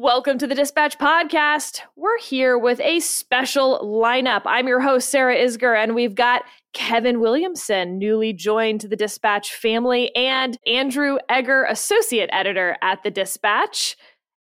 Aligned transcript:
Welcome 0.00 0.38
to 0.38 0.46
the 0.46 0.54
Dispatch 0.54 0.96
Podcast. 0.96 1.80
We're 1.96 2.20
here 2.20 2.56
with 2.56 2.78
a 2.78 3.00
special 3.00 3.80
lineup. 3.80 4.42
I'm 4.44 4.68
your 4.68 4.78
host, 4.78 5.08
Sarah 5.08 5.34
Isgur, 5.34 5.76
and 5.76 5.92
we've 5.92 6.14
got 6.14 6.44
Kevin 6.72 7.18
Williamson, 7.18 7.98
newly 7.98 8.32
joined 8.32 8.80
to 8.82 8.86
the 8.86 8.94
Dispatch 8.94 9.52
family, 9.52 10.14
and 10.14 10.56
Andrew 10.68 11.18
Egger, 11.28 11.64
associate 11.64 12.30
editor 12.32 12.76
at 12.80 13.02
the 13.02 13.10
Dispatch. 13.10 13.96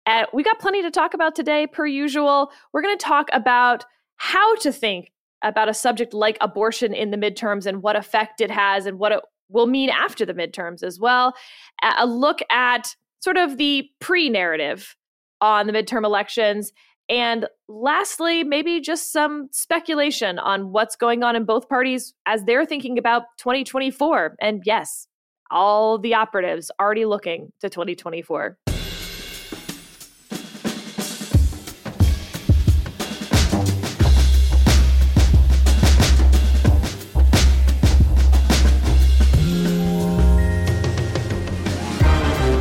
Uh, 0.06 0.26
we 0.32 0.44
got 0.44 0.60
plenty 0.60 0.84
to 0.84 0.92
talk 0.92 1.16
about 1.16 1.34
today, 1.34 1.66
per 1.66 1.88
usual. 1.88 2.52
We're 2.72 2.84
going 2.84 2.96
to 2.96 3.04
talk 3.04 3.28
about 3.34 3.84
how 4.18 4.58
to 4.58 4.72
think 4.72 5.12
about 5.42 5.70
a 5.70 5.74
subject 5.74 6.14
like 6.14 6.38
abortion 6.40 6.94
in 6.94 7.10
the 7.10 7.18
midterms 7.18 7.66
and 7.66 7.82
what 7.82 7.96
effect 7.96 8.42
it 8.42 8.52
has 8.52 8.86
and 8.86 9.00
what 9.00 9.12
it 9.12 9.22
will 9.50 9.66
mean 9.66 9.90
after 9.90 10.24
the 10.24 10.36
midterms 10.36 10.84
as 10.84 11.00
well. 11.00 11.34
A 11.82 12.06
look 12.06 12.42
at 12.52 12.96
sort 13.22 13.38
of 13.38 13.58
the 13.58 13.90
pre 14.00 14.30
narrative 14.30 14.96
on 15.42 15.68
the 15.68 15.74
midterm 15.74 16.06
elections. 16.06 16.72
And 17.10 17.48
lastly, 17.70 18.44
maybe 18.44 18.82
just 18.82 19.14
some 19.14 19.48
speculation 19.52 20.40
on 20.40 20.72
what's 20.72 20.96
going 20.96 21.24
on 21.24 21.36
in 21.36 21.46
both 21.46 21.70
parties 21.70 22.14
as 22.26 22.44
they're 22.44 22.66
thinking 22.66 22.98
about 22.98 23.24
2024. 23.38 24.36
And 24.42 24.62
yes, 24.66 25.08
all 25.50 25.98
the 25.98 26.14
operatives 26.14 26.70
already 26.80 27.06
looking 27.06 27.54
to 27.62 27.70
2024. 27.70 28.58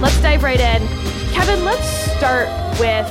Let's 0.00 0.22
dive 0.22 0.44
right 0.44 0.60
in. 0.60 0.86
Kevin, 1.32 1.64
let's 1.64 1.88
start 2.16 2.65
with 2.78 3.06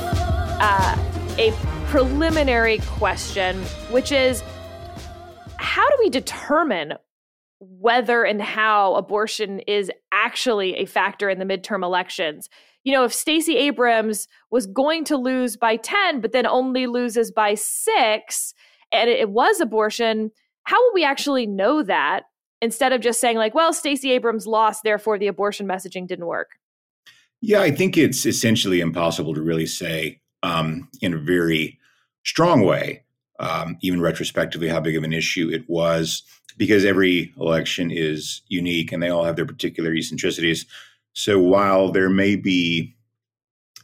uh, 0.60 0.96
a 1.38 1.52
preliminary 1.86 2.78
question, 2.86 3.60
which 3.90 4.12
is 4.12 4.44
how 5.56 5.88
do 5.88 5.96
we 5.98 6.08
determine 6.08 6.94
whether 7.58 8.22
and 8.22 8.40
how 8.40 8.94
abortion 8.94 9.58
is 9.60 9.90
actually 10.12 10.76
a 10.76 10.86
factor 10.86 11.28
in 11.28 11.40
the 11.40 11.44
midterm 11.44 11.82
elections? 11.82 12.48
You 12.84 12.92
know, 12.92 13.02
if 13.02 13.12
Stacey 13.12 13.56
Abrams 13.56 14.28
was 14.52 14.68
going 14.68 15.02
to 15.06 15.16
lose 15.16 15.56
by 15.56 15.76
10, 15.76 16.20
but 16.20 16.30
then 16.30 16.46
only 16.46 16.86
loses 16.86 17.32
by 17.32 17.54
six, 17.54 18.54
and 18.92 19.10
it 19.10 19.30
was 19.30 19.60
abortion, 19.60 20.30
how 20.62 20.80
will 20.80 20.94
we 20.94 21.02
actually 21.02 21.46
know 21.46 21.82
that 21.82 22.22
instead 22.62 22.92
of 22.92 23.00
just 23.00 23.20
saying, 23.20 23.36
like, 23.36 23.54
well, 23.54 23.72
Stacey 23.72 24.12
Abrams 24.12 24.46
lost, 24.46 24.84
therefore 24.84 25.18
the 25.18 25.26
abortion 25.26 25.66
messaging 25.66 26.06
didn't 26.06 26.26
work? 26.26 26.50
Yeah, 27.48 27.60
I 27.60 27.70
think 27.70 27.96
it's 27.96 28.26
essentially 28.26 28.80
impossible 28.80 29.32
to 29.32 29.40
really 29.40 29.66
say 29.66 30.20
um, 30.42 30.88
in 31.00 31.14
a 31.14 31.16
very 31.16 31.78
strong 32.24 32.62
way, 32.62 33.04
um, 33.38 33.78
even 33.82 34.00
retrospectively, 34.00 34.66
how 34.66 34.80
big 34.80 34.96
of 34.96 35.04
an 35.04 35.12
issue 35.12 35.48
it 35.52 35.62
was, 35.68 36.24
because 36.56 36.84
every 36.84 37.32
election 37.38 37.92
is 37.92 38.42
unique 38.48 38.90
and 38.90 39.00
they 39.00 39.10
all 39.10 39.22
have 39.22 39.36
their 39.36 39.46
particular 39.46 39.94
eccentricities. 39.94 40.66
So 41.12 41.38
while 41.38 41.92
there 41.92 42.10
may 42.10 42.34
be, 42.34 42.96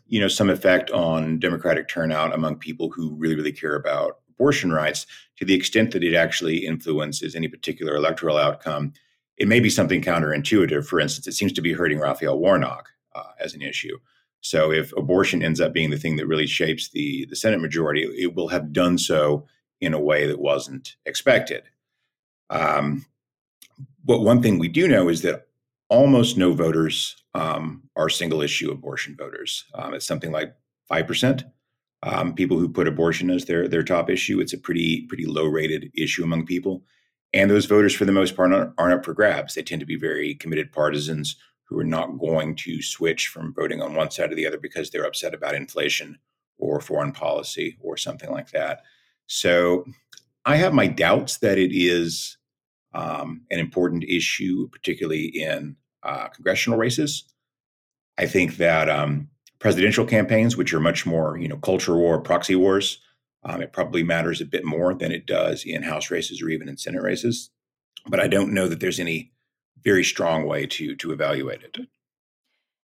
you 0.08 0.18
know, 0.18 0.26
some 0.26 0.50
effect 0.50 0.90
on 0.90 1.38
Democratic 1.38 1.86
turnout 1.86 2.34
among 2.34 2.56
people 2.56 2.90
who 2.90 3.14
really, 3.14 3.36
really 3.36 3.52
care 3.52 3.76
about 3.76 4.18
abortion 4.28 4.72
rights, 4.72 5.06
to 5.36 5.44
the 5.44 5.54
extent 5.54 5.92
that 5.92 6.02
it 6.02 6.16
actually 6.16 6.66
influences 6.66 7.36
any 7.36 7.46
particular 7.46 7.94
electoral 7.94 8.38
outcome, 8.38 8.92
it 9.36 9.46
may 9.46 9.60
be 9.60 9.70
something 9.70 10.02
counterintuitive. 10.02 10.84
For 10.84 10.98
instance, 10.98 11.28
it 11.28 11.34
seems 11.34 11.52
to 11.52 11.62
be 11.62 11.74
hurting 11.74 12.00
Raphael 12.00 12.40
Warnock 12.40 12.88
uh, 13.14 13.32
as 13.38 13.54
an 13.54 13.62
issue. 13.62 13.98
So 14.40 14.72
if 14.72 14.92
abortion 14.96 15.42
ends 15.42 15.60
up 15.60 15.72
being 15.72 15.90
the 15.90 15.98
thing 15.98 16.16
that 16.16 16.26
really 16.26 16.46
shapes 16.46 16.90
the 16.90 17.26
the 17.30 17.36
Senate 17.36 17.60
majority, 17.60 18.02
it 18.02 18.34
will 18.34 18.48
have 18.48 18.72
done 18.72 18.98
so 18.98 19.46
in 19.80 19.94
a 19.94 20.00
way 20.00 20.26
that 20.26 20.40
wasn't 20.40 20.96
expected. 21.06 21.62
Um, 22.50 23.06
but 24.04 24.20
one 24.20 24.42
thing 24.42 24.58
we 24.58 24.68
do 24.68 24.88
know 24.88 25.08
is 25.08 25.22
that 25.22 25.46
almost 25.88 26.36
no 26.36 26.52
voters 26.52 27.16
um, 27.34 27.82
are 27.96 28.08
single 28.08 28.42
issue 28.42 28.70
abortion 28.70 29.16
voters. 29.16 29.64
Um, 29.74 29.94
it's 29.94 30.06
something 30.06 30.32
like 30.32 30.54
five 30.88 31.06
percent. 31.06 31.44
Um, 32.02 32.34
people 32.34 32.58
who 32.58 32.68
put 32.68 32.88
abortion 32.88 33.30
as 33.30 33.44
their 33.44 33.68
their 33.68 33.84
top 33.84 34.10
issue. 34.10 34.40
It's 34.40 34.52
a 34.52 34.58
pretty 34.58 35.06
pretty 35.06 35.26
low 35.26 35.46
rated 35.46 35.90
issue 35.94 36.24
among 36.24 36.46
people, 36.46 36.82
and 37.32 37.48
those 37.48 37.66
voters, 37.66 37.94
for 37.94 38.04
the 38.04 38.12
most 38.12 38.34
part, 38.34 38.52
aren't, 38.52 38.72
aren't 38.76 38.94
up 38.94 39.04
for 39.04 39.14
grabs. 39.14 39.54
They 39.54 39.62
tend 39.62 39.80
to 39.80 39.86
be 39.86 39.96
very 39.96 40.34
committed 40.34 40.72
partisans 40.72 41.36
who 41.72 41.80
are 41.80 41.84
not 41.84 42.18
going 42.18 42.54
to 42.54 42.82
switch 42.82 43.28
from 43.28 43.54
voting 43.54 43.80
on 43.80 43.94
one 43.94 44.10
side 44.10 44.30
or 44.30 44.34
the 44.34 44.46
other 44.46 44.58
because 44.58 44.90
they're 44.90 45.06
upset 45.06 45.34
about 45.34 45.54
inflation 45.54 46.18
or 46.58 46.80
foreign 46.80 47.12
policy 47.12 47.76
or 47.80 47.96
something 47.96 48.30
like 48.30 48.50
that. 48.50 48.82
So 49.26 49.86
I 50.44 50.56
have 50.56 50.74
my 50.74 50.86
doubts 50.86 51.38
that 51.38 51.58
it 51.58 51.70
is 51.72 52.36
um, 52.94 53.42
an 53.50 53.58
important 53.58 54.04
issue, 54.04 54.68
particularly 54.68 55.26
in 55.26 55.76
uh, 56.02 56.28
congressional 56.28 56.78
races. 56.78 57.24
I 58.18 58.26
think 58.26 58.58
that 58.58 58.90
um, 58.90 59.28
presidential 59.58 60.04
campaigns, 60.04 60.56
which 60.56 60.74
are 60.74 60.80
much 60.80 61.06
more, 61.06 61.38
you 61.38 61.48
know, 61.48 61.56
culture 61.56 61.96
war, 61.96 62.20
proxy 62.20 62.54
wars, 62.54 63.00
um, 63.44 63.62
it 63.62 63.72
probably 63.72 64.02
matters 64.02 64.40
a 64.40 64.46
bit 64.46 64.64
more 64.64 64.94
than 64.94 65.10
it 65.10 65.26
does 65.26 65.64
in 65.64 65.82
House 65.82 66.10
races 66.10 66.42
or 66.42 66.48
even 66.50 66.68
in 66.68 66.76
Senate 66.76 67.02
races. 67.02 67.50
But 68.06 68.20
I 68.20 68.28
don't 68.28 68.52
know 68.52 68.68
that 68.68 68.80
there's 68.80 69.00
any 69.00 69.31
very 69.84 70.04
strong 70.04 70.46
way 70.46 70.66
to 70.66 70.94
to 70.96 71.12
evaluate 71.12 71.62
it. 71.62 71.78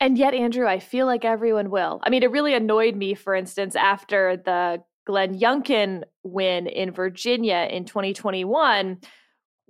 And 0.00 0.16
yet, 0.16 0.32
Andrew, 0.32 0.66
I 0.66 0.78
feel 0.78 1.06
like 1.06 1.24
everyone 1.24 1.70
will. 1.70 2.00
I 2.04 2.10
mean, 2.10 2.22
it 2.22 2.30
really 2.30 2.54
annoyed 2.54 2.94
me, 2.94 3.14
for 3.14 3.34
instance, 3.34 3.74
after 3.74 4.36
the 4.36 4.82
Glenn 5.06 5.38
Youngkin 5.38 6.02
win 6.22 6.66
in 6.66 6.92
Virginia 6.92 7.66
in 7.70 7.84
2021, 7.84 8.98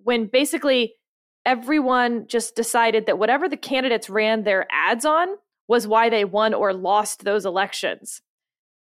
when 0.03 0.27
basically 0.27 0.95
everyone 1.47 2.27
just 2.27 2.55
decided 2.55 3.07
that 3.07 3.19
whatever 3.19 3.49
the 3.49 3.57
candidates 3.57 4.11
ran 4.11 4.43
their 4.43 4.67
ads 4.71 5.07
on 5.07 5.28
was 5.67 5.87
why 5.87 6.11
they 6.11 6.25
won 6.25 6.53
or 6.53 6.75
lost 6.75 7.25
those 7.25 7.47
elections. 7.47 8.21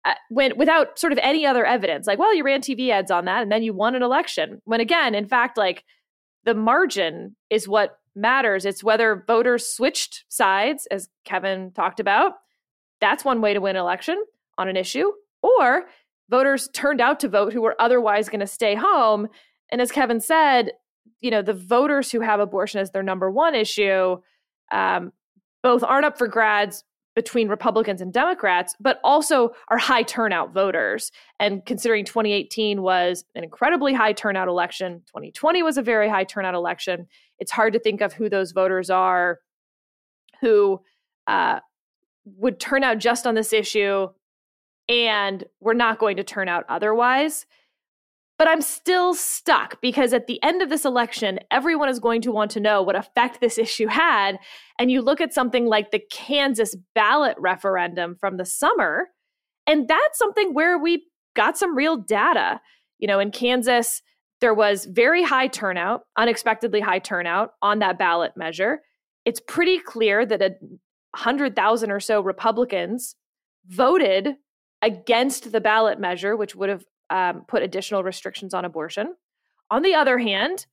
Uh, 0.06 0.14
when 0.30 0.56
without 0.56 1.00
sort 1.00 1.12
of 1.12 1.20
any 1.22 1.46
other 1.46 1.66
evidence, 1.66 2.06
like, 2.08 2.20
well, 2.20 2.34
you 2.34 2.44
ran 2.44 2.62
TV 2.62 2.92
ads 2.92 3.12
on 3.12 3.26
that 3.26 3.42
and 3.42 3.52
then 3.52 3.64
you 3.64 3.74
won 3.74 3.96
an 3.96 4.04
election. 4.04 4.62
When 4.64 4.80
again, 4.80 5.16
in 5.16 5.28
fact, 5.28 5.58
like 5.58 5.84
the 6.44 6.54
margin 6.54 7.36
is 7.50 7.68
what 7.68 7.98
matters. 8.16 8.66
It's 8.66 8.84
whether 8.84 9.24
voters 9.28 9.68
switched 9.68 10.26
sides, 10.30 10.88
as 10.92 11.10
Kevin 11.26 11.72
talked 11.72 12.00
about. 12.00 12.34
That's 13.02 13.26
one 13.26 13.42
way 13.42 13.54
to 13.54 13.62
win 13.62 13.76
an 13.76 13.82
election 13.82 14.24
on 14.58 14.68
an 14.68 14.78
issue. 14.78 15.12
Or 15.42 15.86
voters 16.30 16.70
turned 16.74 17.02
out 17.02 17.20
to 17.20 17.30
vote 17.30 17.54
who 17.54 17.62
were 17.62 17.76
otherwise 17.80 18.30
going 18.30 18.40
to 18.40 18.48
stay 18.48 18.76
home. 18.76 19.28
And 19.72 19.82
as 19.82 19.92
Kevin 19.92 20.22
said, 20.22 20.72
you 21.22 21.30
know, 21.30 21.42
the 21.42 21.54
voters 21.54 22.12
who 22.12 22.22
have 22.22 22.40
abortion 22.40 22.80
as 22.80 22.92
their 22.92 23.04
number 23.04 23.30
one 23.30 23.56
issue 23.56 24.18
um, 24.72 25.12
both 25.62 25.84
aren't 25.84 26.06
up 26.06 26.18
for 26.18 26.28
grads 26.28 26.84
between 27.16 27.48
Republicans 27.48 28.02
and 28.02 28.12
Democrats, 28.12 28.76
but 28.80 29.00
also 29.04 29.52
are 29.70 29.78
high 29.78 30.04
turnout 30.04 30.54
voters. 30.54 31.12
And 31.40 31.66
considering 31.66 32.04
2018 32.04 32.82
was 32.82 33.24
an 33.36 33.44
incredibly 33.44 33.94
high 33.94 34.14
turnout 34.14 34.50
election, 34.50 35.02
2020 35.08 35.64
was 35.64 35.78
a 35.78 35.82
very 35.82 36.10
high 36.10 36.26
turnout 36.26 36.56
election, 36.56 37.08
it's 37.40 37.52
hard 37.52 37.74
to 37.74 37.80
think 37.80 38.02
of 38.02 38.14
who 38.14 38.30
those 38.30 38.52
voters 38.52 38.90
are 38.90 39.40
who 40.42 40.82
uh, 41.28 41.60
would 42.26 42.60
turn 42.60 42.84
out 42.84 42.98
just 42.98 43.26
on 43.26 43.36
this 43.36 43.54
issue 43.54 44.08
and 44.88 45.44
we're 45.60 45.74
not 45.74 45.98
going 45.98 46.18
to 46.18 46.24
turn 46.24 46.48
out 46.48 46.64
otherwise. 46.70 47.46
But 48.38 48.50
I'm 48.50 48.62
still 48.62 49.14
stuck 49.14 49.80
because 49.82 50.12
at 50.12 50.28
the 50.28 50.44
end 50.44 50.62
of 50.62 50.70
this 50.70 50.84
election, 50.84 51.40
everyone 51.52 51.88
is 51.88 52.00
going 52.00 52.22
to 52.22 52.32
want 52.32 52.52
to 52.52 52.60
know 52.60 52.82
what 52.82 52.98
effect 52.98 53.40
this 53.40 53.58
issue 53.58 53.88
had. 53.88 54.38
And 54.78 54.92
you 54.92 55.02
look 55.02 55.22
at 55.22 55.34
something 55.34 55.68
like 55.68 55.92
the 55.92 56.02
Kansas 56.12 56.76
ballot 56.94 57.38
referendum 57.40 58.16
from 58.20 58.36
the 58.36 58.46
summer, 58.46 59.08
and 59.66 59.88
that's 59.88 60.18
something 60.18 60.54
where 60.54 60.78
we 60.78 61.06
got 61.36 61.58
some 61.58 61.76
real 61.76 61.96
data. 61.96 62.60
You 63.00 63.08
know, 63.08 63.20
in 63.20 63.32
Kansas, 63.32 64.02
there 64.42 64.54
was 64.54 64.86
very 64.86 65.24
high 65.24 65.48
turnout, 65.48 66.02
unexpectedly 66.18 66.82
high 66.82 67.00
turnout 67.00 67.52
on 67.62 67.80
that 67.80 67.98
ballot 67.98 68.34
measure. 68.36 68.82
It's 69.24 69.40
pretty 69.40 69.80
clear 69.80 70.26
that 70.26 70.42
a 70.42 70.56
100,000 71.12 71.92
or 71.92 72.00
so 72.02 72.22
Republicans 72.22 73.16
voted 73.68 74.36
against 74.82 75.52
the 75.52 75.62
ballot 75.62 76.00
measure, 76.00 76.36
which 76.36 76.56
would 76.56 76.70
have 76.70 76.84
um, 77.10 77.44
put 77.48 77.64
additional 77.64 78.04
restrictions 78.04 78.54
on 78.54 78.66
abortion. 78.66 79.16
On 79.70 79.82
the 79.82 79.96
other 79.96 80.18
hand, 80.18 80.66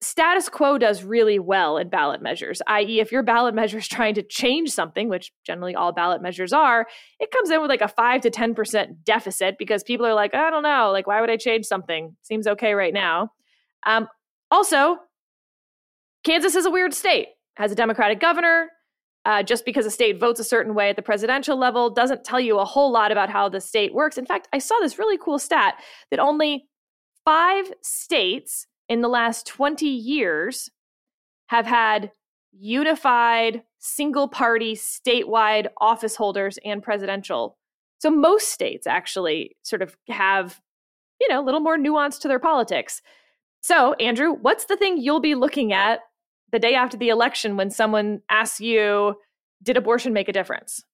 status 0.00 0.48
quo 0.48 0.78
does 0.78 1.04
really 1.04 1.38
well 1.38 1.76
in 1.78 1.88
ballot 1.88 2.20
measures, 2.20 2.60
i.e., 2.66 3.00
if 3.00 3.12
your 3.12 3.22
ballot 3.22 3.54
measure 3.60 3.78
is 3.78 3.88
trying 3.88 4.14
to 4.14 4.22
change 4.22 4.70
something, 4.70 5.08
which 5.08 5.32
generally 5.44 5.74
all 5.74 5.92
ballot 5.92 6.22
measures 6.22 6.52
are, 6.52 6.86
it 7.20 7.30
comes 7.30 7.50
in 7.50 7.60
with 7.60 7.70
like 7.70 7.80
a 7.80 7.88
5 7.88 8.20
to 8.22 8.30
10% 8.30 9.04
deficit 9.04 9.56
because 9.58 9.82
people 9.82 10.06
are 10.06 10.14
like, 10.14 10.34
I 10.34 10.50
don't 10.50 10.62
know, 10.62 10.90
like, 10.92 11.06
why 11.06 11.20
would 11.20 11.30
I 11.30 11.36
change 11.36 11.66
something? 11.66 12.16
Seems 12.22 12.46
okay 12.46 12.74
right 12.74 12.94
now. 12.94 13.30
Um, 13.86 14.08
also, 14.50 14.98
Kansas 16.24 16.54
is 16.54 16.66
a 16.66 16.70
weird 16.70 16.94
state, 16.94 17.28
has 17.56 17.72
a 17.72 17.76
Democratic 17.76 18.20
governor. 18.20 18.68
Uh, 19.24 19.42
just 19.42 19.64
because 19.64 19.86
a 19.86 19.90
state 19.90 20.18
votes 20.18 20.40
a 20.40 20.44
certain 20.44 20.74
way 20.74 20.90
at 20.90 20.96
the 20.96 21.02
presidential 21.02 21.56
level 21.56 21.90
doesn't 21.90 22.24
tell 22.24 22.40
you 22.40 22.58
a 22.58 22.64
whole 22.64 22.90
lot 22.90 23.12
about 23.12 23.30
how 23.30 23.48
the 23.48 23.60
state 23.60 23.94
works. 23.94 24.18
In 24.18 24.26
fact, 24.26 24.48
I 24.52 24.58
saw 24.58 24.74
this 24.80 24.98
really 24.98 25.18
cool 25.18 25.38
stat 25.38 25.74
that 26.10 26.18
only 26.18 26.66
five 27.24 27.72
states 27.82 28.66
in 28.88 29.00
the 29.00 29.08
last 29.08 29.46
20 29.46 29.86
years 29.86 30.70
have 31.46 31.66
had 31.66 32.10
unified 32.52 33.62
single 33.78 34.28
party 34.28 34.74
statewide 34.74 35.68
office 35.80 36.16
holders 36.16 36.58
and 36.64 36.82
presidential. 36.82 37.56
So 37.98 38.10
most 38.10 38.48
states 38.48 38.86
actually 38.86 39.56
sort 39.62 39.82
of 39.82 39.96
have, 40.08 40.60
you 41.20 41.28
know, 41.28 41.40
a 41.40 41.44
little 41.44 41.60
more 41.60 41.78
nuance 41.78 42.18
to 42.18 42.28
their 42.28 42.40
politics. 42.40 43.00
So, 43.60 43.94
Andrew, 43.94 44.32
what's 44.32 44.64
the 44.64 44.76
thing 44.76 44.98
you'll 44.98 45.20
be 45.20 45.36
looking 45.36 45.72
at 45.72 46.00
the 46.52 46.58
day 46.58 46.74
after 46.74 46.96
the 46.96 47.08
election 47.08 47.56
when 47.56 47.70
someone 47.70 48.20
asks 48.28 48.60
you, 48.60 49.16
did 49.62 49.76
abortion 49.76 50.12
make 50.12 50.28
a 50.28 50.32
difference? 50.32 50.84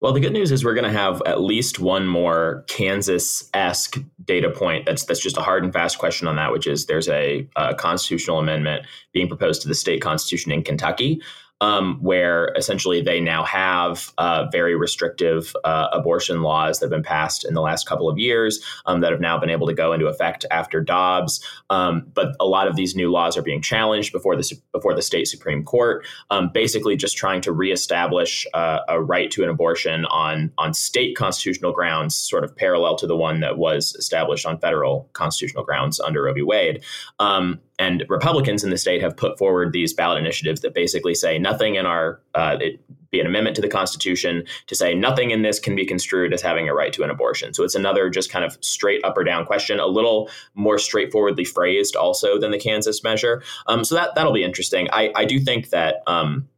Well, 0.00 0.12
the 0.12 0.20
good 0.20 0.32
news 0.32 0.52
is 0.52 0.64
we're 0.64 0.74
going 0.74 0.84
to 0.84 0.96
have 0.96 1.20
at 1.26 1.40
least 1.40 1.80
one 1.80 2.06
more 2.06 2.64
Kansas-esque 2.68 3.98
data 4.24 4.48
point. 4.48 4.86
That's 4.86 5.04
that's 5.04 5.20
just 5.20 5.36
a 5.36 5.42
hard 5.42 5.64
and 5.64 5.72
fast 5.72 5.98
question 5.98 6.28
on 6.28 6.36
that, 6.36 6.52
which 6.52 6.68
is 6.68 6.86
there's 6.86 7.08
a, 7.08 7.48
a 7.56 7.74
constitutional 7.74 8.38
amendment 8.38 8.86
being 9.12 9.26
proposed 9.26 9.62
to 9.62 9.68
the 9.68 9.74
state 9.74 10.00
constitution 10.00 10.52
in 10.52 10.62
Kentucky 10.62 11.20
um, 11.60 11.98
where 12.00 12.52
essentially 12.56 13.00
they 13.00 13.20
now 13.20 13.42
have 13.44 14.12
uh, 14.18 14.46
very 14.52 14.76
restrictive 14.76 15.54
uh, 15.64 15.88
abortion 15.92 16.42
laws 16.42 16.78
that 16.78 16.86
have 16.86 16.90
been 16.90 17.02
passed 17.02 17.44
in 17.44 17.54
the 17.54 17.60
last 17.60 17.86
couple 17.88 18.08
of 18.08 18.18
years 18.18 18.64
um, 18.86 19.00
that 19.00 19.10
have 19.10 19.20
now 19.20 19.38
been 19.38 19.50
able 19.50 19.66
to 19.66 19.74
go 19.74 19.92
into 19.92 20.06
effect 20.06 20.44
after 20.50 20.80
Dobbs. 20.80 21.44
Um, 21.70 22.06
but 22.14 22.36
a 22.40 22.46
lot 22.46 22.68
of 22.68 22.76
these 22.76 22.94
new 22.94 23.10
laws 23.10 23.36
are 23.36 23.42
being 23.42 23.62
challenged 23.62 24.12
before 24.12 24.36
the 24.36 24.58
before 24.72 24.94
the 24.94 25.02
state 25.02 25.26
supreme 25.26 25.64
court, 25.64 26.06
um, 26.30 26.50
basically 26.52 26.96
just 26.96 27.16
trying 27.16 27.40
to 27.42 27.52
reestablish 27.52 28.46
uh, 28.54 28.80
a 28.88 29.02
right 29.02 29.30
to 29.32 29.42
an 29.42 29.48
abortion 29.48 30.04
on 30.06 30.52
on 30.58 30.72
state 30.74 31.16
constitutional 31.16 31.72
grounds, 31.72 32.14
sort 32.14 32.44
of 32.44 32.56
parallel 32.56 32.96
to 32.96 33.06
the 33.06 33.16
one 33.16 33.40
that 33.40 33.58
was 33.58 33.94
established 33.96 34.46
on 34.46 34.58
federal 34.58 35.08
constitutional 35.12 35.64
grounds 35.64 35.98
under 36.00 36.22
Roe 36.22 36.34
v. 36.34 36.42
Wade. 36.42 36.82
Um, 37.18 37.60
and 37.78 38.04
Republicans 38.08 38.64
in 38.64 38.70
the 38.70 38.78
state 38.78 39.00
have 39.00 39.16
put 39.16 39.38
forward 39.38 39.72
these 39.72 39.94
ballot 39.94 40.18
initiatives 40.18 40.60
that 40.62 40.74
basically 40.74 41.14
say 41.14 41.38
nothing 41.38 41.76
in 41.76 41.86
our 41.86 42.20
uh, 42.34 42.56
it, 42.60 42.80
be 43.10 43.20
an 43.20 43.26
amendment 43.26 43.56
to 43.56 43.62
the 43.62 43.68
Constitution 43.68 44.44
to 44.66 44.74
say 44.74 44.94
nothing 44.94 45.30
in 45.30 45.42
this 45.42 45.58
can 45.58 45.74
be 45.74 45.86
construed 45.86 46.34
as 46.34 46.42
having 46.42 46.68
a 46.68 46.74
right 46.74 46.92
to 46.92 47.02
an 47.02 47.10
abortion. 47.10 47.54
So 47.54 47.64
it's 47.64 47.74
another 47.74 48.10
just 48.10 48.30
kind 48.30 48.44
of 48.44 48.58
straight 48.60 49.02
up 49.02 49.16
or 49.16 49.24
down 49.24 49.46
question, 49.46 49.80
a 49.80 49.86
little 49.86 50.28
more 50.54 50.78
straightforwardly 50.78 51.44
phrased 51.44 51.96
also 51.96 52.38
than 52.38 52.50
the 52.50 52.58
Kansas 52.58 53.02
measure. 53.02 53.42
Um, 53.66 53.84
so 53.84 53.94
that 53.94 54.14
that'll 54.14 54.32
be 54.32 54.44
interesting. 54.44 54.88
I, 54.92 55.12
I 55.14 55.24
do 55.24 55.40
think 55.40 55.70
that 55.70 56.02
um, 56.06 56.48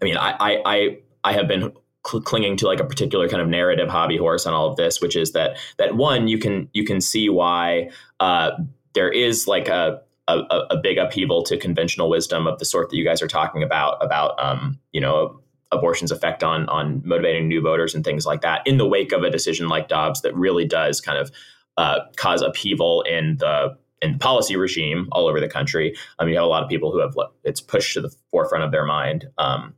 I 0.00 0.04
mean 0.04 0.16
I 0.16 0.60
I 0.64 0.98
I 1.22 1.32
have 1.32 1.48
been 1.48 1.72
clinging 2.02 2.56
to 2.56 2.66
like 2.66 2.78
a 2.78 2.84
particular 2.84 3.28
kind 3.28 3.42
of 3.42 3.48
narrative 3.48 3.88
hobby 3.88 4.16
horse 4.16 4.46
on 4.46 4.54
all 4.54 4.68
of 4.68 4.76
this, 4.76 5.00
which 5.00 5.16
is 5.16 5.32
that 5.32 5.56
that 5.76 5.96
one 5.96 6.28
you 6.28 6.38
can 6.38 6.68
you 6.72 6.84
can 6.84 7.00
see 7.00 7.28
why 7.28 7.90
uh, 8.20 8.52
there 8.94 9.10
is 9.10 9.46
like 9.46 9.68
a 9.68 10.02
a, 10.28 10.66
a, 10.70 10.76
big 10.76 10.98
upheaval 10.98 11.42
to 11.44 11.56
conventional 11.56 12.08
wisdom 12.08 12.46
of 12.46 12.58
the 12.58 12.64
sort 12.64 12.90
that 12.90 12.96
you 12.96 13.04
guys 13.04 13.22
are 13.22 13.28
talking 13.28 13.62
about 13.62 13.96
about 14.04 14.34
um, 14.42 14.78
you 14.92 15.00
know 15.00 15.40
abortion's 15.72 16.10
effect 16.10 16.42
on 16.42 16.68
on 16.68 17.02
motivating 17.04 17.48
new 17.48 17.60
voters 17.60 17.94
and 17.94 18.04
things 18.04 18.26
like 18.26 18.40
that 18.40 18.66
in 18.66 18.76
the 18.76 18.86
wake 18.86 19.12
of 19.12 19.22
a 19.22 19.30
decision 19.30 19.68
like 19.68 19.88
Dobbs 19.88 20.22
that 20.22 20.34
really 20.34 20.64
does 20.64 21.00
kind 21.00 21.18
of 21.18 21.30
uh, 21.76 22.00
cause 22.16 22.42
upheaval 22.42 23.02
in 23.02 23.36
the 23.38 23.76
in 24.02 24.18
policy 24.18 24.56
regime 24.56 25.08
all 25.12 25.26
over 25.26 25.40
the 25.40 25.48
country. 25.48 25.96
I 26.18 26.24
mean, 26.24 26.32
you 26.32 26.38
have 26.38 26.44
a 26.44 26.48
lot 26.48 26.62
of 26.62 26.68
people 26.68 26.92
who 26.92 26.98
have 26.98 27.14
it's 27.44 27.60
pushed 27.60 27.94
to 27.94 28.00
the 28.00 28.14
forefront 28.30 28.64
of 28.64 28.72
their 28.72 28.84
mind 28.84 29.28
um, 29.38 29.74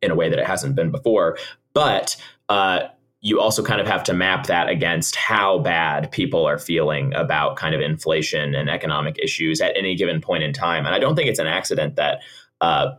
in 0.00 0.10
a 0.10 0.14
way 0.14 0.28
that 0.28 0.38
it 0.38 0.46
hasn't 0.46 0.74
been 0.74 0.90
before. 0.90 1.38
But 1.72 2.16
uh, 2.48 2.88
you 3.24 3.40
also 3.40 3.62
kind 3.62 3.80
of 3.80 3.86
have 3.86 4.04
to 4.04 4.12
map 4.12 4.46
that 4.48 4.68
against 4.68 5.16
how 5.16 5.58
bad 5.58 6.12
people 6.12 6.44
are 6.44 6.58
feeling 6.58 7.14
about 7.14 7.56
kind 7.56 7.74
of 7.74 7.80
inflation 7.80 8.54
and 8.54 8.68
economic 8.68 9.18
issues 9.18 9.62
at 9.62 9.74
any 9.74 9.96
given 9.96 10.20
point 10.20 10.42
in 10.42 10.52
time. 10.52 10.84
And 10.84 10.94
I 10.94 10.98
don't 10.98 11.16
think 11.16 11.30
it's 11.30 11.38
an 11.38 11.46
accident 11.46 11.96
that, 11.96 12.18
uh, 12.60 12.90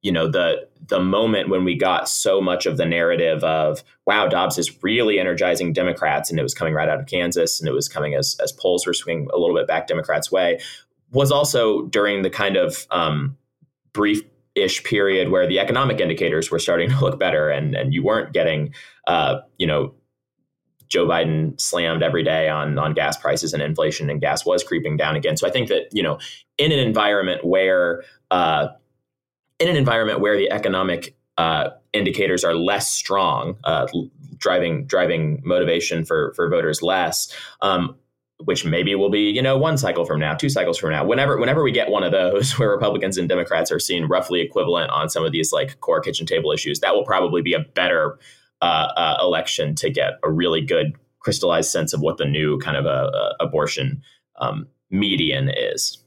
you 0.00 0.12
know, 0.12 0.30
the 0.30 0.68
the 0.86 1.00
moment 1.00 1.48
when 1.48 1.64
we 1.64 1.76
got 1.76 2.08
so 2.08 2.40
much 2.40 2.64
of 2.64 2.76
the 2.76 2.86
narrative 2.86 3.42
of 3.42 3.82
wow, 4.06 4.28
Dobbs 4.28 4.56
is 4.56 4.82
really 4.84 5.18
energizing 5.18 5.72
Democrats, 5.72 6.30
and 6.30 6.38
it 6.38 6.42
was 6.44 6.54
coming 6.54 6.74
right 6.74 6.88
out 6.88 7.00
of 7.00 7.06
Kansas, 7.06 7.60
and 7.60 7.68
it 7.68 7.72
was 7.72 7.88
coming 7.88 8.14
as 8.14 8.36
as 8.40 8.52
polls 8.52 8.86
were 8.86 8.94
swinging 8.94 9.28
a 9.34 9.38
little 9.38 9.56
bit 9.56 9.66
back 9.66 9.88
Democrats' 9.88 10.30
way, 10.30 10.60
was 11.10 11.32
also 11.32 11.86
during 11.86 12.22
the 12.22 12.30
kind 12.30 12.56
of 12.56 12.86
um, 12.92 13.36
brief 13.92 14.22
ish 14.54 14.84
period 14.84 15.30
where 15.30 15.46
the 15.46 15.58
economic 15.58 16.00
indicators 16.00 16.50
were 16.50 16.58
starting 16.58 16.90
to 16.90 17.00
look 17.00 17.18
better 17.18 17.48
and 17.48 17.74
and 17.74 17.94
you 17.94 18.02
weren't 18.02 18.32
getting 18.32 18.72
uh, 19.06 19.36
you 19.58 19.66
know 19.66 19.94
Joe 20.88 21.06
Biden 21.06 21.58
slammed 21.58 22.02
every 22.02 22.22
day 22.22 22.50
on 22.50 22.78
on 22.78 22.92
gas 22.92 23.16
prices 23.16 23.54
and 23.54 23.62
inflation 23.62 24.10
and 24.10 24.20
gas 24.20 24.44
was 24.44 24.62
creeping 24.62 24.98
down 24.98 25.16
again. 25.16 25.36
So 25.36 25.46
I 25.46 25.50
think 25.50 25.68
that 25.68 25.88
you 25.92 26.02
know 26.02 26.18
in 26.58 26.70
an 26.70 26.78
environment 26.78 27.44
where 27.44 28.02
uh, 28.30 28.68
in 29.58 29.68
an 29.68 29.76
environment 29.76 30.20
where 30.20 30.36
the 30.36 30.50
economic 30.50 31.16
uh, 31.38 31.70
indicators 31.92 32.44
are 32.44 32.54
less 32.54 32.92
strong, 32.92 33.56
uh, 33.64 33.86
driving 34.36 34.86
driving 34.86 35.40
motivation 35.44 36.04
for 36.04 36.32
for 36.34 36.50
voters 36.50 36.82
less. 36.82 37.34
Um, 37.62 37.96
which 38.44 38.64
maybe 38.64 38.94
will 38.94 39.10
be 39.10 39.30
you 39.30 39.42
know 39.42 39.56
one 39.56 39.76
cycle 39.76 40.04
from 40.04 40.20
now 40.20 40.34
two 40.34 40.48
cycles 40.48 40.78
from 40.78 40.90
now 40.90 41.04
whenever 41.04 41.38
whenever 41.38 41.62
we 41.62 41.72
get 41.72 41.90
one 41.90 42.02
of 42.02 42.12
those 42.12 42.52
where 42.58 42.70
republicans 42.70 43.16
and 43.18 43.28
democrats 43.28 43.70
are 43.70 43.78
seen 43.78 44.04
roughly 44.04 44.40
equivalent 44.40 44.90
on 44.90 45.08
some 45.08 45.24
of 45.24 45.32
these 45.32 45.52
like 45.52 45.78
core 45.80 46.00
kitchen 46.00 46.26
table 46.26 46.52
issues 46.52 46.80
that 46.80 46.94
will 46.94 47.04
probably 47.04 47.42
be 47.42 47.54
a 47.54 47.60
better 47.60 48.18
uh, 48.60 48.92
uh, 48.96 49.16
election 49.20 49.74
to 49.74 49.90
get 49.90 50.18
a 50.22 50.30
really 50.30 50.60
good 50.60 50.92
crystallized 51.18 51.70
sense 51.70 51.92
of 51.92 52.00
what 52.00 52.16
the 52.16 52.24
new 52.24 52.58
kind 52.58 52.76
of 52.76 52.84
a, 52.84 52.88
uh, 52.88 53.10
a 53.12 53.18
uh, 53.18 53.32
abortion 53.40 54.02
um, 54.40 54.66
median 54.90 55.48
is 55.48 55.98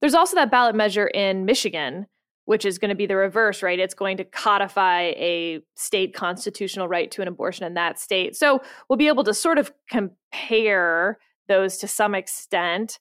there's 0.00 0.14
also 0.14 0.34
that 0.34 0.50
ballot 0.50 0.74
measure 0.74 1.08
in 1.08 1.44
michigan 1.44 2.06
which 2.46 2.64
is 2.64 2.78
going 2.78 2.88
to 2.88 2.94
be 2.94 3.06
the 3.06 3.16
reverse, 3.16 3.62
right? 3.62 3.78
It's 3.78 3.92
going 3.92 4.16
to 4.16 4.24
codify 4.24 5.12
a 5.16 5.60
state 5.74 6.14
constitutional 6.14 6.88
right 6.88 7.10
to 7.10 7.20
an 7.20 7.28
abortion 7.28 7.66
in 7.66 7.74
that 7.74 7.98
state. 7.98 8.34
So 8.36 8.62
we'll 8.88 8.96
be 8.96 9.08
able 9.08 9.24
to 9.24 9.34
sort 9.34 9.58
of 9.58 9.72
compare 9.90 11.18
those 11.48 11.76
to 11.78 11.88
some 11.88 12.14
extent. 12.14 12.98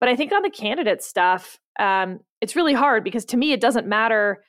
But 0.00 0.08
I 0.08 0.16
think 0.16 0.32
on 0.32 0.42
the 0.42 0.50
candidate 0.50 1.02
stuff, 1.02 1.58
um, 1.78 2.20
it's 2.40 2.56
really 2.56 2.74
hard 2.74 3.04
because 3.04 3.24
to 3.26 3.36
me, 3.36 3.52
it 3.52 3.60
doesn't 3.60 3.86
matter. 3.86 4.44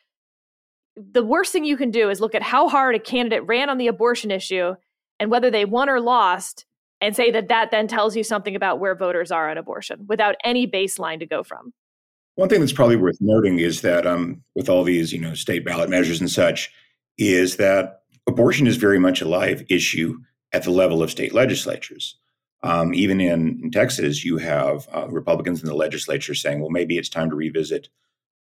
The 0.96 1.24
worst 1.24 1.52
thing 1.52 1.64
you 1.64 1.78
can 1.78 1.92
do 1.92 2.10
is 2.10 2.20
look 2.20 2.36
at 2.36 2.42
how 2.42 2.68
hard 2.68 2.96
a 2.96 3.00
candidate 3.00 3.46
ran 3.46 3.70
on 3.70 3.78
the 3.78 3.88
abortion 3.88 4.32
issue 4.32 4.74
and 5.20 5.32
whether 5.32 5.50
they 5.50 5.66
won 5.66 5.90
or 5.90 6.00
lost, 6.00 6.66
and 7.02 7.16
say 7.16 7.32
that 7.32 7.48
that 7.48 7.72
then 7.72 7.88
tells 7.88 8.16
you 8.16 8.24
something 8.24 8.56
about 8.56 8.80
where 8.80 8.96
voters 8.96 9.32
are 9.32 9.50
on 9.50 9.58
abortion 9.58 10.06
without 10.08 10.36
any 10.44 10.68
baseline 10.68 11.20
to 11.20 11.26
go 11.26 11.44
from. 11.44 11.74
One 12.36 12.50
thing 12.50 12.60
that's 12.60 12.74
probably 12.74 12.96
worth 12.96 13.18
noting 13.20 13.60
is 13.60 13.82
that 13.82 14.06
um, 14.06 14.44
with 14.56 14.70
all 14.70 14.84
these, 14.84 15.12
you 15.12 15.20
know, 15.20 15.34
state 15.34 15.66
ballot 15.66 15.90
measures 15.90 16.20
and 16.20 16.30
such, 16.30 16.72
is 17.18 17.58
that 17.58 18.02
abortion 18.28 18.68
is 18.68 18.78
very 18.78 19.00
much 19.00 19.22
a 19.22 19.28
live 19.28 19.64
issue 19.70 20.20
at 20.54 20.64
the 20.64 20.72
level 20.72 21.02
of 21.02 21.10
state 21.10 21.34
legislatures. 21.34 22.18
Um, 22.64 22.94
even 22.94 23.22
in, 23.22 23.60
in, 23.64 23.72
Texas, 23.72 24.26
you 24.26 24.38
have 24.38 24.88
uh, 24.94 25.08
Republicans 25.10 25.62
in 25.62 25.68
the 25.68 25.76
legislature 25.76 26.34
saying, 26.34 26.60
well, 26.60 26.72
maybe 26.72 26.98
it's 26.98 27.10
time 27.10 27.30
to 27.30 27.36
revisit 27.36 27.90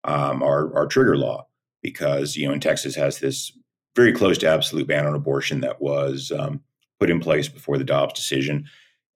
um, 0.04 0.44
our, 0.44 0.74
our 0.76 0.86
trigger 0.86 1.18
law 1.18 1.48
because, 1.82 2.36
you 2.36 2.48
know, 2.48 2.54
in 2.54 2.60
Texas 2.60 2.96
has 2.96 3.20
this 3.20 3.52
very 3.96 4.14
close 4.14 4.38
to 4.40 4.50
absolute 4.50 4.88
ban 4.88 5.06
on 5.06 5.16
abortion 5.16 5.62
that 5.62 5.82
was 5.82 6.32
um, 6.32 6.62
put 7.00 7.10
in 7.10 7.20
place 7.20 7.48
before 7.48 7.78
the 7.78 7.84
Dobbs 7.84 8.14
decision. 8.14 8.66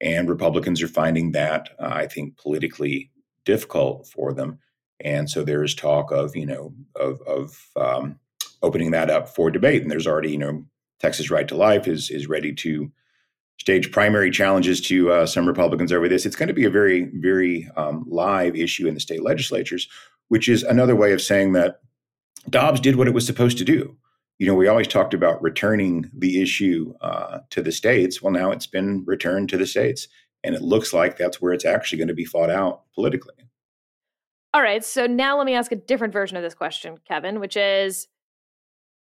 And 0.01 0.30
Republicans 0.30 0.82
are 0.82 0.88
finding 0.88 1.32
that, 1.32 1.70
uh, 1.80 1.89
I 1.92 2.08
think, 2.08 2.38
politically 2.38 3.12
difficult 3.46 4.08
for 4.08 4.34
them. 4.34 4.60
And 5.00 5.30
so 5.30 5.44
there 5.44 5.63
is 5.63 5.75
talk 5.75 6.12
of, 6.12 6.36
you 6.36 6.46
know, 6.46 6.74
of, 6.96 7.22
of 7.22 7.68
um, 7.75 8.20
opening 8.62 8.92
that 8.92 9.10
up 9.10 9.30
for 9.30 9.51
debate. 9.51 9.82
And 9.82 9.92
there's 9.92 10.08
already, 10.08 10.32
you 10.32 10.38
know, 10.38 10.66
Texas 11.00 11.30
Right 11.30 11.48
to 11.48 11.56
Life 11.56 11.88
is 11.88 12.10
is 12.10 12.27
ready 12.27 12.54
to 12.54 12.92
stage 13.58 13.92
primary 13.92 14.32
challenges 14.32 14.80
to 14.82 15.12
uh, 15.12 15.26
some 15.26 15.48
Republicans 15.48 15.92
over 15.92 16.08
this. 16.08 16.26
It's 16.26 16.36
going 16.36 16.48
to 16.48 16.54
be 16.54 16.66
a 16.66 16.70
very, 16.70 17.10
very 17.16 17.70
um, 17.76 18.06
live 18.08 18.56
issue 18.56 18.88
in 18.88 18.94
the 18.94 19.00
state 19.00 19.24
legislatures, 19.24 19.88
which 20.28 20.48
is 20.48 20.64
another 20.64 20.96
way 20.96 21.12
of 21.14 21.22
saying 21.22 21.54
that 21.54 21.82
Dobbs 22.50 22.80
did 22.80 22.96
what 22.96 23.08
it 23.08 23.14
was 23.14 23.26
supposed 23.26 23.58
to 23.58 23.66
do. 23.66 23.98
You 24.40 24.48
know, 24.48 24.54
we 24.54 24.68
always 24.68 24.88
talked 24.88 25.14
about 25.14 25.42
returning 25.42 26.10
the 26.16 26.42
issue 26.42 26.94
uh, 27.02 27.40
to 27.50 27.62
the 27.62 27.72
states. 27.72 28.22
Well, 28.22 28.32
now 28.32 28.52
it's 28.52 28.68
been 28.68 29.04
returned 29.06 29.50
to 29.50 29.58
the 29.58 29.66
states, 29.66 30.08
and 30.44 30.54
it 30.54 30.62
looks 30.62 30.94
like 30.94 31.18
that's 31.18 31.42
where 31.42 31.54
it's 31.54 31.66
actually 31.66 31.98
going 31.98 32.08
to 32.08 32.14
be 32.14 32.26
fought 32.26 32.52
out 32.52 32.84
politically. 32.94 33.34
All 34.54 34.62
right. 34.62 34.84
So 34.86 35.08
now 35.08 35.38
let 35.38 35.46
me 35.46 35.56
ask 35.56 35.72
a 35.72 35.76
different 35.76 36.14
version 36.14 36.38
of 36.38 36.44
this 36.44 36.54
question, 36.54 37.00
Kevin, 37.08 37.40
which 37.40 37.58
is 37.58 38.08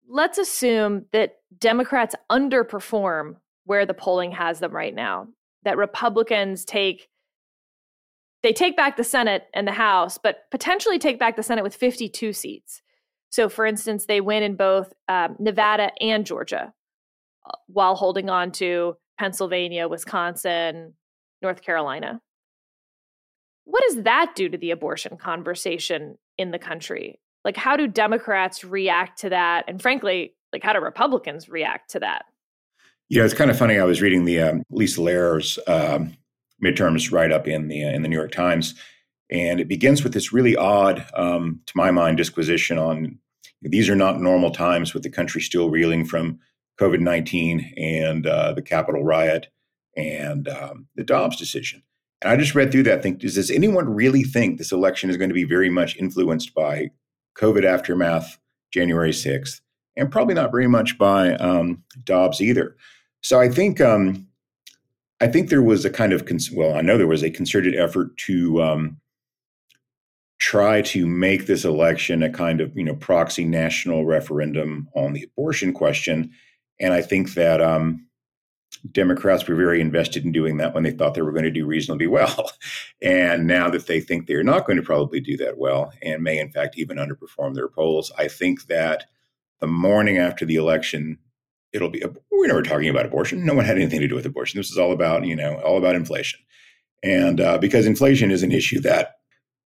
let's 0.08 0.38
assume 0.38 1.04
that 1.12 1.36
Democrats 1.58 2.14
underperform 2.30 3.36
where 3.64 3.86
the 3.86 3.94
polling 3.94 4.32
has 4.32 4.60
them 4.60 4.72
right 4.72 4.94
now. 4.94 5.28
That 5.64 5.76
Republicans 5.76 6.64
take 6.64 7.08
they 8.42 8.52
take 8.52 8.76
back 8.76 8.96
the 8.96 9.04
Senate 9.04 9.48
and 9.52 9.68
the 9.68 9.72
House, 9.72 10.16
but 10.16 10.50
potentially 10.50 10.98
take 10.98 11.18
back 11.18 11.36
the 11.36 11.42
Senate 11.42 11.62
with 11.62 11.74
52 11.74 12.32
seats. 12.32 12.80
So, 13.28 13.48
for 13.48 13.66
instance, 13.66 14.06
they 14.06 14.20
win 14.20 14.42
in 14.42 14.56
both 14.56 14.92
um, 15.08 15.36
Nevada 15.38 15.90
and 16.00 16.24
Georgia 16.24 16.72
uh, 17.46 17.50
while 17.66 17.94
holding 17.94 18.30
on 18.30 18.50
to 18.52 18.96
Pennsylvania, 19.18 19.88
Wisconsin, 19.88 20.94
North 21.42 21.62
Carolina. 21.62 22.20
What 23.64 23.84
does 23.88 24.02
that 24.04 24.32
do 24.34 24.48
to 24.48 24.58
the 24.58 24.72
abortion 24.72 25.16
conversation 25.16 26.18
in 26.38 26.50
the 26.50 26.58
country? 26.58 27.20
Like, 27.44 27.56
how 27.56 27.76
do 27.76 27.86
Democrats 27.86 28.64
react 28.64 29.20
to 29.20 29.28
that? 29.30 29.64
And 29.68 29.80
frankly, 29.80 30.34
like, 30.52 30.64
how 30.64 30.72
do 30.72 30.80
Republicans 30.80 31.48
react 31.48 31.90
to 31.90 32.00
that? 32.00 32.24
Yeah, 33.10 33.24
it's 33.24 33.34
kind 33.34 33.50
of 33.50 33.58
funny. 33.58 33.76
I 33.76 33.84
was 33.84 34.00
reading 34.00 34.24
the 34.24 34.40
um, 34.40 34.62
Lisa 34.70 35.02
Lerer's 35.02 35.58
um, 35.66 36.16
midterms 36.64 37.10
write 37.10 37.32
up 37.32 37.48
in 37.48 37.66
the 37.66 37.84
uh, 37.84 37.90
in 37.90 38.02
the 38.02 38.08
New 38.08 38.16
York 38.16 38.30
Times, 38.30 38.76
and 39.28 39.58
it 39.58 39.66
begins 39.66 40.04
with 40.04 40.12
this 40.14 40.32
really 40.32 40.54
odd, 40.54 41.04
um, 41.14 41.60
to 41.66 41.72
my 41.74 41.90
mind, 41.90 42.18
disquisition 42.18 42.78
on 42.78 43.18
these 43.62 43.88
are 43.88 43.96
not 43.96 44.20
normal 44.20 44.52
times 44.52 44.94
with 44.94 45.02
the 45.02 45.10
country 45.10 45.40
still 45.40 45.70
reeling 45.70 46.04
from 46.04 46.38
COVID 46.80 47.00
19 47.00 47.74
and 47.76 48.28
uh, 48.28 48.52
the 48.52 48.62
Capitol 48.62 49.02
riot 49.02 49.48
and 49.96 50.46
um, 50.46 50.86
the 50.94 51.02
Dobbs 51.02 51.36
decision. 51.36 51.82
And 52.22 52.30
I 52.32 52.36
just 52.36 52.54
read 52.54 52.70
through 52.70 52.84
that. 52.84 53.02
Think, 53.02 53.18
does 53.18 53.50
anyone 53.50 53.92
really 53.92 54.22
think 54.22 54.56
this 54.56 54.70
election 54.70 55.10
is 55.10 55.16
going 55.16 55.30
to 55.30 55.34
be 55.34 55.42
very 55.42 55.68
much 55.68 55.96
influenced 55.96 56.54
by 56.54 56.92
COVID 57.36 57.64
aftermath, 57.64 58.38
January 58.72 59.10
6th, 59.10 59.60
and 59.96 60.12
probably 60.12 60.34
not 60.34 60.52
very 60.52 60.68
much 60.68 60.96
by 60.96 61.34
um, 61.34 61.82
Dobbs 62.04 62.40
either? 62.40 62.76
So 63.22 63.40
I 63.40 63.48
think 63.48 63.80
um, 63.80 64.26
I 65.20 65.26
think 65.26 65.48
there 65.48 65.62
was 65.62 65.84
a 65.84 65.90
kind 65.90 66.12
of 66.12 66.26
well, 66.52 66.74
I 66.74 66.80
know 66.80 66.96
there 66.96 67.06
was 67.06 67.22
a 67.22 67.30
concerted 67.30 67.76
effort 67.76 68.16
to 68.18 68.62
um, 68.62 69.00
try 70.38 70.80
to 70.80 71.06
make 71.06 71.46
this 71.46 71.64
election 71.64 72.22
a 72.22 72.30
kind 72.30 72.60
of 72.60 72.76
you 72.76 72.84
know 72.84 72.94
proxy 72.96 73.44
national 73.44 74.06
referendum 74.06 74.88
on 74.94 75.12
the 75.12 75.24
abortion 75.24 75.72
question, 75.72 76.30
and 76.80 76.94
I 76.94 77.02
think 77.02 77.34
that 77.34 77.60
um, 77.60 78.06
Democrats 78.90 79.46
were 79.46 79.56
very 79.56 79.82
invested 79.82 80.24
in 80.24 80.32
doing 80.32 80.56
that 80.56 80.72
when 80.72 80.84
they 80.84 80.90
thought 80.90 81.12
they 81.12 81.22
were 81.22 81.32
going 81.32 81.44
to 81.44 81.50
do 81.50 81.66
reasonably 81.66 82.06
well, 82.06 82.50
and 83.02 83.46
now 83.46 83.68
that 83.68 83.86
they 83.86 84.00
think 84.00 84.26
they're 84.26 84.42
not 84.42 84.66
going 84.66 84.78
to 84.78 84.82
probably 84.82 85.20
do 85.20 85.36
that 85.36 85.58
well 85.58 85.92
and 86.02 86.22
may 86.22 86.38
in 86.38 86.50
fact 86.50 86.78
even 86.78 86.96
underperform 86.96 87.54
their 87.54 87.68
polls, 87.68 88.10
I 88.16 88.28
think 88.28 88.66
that 88.68 89.04
the 89.60 89.66
morning 89.66 90.16
after 90.16 90.46
the 90.46 90.56
election 90.56 91.18
it'll 91.72 91.90
be 91.90 92.02
we're 92.30 92.46
never 92.46 92.62
talking 92.62 92.88
about 92.88 93.06
abortion. 93.06 93.44
No 93.44 93.54
one 93.54 93.64
had 93.64 93.76
anything 93.76 94.00
to 94.00 94.08
do 94.08 94.14
with 94.14 94.26
abortion. 94.26 94.58
This 94.58 94.70
is 94.70 94.78
all 94.78 94.92
about 94.92 95.24
you 95.24 95.36
know 95.36 95.60
all 95.60 95.78
about 95.78 95.96
inflation, 95.96 96.40
and 97.02 97.40
uh, 97.40 97.58
because 97.58 97.86
inflation 97.86 98.30
is 98.30 98.42
an 98.42 98.52
issue 98.52 98.80
that 98.80 99.16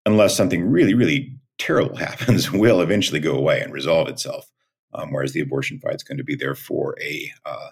unless 0.06 0.36
something 0.36 0.70
really 0.70 0.94
really 0.94 1.36
terrible 1.58 1.96
happens, 2.08 2.52
will 2.52 2.82
eventually 2.82 3.20
go 3.20 3.36
away 3.36 3.62
and 3.62 3.74
resolve 3.74 4.08
itself. 4.08 4.50
Um, 4.96 5.12
whereas 5.12 5.34
the 5.34 5.42
abortion 5.42 5.80
fight 5.80 5.96
is 5.96 6.04
going 6.04 6.20
to 6.20 6.24
be 6.24 6.36
there 6.36 6.54
for 6.54 6.96
a 7.02 7.32
uh, 7.48 7.70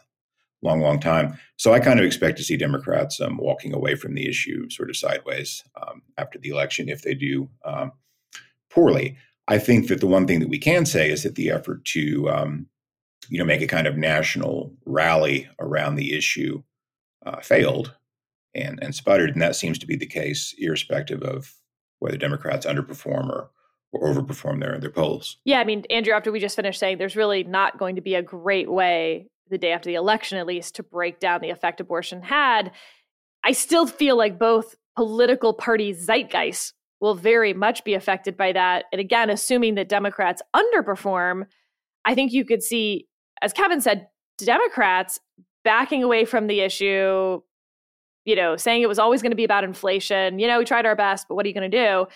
long, 0.61 0.81
long 0.81 0.99
time. 0.99 1.37
So 1.57 1.73
I 1.73 1.79
kind 1.79 1.99
of 1.99 2.05
expect 2.05 2.37
to 2.37 2.43
see 2.43 2.57
Democrats 2.57 3.19
um, 3.19 3.37
walking 3.37 3.73
away 3.73 3.95
from 3.95 4.13
the 4.13 4.27
issue 4.27 4.69
sort 4.69 4.89
of 4.89 4.97
sideways 4.97 5.63
um, 5.81 6.01
after 6.17 6.39
the 6.39 6.49
election 6.49 6.89
if 6.89 7.01
they 7.01 7.13
do 7.13 7.49
um, 7.65 7.91
poorly. 8.69 9.17
I 9.47 9.57
think 9.57 9.87
that 9.87 9.99
the 9.99 10.07
one 10.07 10.27
thing 10.27 10.39
that 10.39 10.49
we 10.49 10.59
can 10.59 10.85
say 10.85 11.09
is 11.11 11.23
that 11.23 11.35
the 11.35 11.51
effort 11.51 11.83
to 11.85 12.29
um, 12.29 12.67
you 13.31 13.37
know, 13.37 13.45
make 13.45 13.61
a 13.61 13.67
kind 13.67 13.87
of 13.87 13.95
national 13.95 14.73
rally 14.85 15.47
around 15.57 15.95
the 15.95 16.13
issue 16.13 16.61
uh, 17.25 17.39
failed 17.39 17.95
and, 18.53 18.77
and 18.83 18.93
sputtered. 18.93 19.29
And 19.29 19.41
that 19.41 19.55
seems 19.55 19.79
to 19.79 19.87
be 19.87 19.95
the 19.95 20.05
case, 20.05 20.53
irrespective 20.57 21.23
of 21.23 21.55
whether 21.99 22.17
Democrats 22.17 22.65
underperform 22.65 23.29
or, 23.29 23.49
or 23.93 24.13
overperform 24.13 24.59
their, 24.59 24.77
their 24.79 24.89
polls. 24.89 25.37
Yeah. 25.45 25.61
I 25.61 25.63
mean, 25.63 25.85
Andrew, 25.89 26.13
after 26.13 26.29
we 26.29 26.41
just 26.41 26.57
finished 26.57 26.77
saying 26.77 26.97
there's 26.97 27.15
really 27.15 27.45
not 27.45 27.79
going 27.79 27.95
to 27.95 28.01
be 28.01 28.15
a 28.15 28.21
great 28.21 28.69
way, 28.69 29.29
the 29.49 29.57
day 29.57 29.71
after 29.71 29.89
the 29.89 29.95
election 29.95 30.37
at 30.37 30.45
least, 30.45 30.75
to 30.75 30.83
break 30.83 31.21
down 31.21 31.39
the 31.39 31.51
effect 31.51 31.79
abortion 31.79 32.21
had, 32.21 32.73
I 33.45 33.53
still 33.53 33.87
feel 33.87 34.17
like 34.17 34.39
both 34.39 34.75
political 34.97 35.53
party 35.53 35.93
zeitgeist 35.93 36.73
will 36.99 37.15
very 37.15 37.53
much 37.53 37.85
be 37.85 37.93
affected 37.93 38.35
by 38.35 38.51
that. 38.51 38.85
And 38.91 38.99
again, 38.99 39.29
assuming 39.29 39.75
that 39.75 39.87
Democrats 39.87 40.41
underperform, 40.53 41.45
I 42.03 42.13
think 42.13 42.33
you 42.33 42.43
could 42.43 42.61
see 42.61 43.07
as 43.41 43.53
Kevin 43.53 43.81
said, 43.81 44.07
Democrats 44.37 45.19
backing 45.63 46.03
away 46.03 46.25
from 46.25 46.47
the 46.47 46.61
issue, 46.61 47.41
you 48.25 48.35
know, 48.35 48.55
saying 48.55 48.81
it 48.81 48.89
was 48.89 48.99
always 48.99 49.21
going 49.21 49.31
to 49.31 49.35
be 49.35 49.43
about 49.43 49.63
inflation. 49.63 50.39
You 50.39 50.47
know, 50.47 50.59
we 50.59 50.65
tried 50.65 50.85
our 50.85 50.95
best, 50.95 51.27
but 51.27 51.35
what 51.35 51.45
are 51.45 51.49
you 51.49 51.55
going 51.55 51.69
to 51.69 51.77
do? 51.77 52.07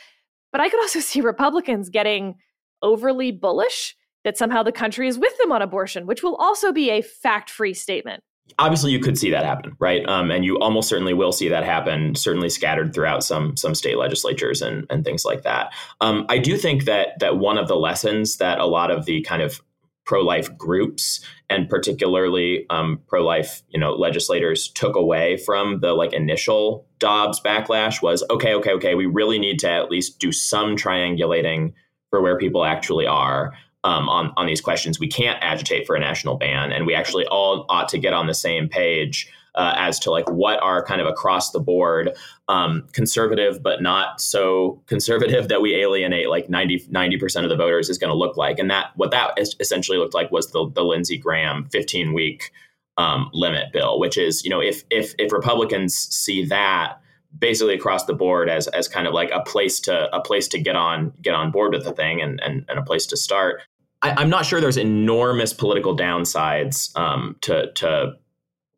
But 0.52 0.62
I 0.62 0.70
could 0.70 0.80
also 0.80 1.00
see 1.02 1.22
Republicans 1.22 1.90
getting 1.90 2.36
overly 2.82 3.32
bullish 3.32 3.96
that 4.24 4.38
somehow 4.38 4.64
the 4.64 4.72
country 4.72 5.08
is 5.08 5.18
with 5.18 5.38
them 5.38 5.52
on 5.52 5.62
abortion, 5.62 6.08
which 6.08 6.24
will 6.24 6.36
also 6.36 6.72
be 6.72 6.90
a 6.90 7.02
fact 7.02 7.50
free 7.50 7.74
statement. 7.74 8.24
Obviously, 8.60 8.92
you 8.92 9.00
could 9.00 9.18
see 9.18 9.32
that 9.32 9.44
happen, 9.44 9.76
right? 9.80 10.08
Um, 10.08 10.30
and 10.30 10.46
you 10.46 10.60
almost 10.60 10.88
certainly 10.88 11.14
will 11.14 11.32
see 11.32 11.50
that 11.50 11.64
happen, 11.64 12.14
certainly 12.14 12.50
scattered 12.50 12.94
throughout 12.94 13.24
some 13.24 13.58
some 13.58 13.74
state 13.74 13.98
legislatures 13.98 14.62
and, 14.62 14.86
and 14.92 15.04
things 15.04 15.26
like 15.26 15.42
that. 15.44 15.74
Um, 16.00 16.28
I 16.30 16.38
do 16.38 16.56
think 16.56 16.86
that 16.86 17.20
that 17.20 17.38
one 17.38 17.58
of 17.58 17.68
the 17.68 17.76
lessons 17.76 18.38
that 18.38 18.60
a 18.60 18.66
lot 18.66 18.92
of 18.92 19.06
the 19.06 19.22
kind 19.22 19.42
of 19.42 19.62
pro-life 20.06 20.56
groups 20.58 21.20
and 21.50 21.70
particularly 21.70 22.66
um, 22.70 23.00
pro-life 23.08 23.64
you 23.70 23.80
know 23.80 23.94
legislators 23.94 24.70
took 24.70 24.96
away 24.96 25.38
from 25.38 25.80
the 25.80 25.94
like 25.94 26.14
initial 26.14 26.86
dobbs 27.00 27.42
backlash 27.42 28.02
was 28.02 28.24
okay 28.30 28.54
okay 28.54 28.72
okay 28.72 28.96
we 28.96 29.06
really 29.06 29.40
need 29.40 29.60
to 29.60 29.70
at 29.70 29.90
least 29.90 30.20
do 30.20 30.32
some 30.32 30.76
triangulating 30.76 31.74
for 32.10 32.22
where 32.22 32.38
people 32.38 32.64
actually 32.64 33.06
are 33.08 33.54
um, 33.86 34.10
on, 34.10 34.34
on 34.36 34.48
these 34.48 34.62
questions. 34.62 35.00
We 35.00 35.08
can't 35.08 35.38
agitate 35.42 35.86
for 35.86 35.96
a 35.96 36.00
national 36.00 36.38
ban 36.38 36.72
and 36.72 36.88
we 36.88 36.96
actually 36.96 37.26
all 37.28 37.66
ought 37.70 37.88
to 37.90 38.00
get 38.00 38.14
on 38.14 38.26
the 38.26 38.34
same 38.34 38.68
page 38.68 39.32
uh, 39.56 39.74
as 39.78 40.00
to 40.00 40.12
like 40.12 40.30
what 40.30 40.62
are 40.62 40.84
kind 40.84 41.02
of 41.02 41.08
across 41.08 41.52
the 41.52 41.60
board 41.60 42.12
um, 42.48 42.88
conservative 42.92 43.64
but 43.64 43.82
not 43.82 44.22
so 44.22 44.82
conservative 44.86 45.48
that 45.50 45.62
we 45.62 45.76
alienate 45.76 46.30
like 46.30 46.50
90 46.50 47.18
percent 47.18 47.46
of 47.46 47.50
the 47.50 47.56
voters 47.56 47.90
is 47.90 47.98
going 47.98 48.12
to 48.12 48.18
look 48.18 48.38
like, 48.38 48.60
and 48.60 48.70
that 48.70 48.92
what 48.96 49.12
that 49.12 49.38
essentially 49.60 49.98
looked 49.98 50.14
like 50.14 50.32
was 50.32 50.52
the 50.52 50.70
the 50.74 50.84
Lindsey 50.84 51.18
Graham 51.18 51.68
15 51.72 52.14
week 52.14 52.52
um, 52.98 53.30
limit 53.34 53.72
bill, 53.74 54.00
which 54.00 54.18
is 54.18 54.44
you 54.44 54.50
know 54.50 54.62
if 54.62 54.84
if 54.90 55.16
if 55.18 55.32
Republicans 55.32 55.96
see 55.96 56.46
that 56.46 57.00
basically 57.38 57.76
across 57.76 58.06
the 58.06 58.14
board 58.14 58.50
as 58.50 58.68
as 58.70 58.88
kind 58.88 59.08
of 59.08 59.14
like 59.14 59.30
a 59.32 59.42
place 59.42 59.80
to 59.82 60.16
a 60.16 60.22
place 60.22 60.48
to 60.50 60.60
get 60.60 60.76
on 60.76 61.14
get 61.22 61.34
on 61.34 61.52
board 61.52 61.74
with 61.74 61.84
the 61.84 61.94
thing 61.94 62.22
and 62.22 62.42
and, 62.42 62.66
and 62.70 62.80
a 62.80 62.84
place 62.84 63.06
to 63.08 63.18
start. 63.18 63.62
I, 64.02 64.22
am 64.22 64.30
not 64.30 64.46
sure 64.46 64.62
there's 64.62 64.78
enormous 64.78 65.52
political 65.52 65.98
downsides 65.98 66.96
um, 66.98 67.38
to 67.42 67.72
to 67.74 68.14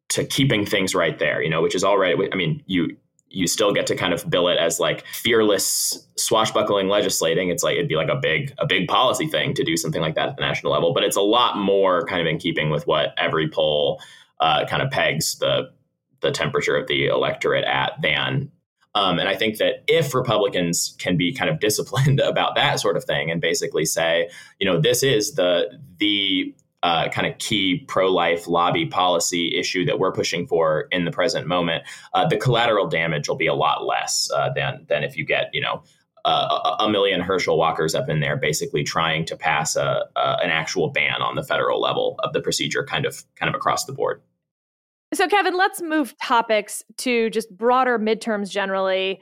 to 0.09 0.25
keeping 0.25 0.65
things 0.65 0.95
right 0.95 1.19
there, 1.19 1.41
you 1.41 1.49
know, 1.49 1.61
which 1.61 1.75
is 1.75 1.83
all 1.83 1.97
right. 1.97 2.15
I 2.31 2.35
mean, 2.35 2.63
you 2.65 2.95
you 3.29 3.45
still 3.45 3.73
get 3.73 3.85
to 3.87 3.95
kind 3.95 4.13
of 4.13 4.29
bill 4.29 4.47
it 4.47 4.57
as 4.57 4.79
like 4.79 5.05
fearless 5.07 6.07
swashbuckling 6.15 6.87
legislating. 6.87 7.49
It's 7.49 7.61
like 7.61 7.75
it'd 7.75 7.89
be 7.89 7.95
like 7.95 8.09
a 8.09 8.15
big 8.15 8.53
a 8.57 8.65
big 8.65 8.87
policy 8.87 9.27
thing 9.27 9.53
to 9.55 9.63
do 9.63 9.75
something 9.75 10.01
like 10.01 10.15
that 10.15 10.29
at 10.29 10.35
the 10.37 10.41
national 10.41 10.71
level, 10.71 10.93
but 10.93 11.03
it's 11.03 11.17
a 11.17 11.21
lot 11.21 11.57
more 11.57 12.05
kind 12.05 12.21
of 12.21 12.27
in 12.27 12.37
keeping 12.37 12.69
with 12.69 12.87
what 12.87 13.13
every 13.17 13.49
poll 13.49 14.01
uh, 14.39 14.65
kind 14.65 14.81
of 14.81 14.91
pegs 14.91 15.37
the 15.39 15.69
the 16.21 16.31
temperature 16.31 16.75
of 16.75 16.87
the 16.87 17.07
electorate 17.07 17.65
at 17.65 17.93
than. 18.01 18.51
Um, 18.95 19.19
and 19.19 19.29
I 19.29 19.35
think 19.35 19.57
that 19.57 19.83
if 19.87 20.15
Republicans 20.15 20.95
can 20.97 21.17
be 21.17 21.33
kind 21.33 21.51
of 21.51 21.59
disciplined 21.67 22.19
about 22.19 22.55
that 22.55 22.79
sort 22.79 22.97
of 22.97 23.03
thing 23.03 23.29
and 23.29 23.41
basically 23.41 23.85
say, 23.85 24.29
you 24.59 24.65
know, 24.65 24.79
this 24.79 25.03
is 25.03 25.33
the 25.33 25.79
the 25.97 26.53
uh, 26.87 27.09
kind 27.09 27.27
of 27.27 27.37
key 27.37 27.83
pro 27.87 28.07
life 28.07 28.47
lobby 28.47 28.85
policy 28.85 29.53
issue 29.57 29.83
that 29.83 29.99
we're 29.99 30.13
pushing 30.13 30.47
for 30.47 30.87
in 30.91 31.03
the 31.03 31.11
present 31.11 31.45
moment, 31.45 31.83
uh, 32.13 32.25
the 32.25 32.37
collateral 32.37 32.87
damage 32.87 33.27
will 33.27 33.35
be 33.35 33.47
a 33.47 33.53
lot 33.53 33.85
less 33.85 34.29
uh, 34.33 34.49
than 34.53 34.85
than 34.87 35.03
if 35.03 35.17
you 35.17 35.25
get 35.25 35.49
you 35.51 35.59
know 35.61 35.83
a, 36.25 36.89
million 36.89 37.21
Herschel 37.21 37.57
Walkers 37.57 37.95
up 37.95 38.09
in 38.09 38.19
there, 38.19 38.35
basically 38.37 38.83
trying 38.83 39.25
to 39.25 39.35
pass 39.35 39.75
a, 39.75 40.05
a, 40.15 40.37
an 40.43 40.49
actual 40.49 40.89
ban 40.89 41.21
on 41.21 41.35
the 41.35 41.43
federal 41.43 41.79
level 41.79 42.15
of 42.19 42.33
the 42.33 42.41
procedure, 42.41 42.83
kind 42.83 43.05
of 43.05 43.23
kind 43.35 43.49
of 43.49 43.55
across 43.55 43.85
the 43.85 43.93
board. 43.93 44.21
So, 45.13 45.27
Kevin, 45.27 45.55
let's 45.57 45.81
move 45.81 46.15
topics 46.21 46.83
to 46.99 47.29
just 47.29 47.55
broader 47.55 47.97
midterms 47.97 48.49
generally. 48.49 49.21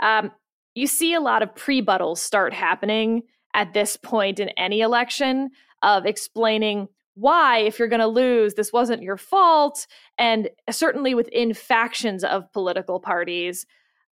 Um, 0.00 0.30
you 0.74 0.86
see 0.86 1.14
a 1.14 1.20
lot 1.20 1.42
of 1.42 1.54
prebuttals 1.54 2.18
start 2.18 2.52
happening 2.52 3.22
at 3.54 3.72
this 3.72 3.96
point 3.96 4.40
in 4.40 4.48
any 4.50 4.80
election 4.80 5.50
of 5.82 6.06
explaining 6.06 6.88
why, 7.14 7.58
if 7.58 7.78
you're 7.78 7.88
going 7.88 8.00
to 8.00 8.06
lose, 8.06 8.54
this 8.54 8.72
wasn't 8.72 9.02
your 9.02 9.16
fault. 9.16 9.86
And 10.18 10.48
certainly 10.70 11.14
within 11.14 11.54
factions 11.54 12.24
of 12.24 12.52
political 12.52 13.00
parties, 13.00 13.66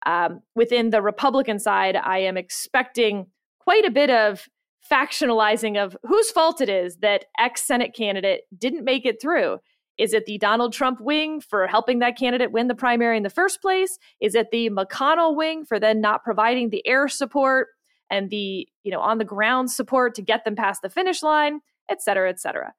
um, 0.07 0.41
within 0.55 0.91
the 0.91 1.03
Republican 1.03 1.59
side, 1.59 1.97
I 1.97 2.19
am 2.19 2.37
expecting 2.37 3.27
quite 3.59 3.85
a 3.85 3.91
bit 3.91 4.11
of 4.11 4.49
factionalizing 4.91 5.83
of 5.83 5.97
whose 6.03 6.31
fault 6.31 6.61
it 6.61 6.69
is 6.69 6.97
that 6.97 7.27
ex 7.39 7.67
Senate 7.67 7.95
candidate 7.95 8.43
didn't 8.57 8.85
make 8.85 9.07
it 9.07 9.21
through. 9.21 9.59
Is 9.99 10.15
it 10.15 10.25
the 10.25 10.39
Donald 10.39 10.73
Trump 10.73 11.01
wing 11.01 11.41
for 11.41 11.67
helping 11.67 11.99
that 11.99 12.17
candidate 12.17 12.53
win 12.53 12.69
the 12.69 12.75
primary 12.75 13.19
in 13.19 13.23
the 13.23 13.31
first 13.31 13.61
place? 13.61 13.99
Is 14.21 14.35
it 14.35 14.51
the 14.51 14.71
McConnell 14.71 15.37
wing 15.37 15.65
for 15.65 15.79
then 15.79 16.01
not 16.01 16.25
providing 16.25 16.71
the 16.71 16.87
air 16.87 17.09
support? 17.09 17.69
and 18.11 18.29
the, 18.31 18.69
you 18.83 18.91
know, 18.91 19.01
on 19.01 19.19
the 19.19 19.25
ground 19.25 19.71
support 19.71 20.15
to 20.17 20.23
get 20.23 20.45
them 20.45 20.57
past 20.57 20.83
the 20.83 20.91
finish 20.91 21.23
line, 21.23 21.61
et 21.89 22.03
cetera, 22.03 22.29
et 22.29 22.41
cetera. 22.41 22.75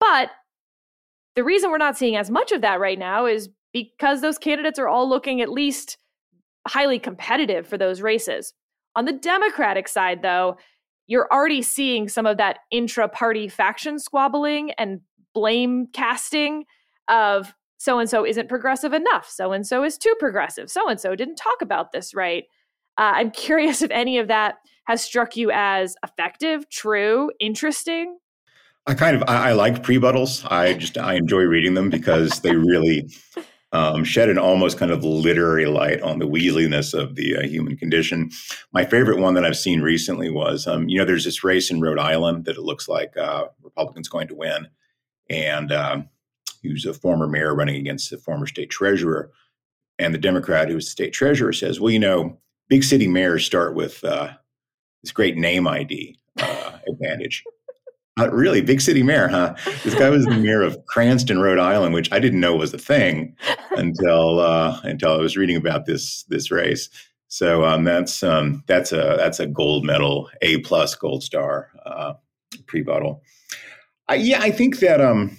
But 0.00 0.30
the 1.34 1.44
reason 1.44 1.70
we're 1.70 1.78
not 1.78 1.96
seeing 1.96 2.16
as 2.16 2.30
much 2.30 2.52
of 2.52 2.62
that 2.62 2.80
right 2.80 2.98
now 2.98 3.26
is 3.26 3.48
because 3.72 4.20
those 4.20 4.38
candidates 4.38 4.78
are 4.78 4.88
all 4.88 5.08
looking 5.08 5.40
at 5.40 5.50
least 5.50 5.98
highly 6.66 6.98
competitive 6.98 7.66
for 7.66 7.78
those 7.78 8.00
races. 8.00 8.52
On 8.96 9.04
the 9.04 9.12
Democratic 9.12 9.88
side, 9.88 10.22
though, 10.22 10.56
you're 11.06 11.28
already 11.32 11.62
seeing 11.62 12.08
some 12.08 12.26
of 12.26 12.36
that 12.36 12.58
intra 12.70 13.08
party 13.08 13.48
faction 13.48 13.98
squabbling 13.98 14.72
and 14.72 15.00
blame 15.34 15.86
casting 15.92 16.64
of 17.08 17.54
so 17.78 17.98
and 17.98 18.10
so 18.10 18.26
isn't 18.26 18.48
progressive 18.48 18.92
enough, 18.92 19.28
so 19.30 19.52
and 19.52 19.66
so 19.66 19.84
is 19.84 19.96
too 19.96 20.14
progressive, 20.18 20.68
so 20.70 20.88
and 20.88 21.00
so 21.00 21.14
didn't 21.14 21.36
talk 21.36 21.62
about 21.62 21.92
this 21.92 22.14
right. 22.14 22.44
Uh, 22.98 23.12
I'm 23.14 23.30
curious 23.46 23.82
if 23.82 23.90
any 23.90 24.18
of 24.18 24.28
that 24.28 24.56
has 24.86 25.02
struck 25.02 25.36
you 25.36 25.50
as 25.52 25.94
effective, 26.04 26.68
true, 26.68 27.30
interesting. 27.40 28.18
I 28.88 28.94
kind 28.94 29.14
of 29.14 29.22
I, 29.28 29.50
I 29.50 29.52
like 29.52 29.82
prebuttals. 29.82 30.50
I 30.50 30.72
just 30.72 30.96
I 30.96 31.14
enjoy 31.14 31.42
reading 31.42 31.74
them 31.74 31.90
because 31.90 32.40
they 32.40 32.56
really 32.56 33.10
um, 33.70 34.02
shed 34.02 34.30
an 34.30 34.38
almost 34.38 34.78
kind 34.78 34.90
of 34.90 35.04
literary 35.04 35.66
light 35.66 36.00
on 36.00 36.18
the 36.18 36.26
weaseliness 36.26 36.94
of 36.94 37.14
the 37.14 37.36
uh, 37.36 37.42
human 37.42 37.76
condition. 37.76 38.30
My 38.72 38.86
favorite 38.86 39.18
one 39.18 39.34
that 39.34 39.44
I've 39.44 39.58
seen 39.58 39.82
recently 39.82 40.30
was, 40.30 40.66
um, 40.66 40.88
you 40.88 40.96
know, 40.96 41.04
there's 41.04 41.26
this 41.26 41.44
race 41.44 41.70
in 41.70 41.82
Rhode 41.82 41.98
Island 41.98 42.46
that 42.46 42.56
it 42.56 42.62
looks 42.62 42.88
like 42.88 43.14
uh, 43.18 43.48
Republicans 43.62 44.08
going 44.08 44.28
to 44.28 44.34
win, 44.34 44.68
and 45.28 45.70
uh, 45.70 46.00
who's 46.62 46.86
a 46.86 46.94
former 46.94 47.28
mayor 47.28 47.54
running 47.54 47.76
against 47.76 48.08
the 48.08 48.16
former 48.16 48.46
state 48.46 48.70
treasurer, 48.70 49.30
and 49.98 50.14
the 50.14 50.18
Democrat 50.18 50.70
who's 50.70 50.86
the 50.86 50.92
state 50.92 51.12
treasurer 51.12 51.52
says, 51.52 51.78
well, 51.78 51.90
you 51.90 51.98
know, 51.98 52.38
big 52.70 52.82
city 52.82 53.06
mayors 53.06 53.44
start 53.44 53.74
with 53.74 54.02
uh, 54.02 54.30
this 55.02 55.12
great 55.12 55.36
name 55.36 55.68
ID 55.68 56.18
uh, 56.40 56.78
advantage. 56.88 57.44
Uh, 58.18 58.30
really, 58.30 58.60
big 58.60 58.80
city 58.80 59.02
mayor, 59.02 59.28
huh? 59.28 59.54
This 59.84 59.94
guy 59.94 60.10
was 60.10 60.24
the 60.24 60.36
mayor 60.36 60.62
of 60.62 60.84
Cranston, 60.86 61.40
Rhode 61.40 61.58
Island, 61.58 61.94
which 61.94 62.12
I 62.12 62.18
didn't 62.18 62.40
know 62.40 62.56
was 62.56 62.74
a 62.74 62.78
thing 62.78 63.36
until 63.72 64.40
uh, 64.40 64.80
until 64.82 65.12
I 65.12 65.18
was 65.18 65.36
reading 65.36 65.56
about 65.56 65.86
this 65.86 66.24
this 66.24 66.50
race. 66.50 66.88
So 67.28 67.64
um, 67.64 67.84
that's 67.84 68.22
um, 68.22 68.64
that's 68.66 68.92
a 68.92 69.14
that's 69.18 69.38
a 69.40 69.46
gold 69.46 69.84
medal, 69.84 70.30
A 70.42 70.58
plus 70.58 70.94
gold 70.94 71.22
star 71.22 71.70
uh, 71.84 72.14
prebuttal. 72.66 73.22
yeah, 74.10 74.40
I 74.40 74.50
think 74.50 74.80
that 74.80 75.00
um, 75.00 75.38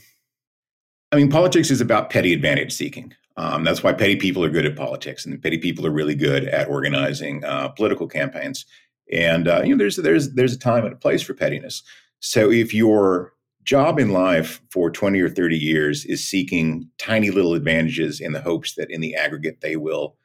I 1.12 1.15
mean 1.15 1.29
politics 1.29 1.71
is 1.71 1.81
about 1.81 2.09
petty 2.09 2.33
advantage 2.33 2.71
seeking. 2.71 3.13
Um, 3.38 3.63
that's 3.63 3.81
why 3.81 3.93
petty 3.93 4.17
people 4.17 4.43
are 4.43 4.50
good 4.50 4.65
at 4.65 4.75
politics, 4.75 5.25
and 5.25 5.41
petty 5.41 5.57
people 5.57 5.88
are 5.88 5.91
really 5.91 6.15
good 6.15 6.43
at 6.45 6.67
organizing 6.67 7.43
uh, 7.45 7.69
political 7.69 8.05
campaigns. 8.05 8.65
And 9.12 9.48
uh, 9.48 9.62
you 9.63 9.74
know, 9.74 9.77
there's 9.77 9.95
there's 9.95 10.33
there's 10.33 10.53
a 10.53 10.59
time 10.59 10.83
and 10.83 10.93
a 10.93 10.98
place 10.98 11.21
for 11.21 11.33
pettiness. 11.33 11.81
So 12.19 12.51
if 12.51 12.73
your 12.73 13.33
job 13.63 13.99
in 13.99 14.09
life 14.09 14.61
for 14.71 14.89
20 14.89 15.19
or 15.21 15.29
30 15.29 15.57
years 15.57 16.05
is 16.05 16.27
seeking 16.27 16.89
tiny 16.97 17.29
little 17.29 17.53
advantages 17.53 18.19
in 18.19 18.31
the 18.31 18.41
hopes 18.41 18.75
that 18.75 18.89
in 18.89 19.01
the 19.01 19.15
aggregate 19.15 19.61
they 19.61 19.75
will 19.75 20.15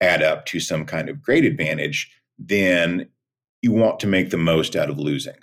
add 0.00 0.22
up 0.22 0.46
to 0.46 0.60
some 0.60 0.84
kind 0.84 1.08
of 1.08 1.22
great 1.22 1.44
advantage, 1.44 2.10
then 2.38 3.08
you 3.62 3.72
want 3.72 4.00
to 4.00 4.06
make 4.06 4.30
the 4.30 4.36
most 4.36 4.76
out 4.76 4.90
of 4.90 4.98
losing. 4.98 5.36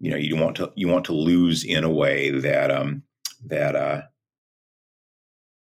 You 0.00 0.10
know, 0.10 0.16
you 0.16 0.36
want 0.36 0.56
to 0.56 0.72
you 0.76 0.88
want 0.88 1.04
to 1.06 1.14
lose 1.14 1.64
in 1.64 1.84
a 1.84 1.90
way 1.90 2.30
that 2.30 2.70
um, 2.70 3.02
that 3.46 3.74
uh, 3.74 4.02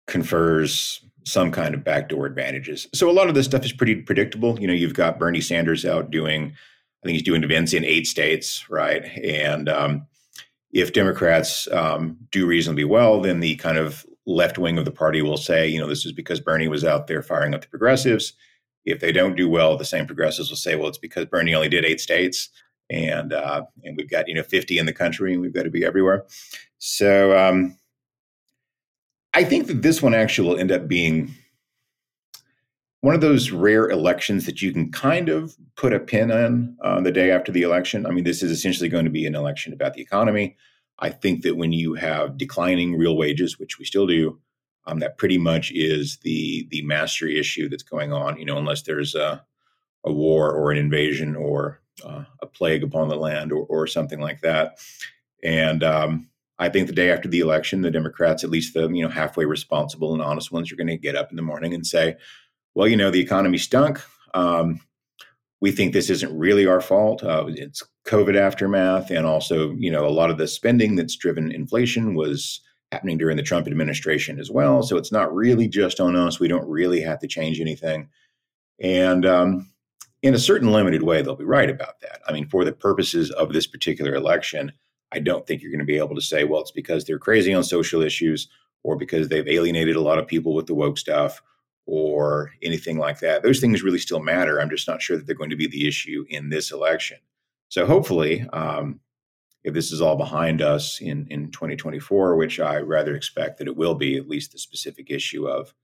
confers 0.07 1.03
some 1.25 1.51
kind 1.51 1.75
of 1.75 1.85
backdoor 1.85 2.25
advantages. 2.25 2.87
So 2.95 3.11
a 3.11 3.13
lot 3.13 3.29
of 3.29 3.35
this 3.35 3.47
stuff 3.47 3.65
is 3.65 3.73
pretty 3.73 3.97
predictable. 3.97 4.59
You 4.61 4.69
know, 4.69 4.73
you've 4.73 4.95
got 4.95 5.19
Bernie 5.19 5.41
Sanders 5.41 5.85
out 5.85 6.11
doing 6.11 6.55
I 7.03 7.07
think 7.07 7.15
he's 7.15 7.23
doing 7.23 7.45
events 7.45 7.73
in 7.73 7.85
eight 7.85 8.07
states, 8.07 8.69
right? 8.69 9.05
And 9.23 9.69
um, 9.69 10.07
if 10.73 10.93
Democrats 10.93 11.69
um, 11.73 12.17
do 12.31 12.47
reasonably 12.47 12.85
well, 12.85 13.21
then 13.21 13.41
the 13.41 13.57
kind 13.57 13.79
of 13.79 14.05
left 14.27 14.59
wing 14.59 14.77
of 14.77 14.85
the 14.85 14.91
party 14.91 15.23
will 15.23 15.37
say, 15.37 15.69
you 15.69 15.79
know, 15.79 15.89
this 15.89 16.05
is 16.05 16.13
because 16.13 16.41
Bernie 16.41 16.69
was 16.69 16.85
out 16.85 17.07
there 17.07 17.23
firing 17.23 17.55
up 17.55 17.63
the 17.63 17.69
progressives. 17.69 18.33
If 18.85 19.01
they 19.01 19.13
don't 19.13 19.37
do 19.37 19.49
well, 19.49 19.77
the 19.77 19.85
same 19.85 20.07
progressives 20.07 20.51
will 20.51 20.57
say, 20.57 20.77
well, 20.77 20.89
it's 20.89 20.99
because 20.99 21.27
Bernie 21.27 21.55
only 21.55 21.69
did 21.69 21.85
eight 21.85 22.01
states, 22.01 22.51
and 22.89 23.33
uh, 23.33 23.65
and 23.85 23.97
we've 23.97 24.11
got 24.11 24.29
you 24.29 24.35
know 24.35 24.43
50 24.43 24.79
in 24.79 24.87
the 24.87 24.93
country, 24.93 25.33
and 25.33 25.43
we've 25.43 25.55
got 25.55 25.65
to 25.65 25.71
be 25.71 25.85
everywhere. 25.85 26.25
So 26.79 27.37
um, 27.37 27.79
I 29.35 29.45
think 29.45 29.67
that 29.67 29.83
this 29.83 30.03
one 30.03 30.15
actually 30.15 30.49
will 30.49 30.59
end 30.59 30.73
up 30.73 30.87
being 30.87 31.35
one 33.07 33.15
of 33.15 33.21
those 33.21 33.53
rare 33.53 33.89
elections 33.89 34.47
that 34.47 34.61
you 34.61 34.73
can 34.73 34.91
kind 34.91 35.29
of 35.29 35.57
put 35.77 35.93
a 35.93 36.01
pin 36.01 36.33
on 36.33 36.77
uh, 36.83 37.01
the 37.01 37.13
day 37.13 37.31
after 37.31 37.53
the 37.53 37.63
election. 37.63 38.05
I 38.05 38.11
mean, 38.11 38.25
this 38.25 38.43
is 38.43 38.51
essentially 38.51 38.89
going 38.89 39.05
to 39.05 39.13
be 39.13 39.27
an 39.27 39.37
election 39.37 39.73
about 39.73 39.95
the 39.95 40.03
economy. 40.03 40.57
I 40.99 41.11
think 41.11 41.43
that 41.43 41.57
when 41.57 41.71
you 41.71 41.95
have 41.95 42.37
declining 42.37 42.99
real 42.99 43.17
wages, 43.17 43.61
which 43.61 43.79
we 43.79 43.85
still 43.85 44.09
do, 44.09 44.41
um, 44.89 44.99
that 44.99 45.19
pretty 45.19 45.39
much 45.39 45.71
is 45.73 46.19
the 46.25 46.67
the 46.73 46.83
mastery 46.83 47.39
issue 47.39 47.69
that's 47.69 47.85
going 47.85 48.13
on. 48.13 48.39
You 48.39 48.45
know, 48.45 48.59
unless 48.59 48.83
there's 48.83 49.15
a, 49.15 49.41
a 50.03 50.13
war 50.13 50.51
or 50.51 50.73
an 50.73 50.79
invasion 50.79 51.37
or 51.37 51.81
uh, 52.05 52.25
a 52.43 52.47
plague 52.47 52.83
upon 52.83 53.09
the 53.09 53.15
land 53.15 53.53
or, 53.53 53.67
or 53.67 53.87
something 53.87 54.19
like 54.19 54.41
that. 54.41 54.81
And 55.45 55.85
um, 55.85 56.29
I 56.59 56.71
think 56.71 56.89
the 56.89 56.93
day 56.93 57.13
after 57.13 57.29
the 57.29 57.39
election, 57.39 57.83
the 57.83 57.91
Democrats, 57.93 58.43
at 58.43 58.51
least 58.51 58.75
the 58.75 58.89
you 58.89 59.05
know 59.05 59.11
halfway 59.11 59.45
responsible 59.45 60.13
and 60.13 60.23
honest 60.23 60.51
ones, 60.51 60.73
are 60.73 60.77
going 60.77 60.89
to 60.89 60.97
get 60.97 61.15
up 61.15 61.31
in 61.31 61.37
the 61.37 61.43
morning 61.43 61.73
and 61.73 61.87
say, 61.87 62.17
well, 62.77 62.87
you 62.87 62.97
know, 62.97 63.11
the 63.11 63.21
economy 63.21 63.57
stunk. 63.57 64.01
Um, 64.35 64.81
we 65.63 65.73
think 65.73 65.95
this 65.95 66.11
isn't 66.11 66.39
really 66.39 66.67
our 66.67 66.83
fault. 66.83 67.25
Uh, 67.25 67.47
it's 67.49 67.83
COVID 68.07 68.37
aftermath, 68.37 69.11
and 69.11 69.25
also, 69.25 69.73
you 69.73 69.91
know, 69.91 70.07
a 70.07 70.13
lot 70.13 70.31
of 70.31 70.37
the 70.37 70.47
spending 70.47 70.95
that's 70.95 71.17
driven 71.17 71.51
inflation 71.51 72.15
was 72.15 72.61
happening 72.93 73.17
during 73.17 73.39
the 73.39 73.43
Trump 73.43 73.67
administration 73.67 74.39
as 74.39 74.51
well. 74.51 74.83
So 74.83 74.99
it's 74.99 75.11
not 75.11 75.35
really 75.35 75.69
just 75.69 76.01
on 76.01 76.17
us. 76.17 76.39
We 76.39 76.49
don't 76.49 76.69
really 76.69 77.01
have 77.01 77.19
to 77.21 77.27
change 77.27 77.61
anything. 77.61 78.11
And 78.79 79.25
um, 79.25 79.73
in 80.23 80.35
a 80.35 80.39
certain 80.39 80.71
limited 80.71 81.03
way, 81.03 81.23
they'll 81.23 81.35
be 81.35 81.45
right 81.45 81.71
about 81.71 82.01
that. 82.03 82.21
I 82.29 82.33
mean, 82.33 82.47
for 82.47 82.63
the 82.63 82.73
purposes 82.73 83.31
of 83.31 83.55
this 83.55 83.67
particular 83.67 84.15
election, 84.15 84.71
I 85.13 85.21
don't 85.21 85.47
think 85.47 85.63
you're 85.63 85.73
going 85.73 85.79
to 85.79 85.87
be 85.87 85.97
able 85.97 86.15
to 86.15 86.21
say, 86.21 86.45
well, 86.45 86.61
it's 86.61 86.73
because 86.73 87.07
they're 87.07 87.19
crazy 87.19 87.55
on 87.55 87.65
social 87.65 88.03
issues 88.03 88.49
or 88.85 88.97
because 88.97 89.31
they've 89.31 89.49
alienated 89.49 89.97
a 89.97 90.03
lot 90.03 90.19
of 90.19 90.27
people 90.27 90.55
with 90.55 90.67
the 90.67 90.75
woke 90.75 90.99
stuff 90.99 91.41
or 91.87 92.51
anything 92.63 92.99
like 92.99 93.21
that. 93.21 93.43
Those 93.43 93.61
things 93.61 93.83
really 93.83 93.99
still 93.99 94.21
matter. 94.21 94.61
I'm 94.61 94.71
just 94.71 94.89
not 94.89 95.01
sure 95.01 95.17
that 95.17 95.27
they're 95.27 95.35
going 95.35 95.51
to 95.51 95.57
be 95.57 95.69
the 95.69 95.87
issue 95.87 96.25
in 96.29 96.51
this 96.51 96.71
election. 96.73 97.19
So 97.69 97.87
hopefully, 97.87 98.47
um, 98.53 99.01
if 99.65 99.75
this 99.75 99.91
is 99.91 100.01
all 100.01 100.17
behind 100.17 100.63
us 100.63 101.01
in, 101.01 101.27
in 101.29 101.51
2024, 101.51 102.37
which 102.37 102.61
I 102.61 102.79
rather 102.79 103.17
expect 103.17 103.59
that 103.59 103.67
it 103.67 103.77
will 103.77 103.95
be, 103.95 104.17
at 104.17 104.29
least 104.29 104.53
the 104.53 104.59
specific 104.59 105.11
issue 105.11 105.49
of 105.49 105.75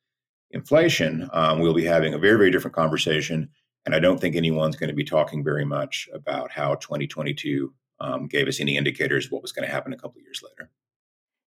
inflation, 0.50 1.28
um, 1.32 1.58
we'll 1.58 1.74
be 1.74 1.84
having 1.84 2.14
a 2.14 2.18
very, 2.18 2.36
very 2.36 2.50
different 2.50 2.76
conversation. 2.76 3.48
And 3.84 3.94
I 3.94 3.98
don't 3.98 4.20
think 4.20 4.36
anyone's 4.36 4.76
going 4.76 4.88
to 4.88 4.94
be 4.94 5.04
talking 5.04 5.42
very 5.42 5.64
much 5.64 6.08
about 6.14 6.52
how 6.52 6.76
2022 6.76 7.72
um, 8.00 8.26
gave 8.26 8.46
us 8.46 8.60
any 8.60 8.76
indicators 8.76 9.26
of 9.26 9.32
what 9.32 9.42
was 9.42 9.52
going 9.52 9.66
to 9.66 9.72
happen 9.72 9.92
a 9.92 9.96
couple 9.96 10.20
years 10.20 10.42
later. 10.42 10.70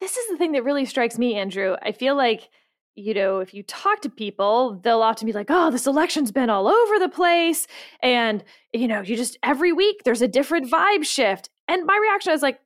This 0.00 0.16
is 0.16 0.28
the 0.30 0.36
thing 0.36 0.52
that 0.52 0.64
really 0.64 0.84
strikes 0.84 1.18
me, 1.18 1.34
Andrew. 1.34 1.76
I 1.82 1.92
feel 1.92 2.16
like 2.16 2.50
you 2.94 3.14
know, 3.14 3.40
if 3.40 3.54
you 3.54 3.62
talk 3.62 4.02
to 4.02 4.10
people, 4.10 4.80
they'll 4.82 5.02
often 5.02 5.26
be 5.26 5.32
like, 5.32 5.46
oh, 5.48 5.70
this 5.70 5.86
election's 5.86 6.30
been 6.30 6.50
all 6.50 6.68
over 6.68 6.98
the 6.98 7.08
place. 7.08 7.66
And, 8.02 8.44
you 8.72 8.86
know, 8.86 9.00
you 9.00 9.16
just 9.16 9.38
every 9.42 9.72
week 9.72 10.02
there's 10.04 10.22
a 10.22 10.28
different 10.28 10.70
vibe 10.70 11.04
shift. 11.04 11.48
And 11.68 11.86
my 11.86 11.98
reaction 12.00 12.32
is 12.32 12.42
like, 12.42 12.58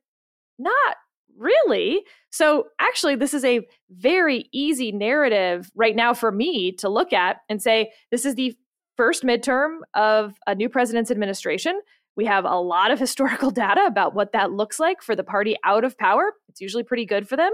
not 0.59 0.95
really. 1.37 2.03
So 2.29 2.67
actually, 2.79 3.15
this 3.15 3.33
is 3.33 3.45
a 3.45 3.65
very 3.89 4.49
easy 4.51 4.91
narrative 4.91 5.71
right 5.75 5.95
now 5.95 6.13
for 6.13 6.31
me 6.31 6.73
to 6.73 6.89
look 6.89 7.13
at 7.13 7.37
and 7.47 7.61
say, 7.61 7.91
this 8.11 8.25
is 8.25 8.35
the 8.35 8.55
first 8.97 9.23
midterm 9.23 9.79
of 9.93 10.33
a 10.45 10.55
new 10.55 10.67
president's 10.67 11.11
administration. 11.11 11.79
We 12.17 12.25
have 12.25 12.43
a 12.43 12.59
lot 12.59 12.91
of 12.91 12.99
historical 12.99 13.51
data 13.51 13.85
about 13.85 14.13
what 14.13 14.33
that 14.33 14.51
looks 14.51 14.79
like 14.79 15.01
for 15.01 15.15
the 15.15 15.23
party 15.23 15.55
out 15.63 15.85
of 15.85 15.97
power. 15.97 16.33
It's 16.49 16.59
usually 16.59 16.83
pretty 16.83 17.05
good 17.05 17.29
for 17.29 17.37
them 17.37 17.53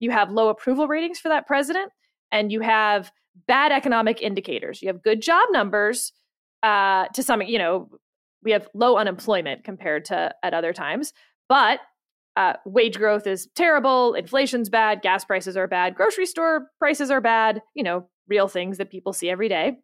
you 0.00 0.10
have 0.10 0.30
low 0.30 0.48
approval 0.48 0.88
ratings 0.88 1.18
for 1.18 1.28
that 1.28 1.46
president, 1.46 1.92
and 2.30 2.52
you 2.52 2.60
have 2.60 3.12
bad 3.46 3.72
economic 3.72 4.22
indicators. 4.22 4.82
You 4.82 4.88
have 4.88 5.02
good 5.02 5.20
job 5.22 5.48
numbers 5.50 6.12
uh, 6.62 7.06
to 7.08 7.22
some, 7.22 7.42
you 7.42 7.58
know, 7.58 7.88
we 8.42 8.52
have 8.52 8.68
low 8.74 8.96
unemployment 8.96 9.64
compared 9.64 10.04
to 10.06 10.34
at 10.42 10.54
other 10.54 10.72
times, 10.72 11.12
but 11.48 11.80
uh, 12.36 12.54
wage 12.64 12.98
growth 12.98 13.26
is 13.26 13.48
terrible, 13.54 14.14
inflation's 14.14 14.68
bad, 14.68 15.00
gas 15.02 15.24
prices 15.24 15.56
are 15.56 15.66
bad, 15.66 15.94
grocery 15.94 16.26
store 16.26 16.70
prices 16.78 17.10
are 17.10 17.20
bad, 17.20 17.62
you 17.74 17.82
know, 17.82 18.06
real 18.28 18.48
things 18.48 18.78
that 18.78 18.90
people 18.90 19.12
see 19.12 19.30
every 19.30 19.48
day. 19.48 19.78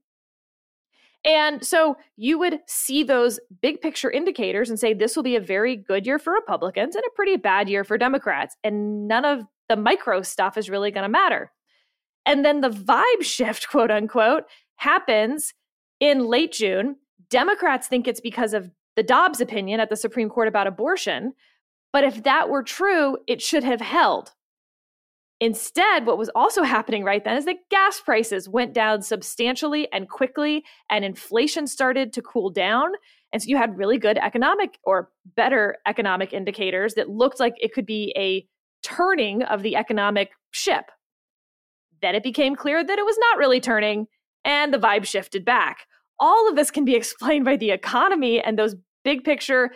And 1.25 1.65
so 1.65 1.97
you 2.17 2.39
would 2.39 2.61
see 2.67 3.05
those 3.05 3.39
big 3.61 3.81
picture 3.81 4.11
indicators 4.11 4.69
and 4.69 4.79
say 4.79 4.93
this 4.93 5.15
will 5.15 5.23
be 5.23 5.37
a 5.37 5.41
very 5.41 5.77
good 5.77 6.05
year 6.05 6.19
for 6.19 6.33
Republicans 6.33 6.97
and 6.97 7.05
a 7.05 7.15
pretty 7.15 7.37
bad 7.37 7.69
year 7.69 7.85
for 7.85 7.97
Democrats. 7.97 8.57
And 8.65 9.07
none 9.07 9.25
of 9.25 9.45
the 9.73 9.77
micro 9.77 10.21
stuff 10.21 10.59
is 10.59 10.69
really 10.69 10.91
going 10.91 11.05
to 11.05 11.09
matter. 11.09 11.51
And 12.27 12.45
then 12.45 12.61
the 12.61 12.69
vibe 12.69 13.23
shift, 13.23 13.69
quote 13.71 13.91
unquote, 13.91 14.45
happens 14.77 15.55
in 15.99 16.27
late 16.27 16.53
June. 16.53 16.97
Democrats 17.31 17.89
think 17.89 18.07
it's 18.07 18.21
because 18.21 18.53
of 18.53 18.71
the 18.97 19.03
Dobbs 19.03 19.41
opinion 19.41 19.81
at 19.81 19.89
the 19.89 19.97
Supreme 19.97 20.29
Court 20.29 20.49
about 20.49 20.67
abortion. 20.67 21.33
But 21.91 22.05
if 22.05 22.23
that 22.25 22.51
were 22.51 22.63
true, 22.63 23.17
it 23.27 23.41
should 23.41 23.65
have 23.65 23.81
held. 23.81 24.33
Instead, 25.41 26.05
what 26.05 26.19
was 26.19 26.29
also 26.35 26.63
happening 26.63 27.03
right 27.03 27.25
then 27.25 27.39
is 27.39 27.47
that 27.47 27.69
gas 27.71 27.99
prices 27.99 28.51
went 28.51 28.75
down 28.75 29.01
substantially 29.01 29.91
and 29.91 30.09
quickly, 30.11 30.65
and 30.91 31.03
inflation 31.03 31.67
started 31.67 32.13
to 32.13 32.21
cool 32.21 32.51
down. 32.51 32.93
And 33.33 33.43
so 33.43 33.49
you 33.49 33.57
had 33.57 33.79
really 33.79 33.97
good 33.97 34.19
economic 34.19 34.79
or 34.85 35.11
better 35.35 35.79
economic 35.87 36.35
indicators 36.35 36.93
that 36.95 37.09
looked 37.09 37.41
like 37.41 37.55
it 37.59 37.73
could 37.73 37.87
be 37.87 38.13
a 38.19 38.47
turning 38.83 39.43
of 39.43 39.63
the 39.63 39.77
economic 39.77 40.31
ship. 40.51 40.91
Then 42.01 42.15
it 42.15 42.23
became 42.23 42.57
clear 42.57 42.83
that 42.83 42.99
it 42.99 43.05
was 43.05 43.17
not 43.19 43.39
really 43.39 43.61
turning, 43.61 44.07
and 44.45 44.75
the 44.75 44.79
vibe 44.79 45.05
shifted 45.05 45.45
back. 45.45 45.87
All 46.19 46.49
of 46.49 46.57
this 46.57 46.71
can 46.71 46.85
be 46.85 46.95
explained 46.97 47.45
by 47.45 47.57
the 47.57 47.71
economy 47.71 48.41
and 48.41 48.59
those 48.59 48.75
big 49.05 49.25
picture, 49.25 49.71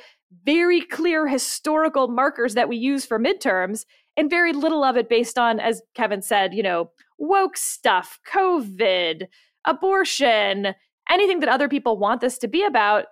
very 0.45 0.81
clear 0.81 1.27
historical 1.27 2.09
markers 2.09 2.55
that 2.55 2.69
we 2.69 2.77
use 2.77 3.05
for 3.05 3.19
midterms, 3.19 3.85
and 4.17 4.31
very 4.31 4.53
little 4.53 4.83
of 4.83 4.97
it 4.97 5.09
based 5.09 5.39
on, 5.39 5.61
as 5.61 5.83
Kevin 5.95 6.23
said, 6.23 6.55
you 6.55 6.63
know, 6.63 6.91
woke 7.19 7.57
stuff, 7.57 8.19
COVID, 8.33 9.27
abortion, 9.67 10.75
anything 11.11 11.41
that 11.41 11.49
other 11.49 11.69
people 11.69 11.99
want 11.99 12.21
this 12.21 12.39
to 12.39 12.49
be 12.49 12.65
about. 12.65 13.07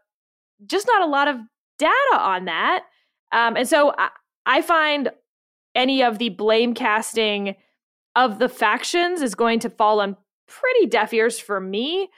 Just 0.66 0.86
not 0.86 1.02
a 1.02 1.10
lot 1.10 1.28
of 1.28 1.36
data 1.78 2.18
on 2.18 2.46
that. 2.46 2.84
Um, 3.32 3.56
and 3.56 3.68
so 3.68 3.92
I, 3.98 4.08
I 4.46 4.62
find 4.62 5.10
any 5.74 6.02
of 6.02 6.18
the 6.18 6.30
blame 6.30 6.74
casting 6.74 7.56
of 8.16 8.38
the 8.38 8.48
factions 8.48 9.22
is 9.22 9.34
going 9.34 9.58
to 9.60 9.70
fall 9.70 10.00
on 10.00 10.16
pretty 10.46 10.86
deaf 10.86 11.12
ears 11.12 11.38
for 11.38 11.60
me 11.60 12.08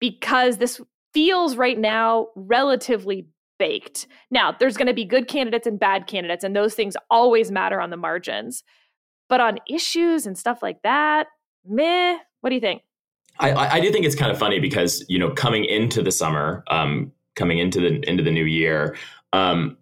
because 0.00 0.58
this 0.58 0.80
feels 1.14 1.56
right 1.56 1.78
now 1.78 2.28
relatively 2.34 3.28
baked. 3.58 4.06
Now, 4.30 4.54
there's 4.58 4.76
going 4.76 4.88
to 4.88 4.94
be 4.94 5.04
good 5.04 5.28
candidates 5.28 5.66
and 5.66 5.78
bad 5.78 6.06
candidates, 6.06 6.42
and 6.42 6.56
those 6.56 6.74
things 6.74 6.96
always 7.10 7.50
matter 7.50 7.80
on 7.80 7.90
the 7.90 7.96
margins. 7.96 8.64
But 9.28 9.40
on 9.40 9.58
issues 9.68 10.26
and 10.26 10.36
stuff 10.36 10.62
like 10.62 10.82
that, 10.82 11.28
meh. 11.64 12.18
What 12.40 12.50
do 12.50 12.54
you 12.54 12.60
think? 12.60 12.82
I, 13.38 13.76
I 13.76 13.80
do 13.80 13.90
think 13.90 14.04
it's 14.04 14.14
kind 14.14 14.30
of 14.30 14.38
funny 14.38 14.58
because 14.58 15.04
you 15.08 15.18
know 15.18 15.30
coming 15.30 15.64
into 15.64 16.02
the 16.02 16.10
summer, 16.10 16.64
um, 16.70 17.12
coming 17.34 17.58
into 17.58 17.80
the 17.80 18.08
into 18.08 18.22
the 18.22 18.30
new 18.30 18.44
year, 18.44 18.96
um, 19.32 19.76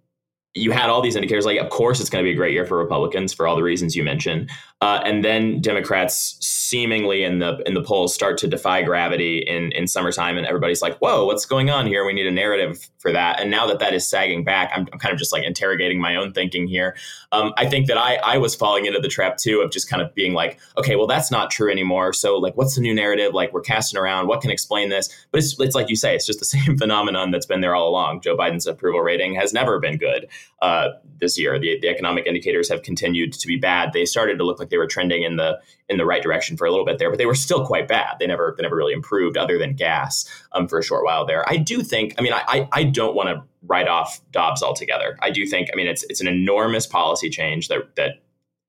you 0.54 0.72
had 0.72 0.90
all 0.90 1.00
these 1.00 1.16
indicators 1.16 1.46
like 1.46 1.58
of 1.58 1.70
course 1.70 2.00
it's 2.00 2.10
going 2.10 2.24
to 2.24 2.28
be 2.28 2.32
a 2.32 2.36
great 2.36 2.52
year 2.52 2.66
for 2.66 2.76
republicans 2.76 3.32
for 3.32 3.46
all 3.46 3.56
the 3.56 3.62
reasons 3.62 3.94
you 3.94 4.02
mentioned 4.02 4.50
uh, 4.80 5.00
and 5.04 5.24
then 5.24 5.60
democrats 5.60 6.36
seemingly 6.40 7.24
in 7.24 7.40
the 7.40 7.60
in 7.66 7.74
the 7.74 7.82
polls 7.82 8.14
start 8.14 8.38
to 8.38 8.46
defy 8.46 8.82
gravity 8.82 9.38
in 9.38 9.72
in 9.72 9.86
summertime 9.86 10.38
and 10.38 10.46
everybody's 10.46 10.80
like 10.80 10.96
whoa 10.98 11.24
what's 11.24 11.44
going 11.44 11.70
on 11.70 11.86
here? 11.86 12.04
We 12.04 12.12
need 12.12 12.26
a 12.26 12.30
narrative 12.30 12.88
for 12.98 13.12
that. 13.12 13.40
And 13.40 13.50
now 13.50 13.66
that 13.66 13.78
that 13.80 13.92
is 13.92 14.08
sagging 14.08 14.44
back 14.44 14.70
i'm, 14.74 14.86
I'm 14.92 14.98
kind 14.98 15.12
of 15.12 15.18
just 15.18 15.32
like 15.32 15.42
interrogating 15.44 16.00
my 16.00 16.16
own 16.16 16.32
thinking 16.32 16.66
here. 16.66 16.96
Um, 17.32 17.52
i 17.56 17.68
think 17.68 17.88
that 17.88 17.98
i 17.98 18.16
i 18.16 18.38
was 18.38 18.54
falling 18.54 18.86
into 18.86 19.00
the 19.00 19.08
trap 19.08 19.36
too 19.36 19.60
of 19.60 19.70
just 19.70 19.88
kind 19.88 20.02
of 20.02 20.14
being 20.14 20.32
like 20.32 20.58
okay 20.78 20.96
well 20.96 21.06
that's 21.06 21.30
not 21.30 21.50
true 21.50 21.70
anymore. 21.70 22.12
So 22.12 22.36
like 22.36 22.56
what's 22.56 22.76
the 22.76 22.80
new 22.80 22.94
narrative? 22.94 23.34
Like 23.34 23.52
we're 23.52 23.60
casting 23.60 23.98
around. 23.98 24.28
What 24.28 24.40
can 24.40 24.50
explain 24.50 24.88
this? 24.88 25.08
But 25.30 25.38
it's, 25.38 25.58
it's 25.60 25.74
like 25.74 25.90
you 25.90 25.96
say 25.96 26.14
it's 26.14 26.26
just 26.26 26.38
the 26.38 26.44
same 26.56 26.78
phenomenon 26.78 27.30
that's 27.30 27.46
been 27.46 27.60
there 27.60 27.74
all 27.74 27.88
along. 27.88 28.22
Joe 28.22 28.36
biden's 28.36 28.66
approval 28.66 29.00
rating 29.00 29.34
has 29.34 29.52
never 29.52 29.78
been 29.78 29.96
good 29.96 30.28
uh, 30.62 30.88
this 31.18 31.38
year. 31.38 31.58
The, 31.58 31.78
the 31.80 31.88
economic 31.88 32.26
indicators 32.26 32.68
have 32.68 32.82
continued 32.82 33.32
to 33.34 33.46
be 33.46 33.56
bad. 33.56 33.92
They 33.92 34.04
started 34.04 34.38
to 34.38 34.44
look 34.44 34.58
like 34.58 34.69
they 34.70 34.78
were 34.78 34.86
trending 34.86 35.22
in 35.22 35.36
the 35.36 35.58
in 35.88 35.98
the 35.98 36.06
right 36.06 36.22
direction 36.22 36.56
for 36.56 36.66
a 36.66 36.70
little 36.70 36.86
bit 36.86 36.98
there, 36.98 37.10
but 37.10 37.18
they 37.18 37.26
were 37.26 37.34
still 37.34 37.66
quite 37.66 37.88
bad. 37.88 38.16
They 38.18 38.26
never 38.26 38.54
they 38.56 38.62
never 38.62 38.76
really 38.76 38.92
improved, 38.92 39.36
other 39.36 39.58
than 39.58 39.74
gas, 39.74 40.28
um, 40.52 40.68
for 40.68 40.78
a 40.78 40.82
short 40.82 41.04
while 41.04 41.26
there. 41.26 41.48
I 41.48 41.56
do 41.56 41.82
think. 41.82 42.14
I 42.18 42.22
mean, 42.22 42.32
I 42.32 42.68
I 42.72 42.84
don't 42.84 43.14
want 43.14 43.28
to 43.28 43.42
write 43.66 43.88
off 43.88 44.20
Dobbs 44.30 44.62
altogether. 44.62 45.18
I 45.20 45.30
do 45.30 45.46
think. 45.46 45.68
I 45.72 45.76
mean, 45.76 45.86
it's 45.86 46.04
it's 46.04 46.20
an 46.20 46.28
enormous 46.28 46.86
policy 46.86 47.28
change 47.28 47.68
that 47.68 47.96
that 47.96 48.22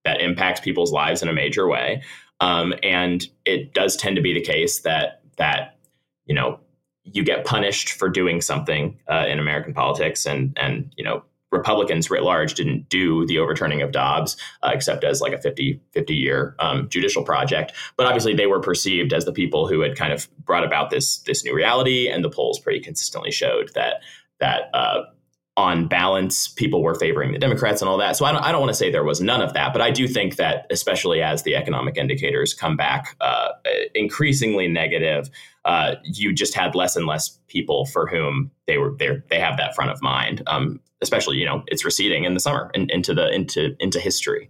that 0.03 0.21
impacts 0.21 0.59
people's 0.59 0.91
lives 0.91 1.21
in 1.21 1.29
a 1.29 1.33
major 1.33 1.67
way, 1.67 2.01
um, 2.39 2.73
and 2.83 3.27
it 3.45 3.73
does 3.73 3.95
tend 3.95 4.15
to 4.15 4.21
be 4.21 4.33
the 4.33 4.41
case 4.41 4.81
that 4.81 5.21
that 5.37 5.77
you 6.25 6.35
know 6.35 6.59
you 7.03 7.23
get 7.23 7.45
punished 7.45 7.89
for 7.89 8.09
doing 8.09 8.41
something 8.41 8.97
uh, 9.09 9.25
in 9.27 9.39
American 9.39 9.73
politics, 9.73 10.25
and 10.25 10.57
and 10.59 10.91
you 10.97 11.03
know 11.03 11.23
Republicans 11.51 12.09
writ 12.09 12.23
large 12.23 12.53
didn't 12.53 12.89
do 12.89 13.25
the 13.27 13.37
overturning 13.37 13.81
of 13.81 13.91
Dobbs, 13.91 14.37
uh, 14.63 14.71
except 14.73 15.03
as 15.03 15.21
like 15.21 15.33
a 15.33 15.41
50, 15.41 15.79
50 15.91 16.15
year 16.15 16.55
um, 16.59 16.87
judicial 16.89 17.23
project. 17.23 17.73
But 17.97 18.07
obviously, 18.07 18.33
they 18.33 18.47
were 18.47 18.59
perceived 18.59 19.13
as 19.13 19.25
the 19.25 19.33
people 19.33 19.67
who 19.67 19.81
had 19.81 19.95
kind 19.95 20.13
of 20.13 20.27
brought 20.45 20.63
about 20.63 20.89
this 20.89 21.17
this 21.19 21.43
new 21.43 21.53
reality, 21.53 22.07
and 22.09 22.23
the 22.23 22.29
polls 22.29 22.59
pretty 22.59 22.79
consistently 22.79 23.31
showed 23.31 23.71
that 23.75 24.01
that. 24.39 24.69
Uh, 24.73 25.03
on 25.57 25.85
balance, 25.85 26.47
people 26.47 26.81
were 26.81 26.95
favoring 26.95 27.33
the 27.33 27.37
Democrats 27.37 27.81
and 27.81 27.89
all 27.89 27.97
that. 27.97 28.15
So 28.15 28.23
I 28.23 28.31
don't, 28.31 28.41
I 28.41 28.53
don't 28.53 28.61
want 28.61 28.69
to 28.69 28.75
say 28.75 28.89
there 28.89 29.03
was 29.03 29.19
none 29.19 29.41
of 29.41 29.53
that, 29.53 29.73
but 29.73 29.81
I 29.81 29.91
do 29.91 30.07
think 30.07 30.37
that, 30.37 30.65
especially 30.71 31.21
as 31.21 31.43
the 31.43 31.57
economic 31.57 31.97
indicators 31.97 32.53
come 32.53 32.77
back 32.77 33.17
uh, 33.19 33.49
increasingly 33.93 34.69
negative, 34.69 35.29
uh, 35.65 35.95
you 36.05 36.33
just 36.33 36.55
had 36.55 36.73
less 36.73 36.95
and 36.95 37.05
less 37.05 37.37
people 37.47 37.85
for 37.85 38.07
whom 38.07 38.49
they 38.65 38.77
were 38.77 38.95
there. 38.97 39.25
They 39.29 39.39
have 39.39 39.57
that 39.57 39.75
front 39.75 39.91
of 39.91 40.01
mind. 40.01 40.41
Um, 40.47 40.79
especially 41.01 41.37
you 41.37 41.45
know 41.45 41.63
it's 41.67 41.85
receding 41.85 42.23
in 42.23 42.33
the 42.33 42.39
summer 42.39 42.71
and 42.73 42.89
into 42.91 43.13
the 43.13 43.29
into 43.33 43.75
into 43.79 43.99
history 43.99 44.49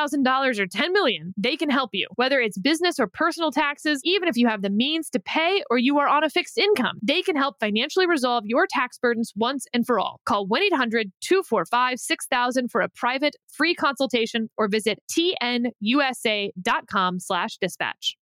$1,000 0.09 0.59
or 0.59 0.67
10 0.67 0.93
million, 0.93 1.33
they 1.37 1.55
can 1.55 1.69
help 1.69 1.91
you. 1.93 2.07
Whether 2.15 2.39
it's 2.39 2.57
business 2.57 2.99
or 2.99 3.07
personal 3.07 3.51
taxes, 3.51 4.01
even 4.03 4.27
if 4.27 4.37
you 4.37 4.47
have 4.47 4.61
the 4.61 4.69
means 4.69 5.09
to 5.11 5.19
pay 5.19 5.63
or 5.69 5.77
you 5.77 5.99
are 5.99 6.07
on 6.07 6.23
a 6.23 6.29
fixed 6.29 6.57
income, 6.57 6.97
they 7.01 7.21
can 7.21 7.35
help 7.35 7.57
financially 7.59 8.07
resolve 8.07 8.43
your 8.45 8.67
tax 8.69 8.97
burdens 8.97 9.33
once 9.35 9.65
and 9.73 9.85
for 9.85 9.99
all. 9.99 10.21
Call 10.25 10.47
1-800-245-6000 10.47 12.71
for 12.71 12.81
a 12.81 12.89
private 12.89 13.35
free 13.47 13.75
consultation 13.75 14.49
or 14.57 14.67
visit 14.67 14.99
tnusa.com 15.11 17.19
slash 17.19 17.57
dispatch. 17.57 18.17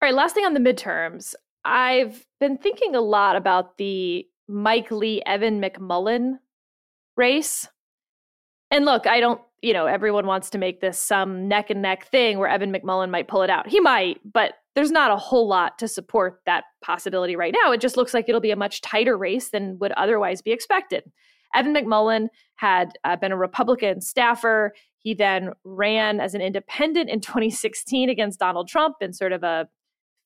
All 0.00 0.08
right, 0.08 0.14
last 0.14 0.34
thing 0.34 0.44
on 0.44 0.54
the 0.54 0.60
midterms. 0.60 1.34
I've 1.64 2.26
been 2.40 2.58
thinking 2.58 2.96
a 2.96 3.00
lot 3.00 3.36
about 3.36 3.78
the 3.78 4.26
Mike 4.48 4.90
Lee 4.90 5.22
Evan 5.24 5.60
McMullin 5.60 6.38
race. 7.16 7.68
And 8.72 8.84
look, 8.84 9.06
I 9.06 9.20
don't 9.20 9.40
you 9.62 9.72
know, 9.72 9.86
everyone 9.86 10.26
wants 10.26 10.50
to 10.50 10.58
make 10.58 10.80
this 10.80 10.98
some 10.98 11.46
neck 11.46 11.70
and 11.70 11.80
neck 11.80 12.06
thing 12.08 12.38
where 12.38 12.48
Evan 12.48 12.72
McMullin 12.72 13.10
might 13.10 13.28
pull 13.28 13.42
it 13.42 13.50
out. 13.50 13.68
He 13.68 13.78
might, 13.78 14.18
but 14.30 14.54
there's 14.74 14.90
not 14.90 15.12
a 15.12 15.16
whole 15.16 15.46
lot 15.46 15.78
to 15.78 15.86
support 15.86 16.40
that 16.46 16.64
possibility 16.82 17.36
right 17.36 17.54
now. 17.62 17.70
It 17.70 17.80
just 17.80 17.96
looks 17.96 18.12
like 18.12 18.28
it'll 18.28 18.40
be 18.40 18.50
a 18.50 18.56
much 18.56 18.80
tighter 18.80 19.16
race 19.16 19.50
than 19.50 19.78
would 19.78 19.92
otherwise 19.92 20.42
be 20.42 20.50
expected. 20.50 21.04
Evan 21.54 21.74
McMullin 21.74 22.26
had 22.56 22.98
uh, 23.04 23.14
been 23.14 23.30
a 23.30 23.36
Republican 23.36 24.00
staffer. 24.00 24.72
He 24.98 25.14
then 25.14 25.52
ran 25.64 26.18
as 26.18 26.34
an 26.34 26.40
independent 26.40 27.08
in 27.08 27.20
2016 27.20 28.08
against 28.10 28.40
Donald 28.40 28.68
Trump 28.68 28.96
in 29.00 29.12
sort 29.12 29.32
of 29.32 29.44
a 29.44 29.68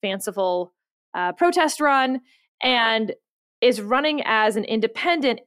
fanciful 0.01 0.73
uh, 1.13 1.31
protest 1.33 1.79
run 1.79 2.21
and 2.63 3.13
is 3.61 3.81
running 3.81 4.21
as 4.25 4.55
an 4.55 4.63
independent 4.63 5.41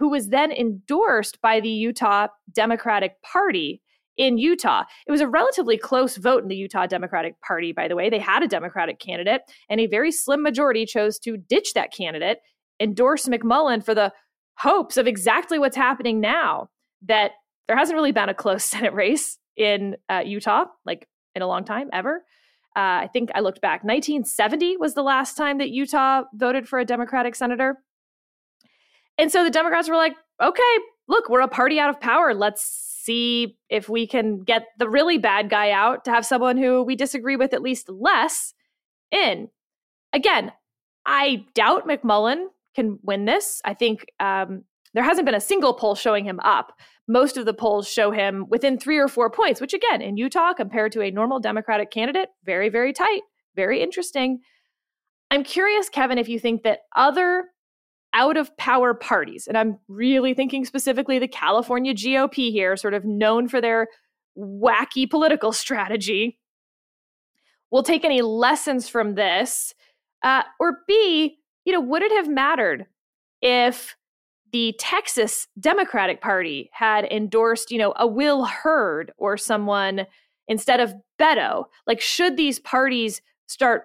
who 0.00 0.08
was 0.08 0.28
then 0.28 0.50
endorsed 0.50 1.40
by 1.42 1.60
the 1.60 1.68
Utah 1.68 2.26
Democratic 2.52 3.20
Party 3.22 3.82
in 4.16 4.38
Utah. 4.38 4.84
It 5.06 5.12
was 5.12 5.20
a 5.20 5.28
relatively 5.28 5.76
close 5.76 6.16
vote 6.16 6.42
in 6.42 6.48
the 6.48 6.56
Utah 6.56 6.86
Democratic 6.86 7.38
Party, 7.42 7.72
by 7.72 7.86
the 7.86 7.94
way. 7.94 8.08
They 8.08 8.18
had 8.18 8.42
a 8.42 8.48
Democratic 8.48 8.98
candidate, 8.98 9.42
and 9.68 9.78
a 9.78 9.86
very 9.86 10.10
slim 10.10 10.42
majority 10.42 10.86
chose 10.86 11.18
to 11.20 11.36
ditch 11.36 11.74
that 11.74 11.92
candidate, 11.92 12.38
endorse 12.80 13.26
McMullin 13.26 13.84
for 13.84 13.94
the 13.94 14.10
hopes 14.56 14.96
of 14.96 15.06
exactly 15.06 15.58
what's 15.58 15.76
happening 15.76 16.18
now 16.18 16.70
that 17.02 17.32
there 17.68 17.76
hasn't 17.76 17.94
really 17.94 18.12
been 18.12 18.30
a 18.30 18.34
close 18.34 18.64
Senate 18.72 18.94
race 18.94 19.38
in 19.54 19.96
uh, 20.08 20.22
Utah, 20.24 20.64
like 20.86 21.06
in 21.34 21.42
a 21.42 21.46
long 21.46 21.64
time, 21.64 21.90
ever. 21.92 22.24
Uh, 22.74 23.04
I 23.04 23.10
think 23.12 23.30
I 23.34 23.40
looked 23.40 23.60
back. 23.60 23.84
1970 23.84 24.78
was 24.78 24.94
the 24.94 25.02
last 25.02 25.36
time 25.36 25.58
that 25.58 25.68
Utah 25.68 26.22
voted 26.34 26.66
for 26.66 26.78
a 26.78 26.86
Democratic 26.86 27.34
senator. 27.34 27.76
And 29.20 29.30
so 29.30 29.44
the 29.44 29.50
Democrats 29.50 29.86
were 29.86 29.96
like, 29.96 30.16
okay, 30.42 30.78
look, 31.06 31.28
we're 31.28 31.42
a 31.42 31.48
party 31.48 31.78
out 31.78 31.90
of 31.90 32.00
power. 32.00 32.32
Let's 32.32 32.62
see 32.64 33.58
if 33.68 33.86
we 33.86 34.06
can 34.06 34.40
get 34.40 34.64
the 34.78 34.88
really 34.88 35.18
bad 35.18 35.50
guy 35.50 35.72
out 35.72 36.06
to 36.06 36.10
have 36.10 36.24
someone 36.24 36.56
who 36.56 36.82
we 36.82 36.96
disagree 36.96 37.36
with 37.36 37.52
at 37.52 37.60
least 37.60 37.90
less 37.90 38.54
in. 39.10 39.48
again, 40.14 40.52
I 41.04 41.44
doubt 41.54 41.86
McMullin 41.86 42.46
can 42.74 42.98
win 43.02 43.26
this. 43.26 43.60
I 43.62 43.74
think 43.74 44.06
um, 44.20 44.64
there 44.94 45.04
hasn't 45.04 45.26
been 45.26 45.34
a 45.34 45.40
single 45.40 45.74
poll 45.74 45.94
showing 45.94 46.24
him 46.24 46.40
up. 46.40 46.72
Most 47.06 47.36
of 47.36 47.44
the 47.44 47.52
polls 47.52 47.88
show 47.88 48.12
him 48.12 48.46
within 48.48 48.78
three 48.78 48.98
or 48.98 49.08
four 49.08 49.28
points, 49.28 49.60
which 49.60 49.74
again, 49.74 50.00
in 50.00 50.16
Utah, 50.16 50.54
compared 50.54 50.92
to 50.92 51.02
a 51.02 51.10
normal 51.10 51.40
Democratic 51.40 51.90
candidate, 51.90 52.30
very, 52.44 52.70
very 52.70 52.94
tight, 52.94 53.22
very 53.54 53.82
interesting. 53.82 54.40
I'm 55.30 55.44
curious, 55.44 55.90
Kevin, 55.90 56.16
if 56.16 56.28
you 56.28 56.38
think 56.38 56.62
that 56.62 56.80
other 56.96 57.46
out 58.12 58.36
of 58.36 58.56
power 58.56 58.94
parties, 58.94 59.46
and 59.46 59.56
I'm 59.56 59.78
really 59.88 60.34
thinking 60.34 60.64
specifically 60.64 61.18
the 61.18 61.28
California 61.28 61.94
GOP 61.94 62.50
here, 62.50 62.76
sort 62.76 62.94
of 62.94 63.04
known 63.04 63.48
for 63.48 63.60
their 63.60 63.88
wacky 64.36 65.08
political 65.08 65.52
strategy, 65.52 66.38
will 67.70 67.82
take 67.82 68.04
any 68.04 68.22
lessons 68.22 68.88
from 68.88 69.14
this? 69.14 69.74
Uh, 70.22 70.42
or 70.58 70.78
B, 70.86 71.38
you 71.64 71.72
know, 71.72 71.80
would 71.80 72.02
it 72.02 72.12
have 72.12 72.28
mattered 72.28 72.86
if 73.40 73.96
the 74.52 74.74
Texas 74.78 75.46
Democratic 75.58 76.20
Party 76.20 76.70
had 76.72 77.04
endorsed, 77.10 77.70
you 77.70 77.78
know, 77.78 77.94
a 77.96 78.06
Will 78.06 78.44
Hurd 78.44 79.12
or 79.16 79.36
someone 79.36 80.06
instead 80.48 80.80
of 80.80 80.94
Beto? 81.18 81.66
Like, 81.86 82.00
should 82.00 82.36
these 82.36 82.58
parties 82.58 83.22
start 83.46 83.84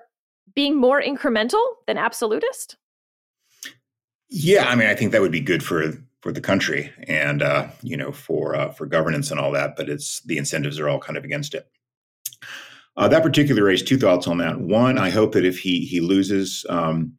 being 0.55 0.75
more 0.75 1.01
incremental 1.01 1.63
than 1.87 1.97
absolutist? 1.97 2.77
Yeah, 4.37 4.67
I 4.67 4.75
mean, 4.75 4.89
I 4.89 4.95
think 4.95 5.13
that 5.13 5.21
would 5.21 5.31
be 5.31 5.39
good 5.39 5.63
for 5.63 5.93
for 6.19 6.33
the 6.33 6.41
country 6.41 6.91
and 7.07 7.41
uh, 7.41 7.69
you 7.81 7.95
know 7.95 8.11
for 8.11 8.53
uh, 8.53 8.69
for 8.69 8.85
governance 8.85 9.31
and 9.31 9.39
all 9.39 9.49
that. 9.53 9.77
But 9.77 9.87
it's 9.87 10.19
the 10.23 10.37
incentives 10.37 10.77
are 10.77 10.89
all 10.89 10.99
kind 10.99 11.15
of 11.15 11.23
against 11.23 11.53
it. 11.53 11.69
Uh, 12.97 13.07
that 13.07 13.23
particular 13.23 13.63
race, 13.63 13.81
two 13.81 13.97
thoughts 13.97 14.27
on 14.27 14.39
that. 14.39 14.59
One, 14.59 14.97
I 14.97 15.09
hope 15.09 15.31
that 15.31 15.45
if 15.45 15.59
he 15.59 15.85
he 15.85 16.01
loses 16.01 16.65
um, 16.67 17.13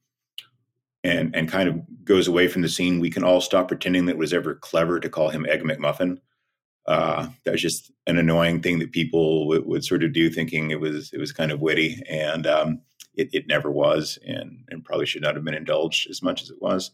and 1.05 1.35
and 1.35 1.51
kind 1.51 1.71
of 1.71 1.81
goes 2.05 2.29
away 2.29 2.49
from 2.49 2.61
the 2.61 2.69
scene, 2.69 3.01
we 3.01 3.09
can 3.09 3.25
all 3.25 3.41
stop 3.41 3.69
pretending 3.69 4.05
that 4.07 4.13
it 4.13 4.19
was 4.19 4.35
ever 4.35 4.55
clever 4.55 5.01
to 5.01 5.09
call 5.09 5.31
him 5.31 5.47
Egg 5.49 5.63
McMuffin. 5.63 6.19
Uh, 6.85 7.29
that 7.47 7.53
was 7.53 7.63
just 7.63 7.91
an 8.07 8.19
annoying 8.19 8.61
thing 8.61 8.79
that 8.81 8.93
people 8.93 9.45
w- 9.49 9.67
would 9.67 9.87
sort 9.87 10.05
of 10.05 10.13
do, 10.13 10.29
thinking 10.29 10.71
it 10.71 10.81
was 10.81 11.15
it 11.15 11.19
was 11.19 11.33
kind 11.33 11.51
of 11.51 11.63
witty, 11.63 12.03
and 12.11 12.47
um, 12.47 12.83
it, 13.17 13.31
it 13.33 13.47
never 13.47 13.71
was, 13.71 14.19
and 14.27 14.65
and 14.69 14.85
probably 14.85 15.07
should 15.07 15.23
not 15.23 15.35
have 15.35 15.45
been 15.45 15.55
indulged 15.55 16.09
as 16.11 16.23
much 16.23 16.43
as 16.43 16.51
it 16.51 16.61
was. 16.61 16.91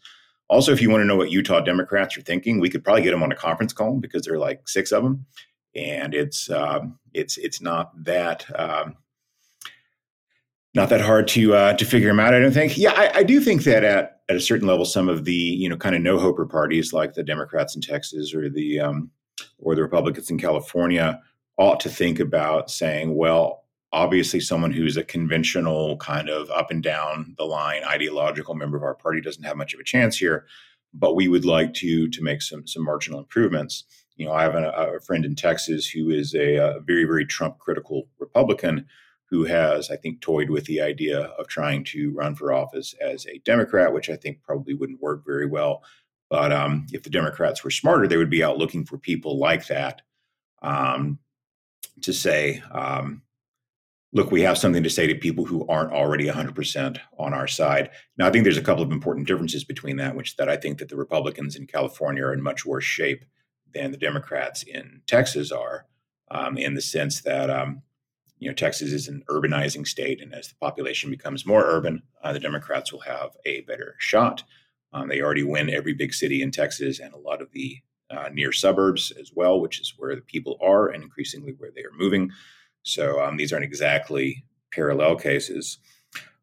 Also, 0.49 0.73
if 0.73 0.83
you 0.83 0.91
want 0.91 1.01
to 1.01 1.07
know 1.07 1.17
what 1.17 1.31
Utah 1.31 1.61
Democrats 1.61 2.17
are 2.17 2.23
thinking, 2.23 2.61
we 2.61 2.69
could 2.69 2.85
probably 2.85 3.03
get 3.03 3.11
them 3.11 3.23
on 3.23 3.33
a 3.33 3.37
conference 3.37 3.73
call 3.73 3.99
because 3.99 4.23
there 4.23 4.35
are 4.35 4.39
like 4.39 4.69
six 4.69 4.93
of 4.93 5.03
them, 5.03 5.27
and 5.75 6.15
it's 6.15 6.51
um, 6.51 6.99
it's 7.13 7.39
it's 7.39 7.61
not 7.61 7.93
that 8.05 8.45
um, 8.59 8.97
not 10.75 10.89
that 10.89 11.01
hard 11.01 11.29
to 11.29 11.55
uh, 11.55 11.73
to 11.75 11.85
figure 11.85 12.09
them 12.09 12.21
out. 12.21 12.35
I 12.35 12.41
don't 12.41 12.53
think. 12.53 12.77
Yeah, 12.77 12.93
I, 12.93 13.19
I, 13.19 13.23
do 13.23 13.41
think 13.41 13.65
that 13.65 13.85
at 13.85 14.21
at 14.29 14.37
a 14.37 14.41
certain 14.41 14.67
level, 14.67 14.85
some 14.85 15.09
of 15.09 15.25
the 15.25 15.33
you 15.33 15.69
know 15.69 15.77
kind 15.77 15.95
of 15.95 16.03
no 16.03 16.19
hoper 16.19 16.47
parties 16.47 16.93
like 16.93 17.15
the 17.15 17.23
Democrats 17.23 17.75
in 17.75 17.83
Texas 17.83 18.35
or 18.35 18.49
the 18.49 18.81
um, 18.81 19.11
or 19.59 19.75
the 19.75 19.83
Republicans 19.83 20.31
in 20.31 20.39
California 20.39 21.21
ought 21.59 21.81
to 21.81 21.89
think 21.89 22.19
about 22.19 22.71
saying, 22.71 23.15
well, 23.15 23.62
obviously, 23.93 24.41
someone 24.41 24.73
who's 24.73 24.97
a 24.97 25.05
conventional 25.05 25.97
kind 25.99 26.29
of 26.29 26.51
up 26.51 26.71
and 26.71 26.83
down 26.83 27.35
the 27.39 27.45
line 27.45 27.83
ideological 27.85 28.55
member 28.55 28.77
of 28.77 28.83
our 28.83 28.95
party 28.95 29.21
doesn't 29.21 29.45
have 29.45 29.57
much 29.57 29.75
of 29.75 29.81
a 29.81 29.85
chance 29.85 30.17
here, 30.17 30.47
but 30.95 31.15
we 31.15 31.29
would 31.29 31.45
like 31.45 31.75
to 31.75 32.09
to 32.09 32.23
make 32.23 32.43
some 32.43 32.67
some 32.67 32.85
marginal 32.85 33.21
improvements. 33.21 33.85
You 34.17 34.27
know, 34.27 34.33
I 34.33 34.43
have 34.43 34.55
a, 34.55 34.97
a 34.97 35.01
friend 35.01 35.25
in 35.25 35.35
Texas 35.35 35.87
who 35.87 36.11
is 36.11 36.35
a, 36.35 36.57
a 36.57 36.81
very 36.81 37.05
very 37.05 37.27
Trump 37.27 37.59
critical 37.59 38.09
Republican 38.19 38.87
who 39.33 39.45
has, 39.45 39.91
I 39.91 39.97
think, 39.97 40.21
toyed 40.21 40.51
with 40.51 40.67
the 40.67 40.83
idea 40.83 41.21
of 41.21 41.49
trying 41.49 41.85
to 41.85 42.13
run 42.13 42.35
for 42.35 42.53
office 42.53 42.95
as 43.01 43.27
a 43.27 43.39
Democrat, 43.47 43.95
which 43.95 44.11
I 44.11 44.17
think 44.17 44.43
probably 44.43 44.75
wouldn't 44.75 45.01
work 45.01 45.25
very 45.25 45.47
well. 45.47 45.83
But 46.29 46.53
um, 46.53 46.87
if 46.93 47.03
the 47.03 47.09
Democrats 47.09 47.65
were 47.65 47.71
smarter, 47.71 48.07
they 48.07 48.19
would 48.19 48.29
be 48.29 48.45
out 48.45 48.59
looking 48.59 48.85
for 48.85 48.99
people 48.99 49.39
like 49.39 49.69
that 49.69 50.03
um, 50.61 51.19
to 52.03 52.13
say, 52.13 52.63
um, 52.73 53.23
look, 54.13 54.31
we 54.31 54.43
have 54.43 54.59
something 54.59 54.83
to 54.83 54.91
say 54.91 55.07
to 55.07 55.15
people 55.15 55.45
who 55.45 55.67
aren't 55.69 55.93
already 55.93 56.27
100% 56.27 56.99
on 57.19 57.33
our 57.33 57.49
side. 57.49 57.91
Now, 58.19 58.27
I 58.27 58.31
think 58.31 58.45
there's 58.45 58.59
a 58.59 58.63
couple 58.63 58.83
of 58.83 58.93
important 58.93 59.27
differences 59.27 59.65
between 59.65 59.97
that, 59.97 60.15
which 60.15 60.37
that 60.37 60.49
I 60.49 60.57
think 60.57 60.79
that 60.79 60.89
the 60.89 60.97
Republicans 60.97 61.57
in 61.57 61.67
California 61.67 62.23
are 62.23 62.33
in 62.33 62.43
much 62.43 62.67
worse 62.67 62.85
shape 62.85 63.25
than 63.73 63.91
the 63.91 63.97
Democrats 63.97 64.63
in 64.63 65.01
Texas 65.07 65.51
are, 65.51 65.87
um, 66.31 66.59
in 66.59 66.75
the 66.75 66.83
sense 66.83 67.23
that 67.23 67.49
um, 67.49 67.83
you 68.39 68.49
know, 68.49 68.55
Texas 68.55 68.93
is 68.93 69.09
an 69.09 69.23
urbanizing 69.31 69.87
state, 69.87 70.21
and 70.21 70.35
as 70.35 70.49
the 70.49 70.57
population 70.57 71.11
becomes 71.11 71.47
more 71.47 71.65
urban, 71.65 72.03
uh, 72.25 72.33
the 72.33 72.41
Democrats 72.41 72.93
will 72.93 73.01
have 73.01 73.31
a 73.47 73.61
better 73.63 73.95
shot. 73.99 74.43
Um, 74.93 75.09
they 75.09 75.23
already 75.23 75.45
win 75.45 75.71
every 75.71 75.95
big 75.95 76.13
city 76.13 76.43
in 76.43 76.51
Texas 76.51 76.99
and 76.99 77.15
a 77.15 77.19
lot 77.19 77.41
of 77.41 77.53
the 77.53 77.79
uh, 78.11 78.29
near 78.33 78.53
suburbs 78.53 79.13
as 79.13 79.31
well, 79.35 79.61
which 79.61 79.81
is 79.81 79.95
where 79.97 80.17
the 80.17 80.23
people 80.23 80.59
are 80.61 80.89
and 80.89 81.03
increasingly 81.03 81.53
where 81.53 81.71
they 81.71 81.83
are 81.83 81.93
moving. 81.97 82.31
So 82.83 83.23
um, 83.23 83.37
these 83.37 83.53
aren't 83.53 83.65
exactly 83.65 84.45
parallel 84.73 85.17
cases. 85.17 85.79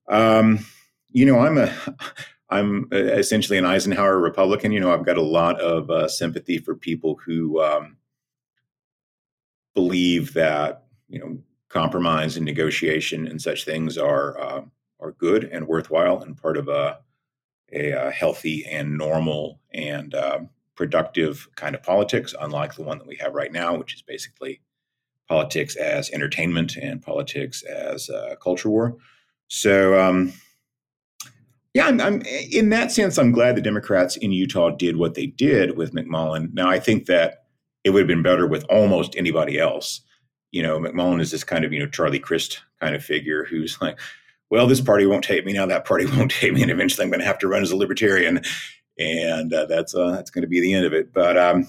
Um, 0.07 0.65
you 1.09 1.25
know, 1.25 1.39
I'm 1.39 1.57
a 1.57 1.73
I'm 2.51 2.87
essentially 2.91 3.59
an 3.59 3.65
Eisenhower 3.65 4.17
Republican. 4.17 4.71
You 4.71 4.79
know, 4.79 4.91
I've 4.91 5.05
got 5.05 5.17
a 5.17 5.21
lot 5.21 5.59
of 5.61 5.91
uh, 5.91 6.07
sympathy 6.07 6.57
for 6.57 6.73
people 6.73 7.19
who 7.23 7.61
um, 7.61 7.97
believe 9.75 10.33
that 10.33 10.85
you 11.07 11.19
know 11.19 11.37
compromise 11.69 12.35
and 12.35 12.45
negotiation 12.45 13.27
and 13.27 13.41
such 13.41 13.65
things 13.65 13.97
are 13.97 14.39
uh, 14.39 14.61
are 14.99 15.11
good 15.13 15.43
and 15.45 15.67
worthwhile 15.67 16.21
and 16.21 16.37
part 16.37 16.57
of 16.57 16.67
a, 16.67 16.99
a, 17.71 17.91
a 17.91 18.11
healthy 18.11 18.65
and 18.65 18.97
normal 18.97 19.59
and 19.71 20.13
uh, 20.13 20.39
productive 20.75 21.47
kind 21.55 21.75
of 21.75 21.83
politics, 21.83 22.33
unlike 22.39 22.73
the 22.73 22.83
one 22.83 22.97
that 22.97 23.07
we 23.07 23.15
have 23.17 23.33
right 23.33 23.51
now, 23.51 23.75
which 23.75 23.93
is 23.93 24.01
basically 24.01 24.61
politics 25.29 25.75
as 25.75 26.09
entertainment 26.11 26.75
and 26.75 27.01
politics 27.01 27.63
as 27.63 28.09
culture 28.41 28.69
war. 28.69 28.97
So, 29.47 29.99
um, 29.99 30.33
yeah, 31.73 31.85
I'm, 31.85 32.01
I'm, 32.01 32.21
in 32.51 32.69
that 32.69 32.91
sense, 32.91 33.17
I'm 33.17 33.31
glad 33.31 33.55
the 33.55 33.61
Democrats 33.61 34.17
in 34.17 34.31
Utah 34.31 34.71
did 34.71 34.97
what 34.97 35.13
they 35.13 35.27
did 35.27 35.77
with 35.77 35.93
McMullin. 35.93 36.53
Now, 36.53 36.69
I 36.69 36.79
think 36.79 37.05
that 37.05 37.45
it 37.83 37.91
would 37.91 38.01
have 38.01 38.07
been 38.07 38.23
better 38.23 38.47
with 38.47 38.65
almost 38.65 39.15
anybody 39.15 39.57
else 39.57 40.01
you 40.51 40.63
know, 40.63 40.79
McMullin 40.79 41.21
is 41.21 41.31
this 41.31 41.43
kind 41.43 41.63
of, 41.63 41.71
you 41.73 41.79
know, 41.79 41.87
Charlie 41.87 42.19
Crist 42.19 42.61
kind 42.79 42.95
of 42.95 43.03
figure 43.03 43.45
who's 43.45 43.79
like, 43.81 43.99
well, 44.49 44.65
this 44.65 44.81
party 44.81 45.05
won't 45.05 45.23
take 45.23 45.45
me 45.45 45.53
now. 45.53 45.65
That 45.65 45.85
party 45.85 46.05
won't 46.17 46.31
take 46.31 46.53
me, 46.53 46.61
and 46.61 46.71
eventually 46.71 47.03
I'm 47.03 47.11
going 47.11 47.19
to 47.19 47.25
have 47.25 47.39
to 47.39 47.47
run 47.47 47.61
as 47.61 47.71
a 47.71 47.75
libertarian, 47.75 48.41
and 48.97 49.53
uh, 49.53 49.65
that's 49.65 49.93
uh, 49.93 50.11
that's 50.11 50.31
going 50.31 50.41
to 50.41 50.47
be 50.47 50.59
the 50.59 50.73
end 50.73 50.85
of 50.85 50.93
it. 50.93 51.13
But 51.13 51.37
um, 51.37 51.67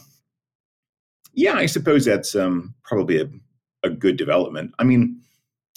yeah, 1.35 1.55
I 1.55 1.67
suppose 1.67 2.05
that's 2.05 2.35
um, 2.35 2.75
probably 2.83 3.21
a, 3.21 3.29
a 3.83 3.91
good 3.91 4.17
development. 4.17 4.75
I 4.79 4.85
mean, 4.85 5.21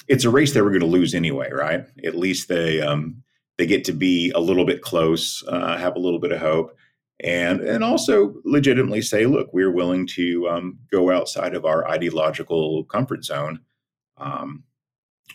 it's 0.08 0.26
a 0.26 0.30
race 0.30 0.54
that 0.54 0.64
we're 0.64 0.70
going 0.70 0.82
to 0.82 0.86
lose 0.86 1.14
anyway, 1.14 1.50
right? 1.52 1.86
At 2.04 2.16
least 2.16 2.48
they 2.50 2.82
um, 2.82 3.24
they 3.58 3.66
get 3.66 3.84
to 3.86 3.94
be 3.94 4.32
a 4.32 4.40
little 4.40 4.66
bit 4.66 4.82
close, 4.82 5.44
uh, 5.48 5.78
have 5.78 5.96
a 5.96 6.00
little 6.00 6.20
bit 6.20 6.32
of 6.32 6.40
hope 6.40 6.76
and 7.24 7.62
and 7.62 7.84
also 7.84 8.36
legitimately 8.44 9.02
say, 9.02 9.26
look, 9.26 9.54
we're 9.54 9.72
willing 9.72 10.06
to 10.08 10.48
um, 10.50 10.80
go 10.92 11.12
outside 11.12 11.56
of 11.56 11.66
our 11.66 11.88
ideological 11.88 12.84
comfort 12.86 13.24
zone 13.24 13.60
um, 14.18 14.64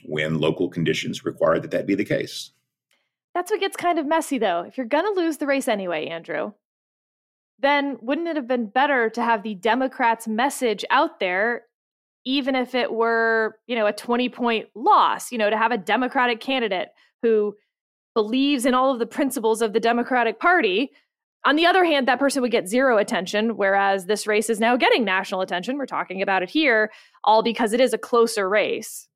when 0.04 0.38
local 0.38 0.68
conditions 0.68 1.24
require 1.24 1.58
that 1.58 1.70
that 1.70 1.86
be 1.86 1.94
the 1.94 2.04
case. 2.04 2.52
That's 3.34 3.50
what 3.50 3.60
gets 3.60 3.76
kind 3.76 3.98
of 3.98 4.06
messy, 4.06 4.38
though. 4.38 4.62
If 4.62 4.76
you're 4.76 4.86
going 4.86 5.04
to 5.04 5.20
lose 5.20 5.36
the 5.36 5.46
race 5.46 5.68
anyway, 5.68 6.06
Andrew, 6.06 6.52
then 7.58 7.96
wouldn't 8.00 8.28
it 8.28 8.36
have 8.36 8.48
been 8.48 8.66
better 8.66 9.08
to 9.10 9.22
have 9.22 9.42
the 9.42 9.54
Democrats' 9.54 10.26
message 10.26 10.84
out 10.90 11.20
there, 11.20 11.62
even 12.28 12.54
if 12.54 12.74
it 12.74 12.92
were, 12.92 13.58
you 13.66 13.74
know, 13.74 13.86
a 13.86 13.92
20 13.92 14.28
point 14.28 14.68
loss, 14.74 15.32
you 15.32 15.38
know, 15.38 15.48
to 15.48 15.56
have 15.56 15.72
a 15.72 15.78
Democratic 15.78 16.40
candidate 16.40 16.88
who 17.22 17.56
believes 18.14 18.66
in 18.66 18.74
all 18.74 18.92
of 18.92 18.98
the 18.98 19.06
principles 19.06 19.62
of 19.62 19.72
the 19.72 19.80
Democratic 19.80 20.38
Party 20.38 20.90
on 21.46 21.56
the 21.56 21.64
other 21.64 21.84
hand, 21.84 22.06
that 22.06 22.18
person 22.18 22.42
would 22.42 22.50
get 22.50 22.68
zero 22.68 22.98
attention, 22.98 23.56
whereas 23.56 24.04
this 24.04 24.26
race 24.26 24.50
is 24.50 24.60
now 24.60 24.76
getting 24.76 25.04
national 25.04 25.40
attention. 25.40 25.78
We're 25.78 25.86
talking 25.86 26.20
about 26.20 26.42
it 26.42 26.50
here, 26.50 26.92
all 27.24 27.42
because 27.42 27.72
it 27.72 27.80
is 27.80 27.94
a 27.94 27.98
closer 27.98 28.46
race. 28.46 29.08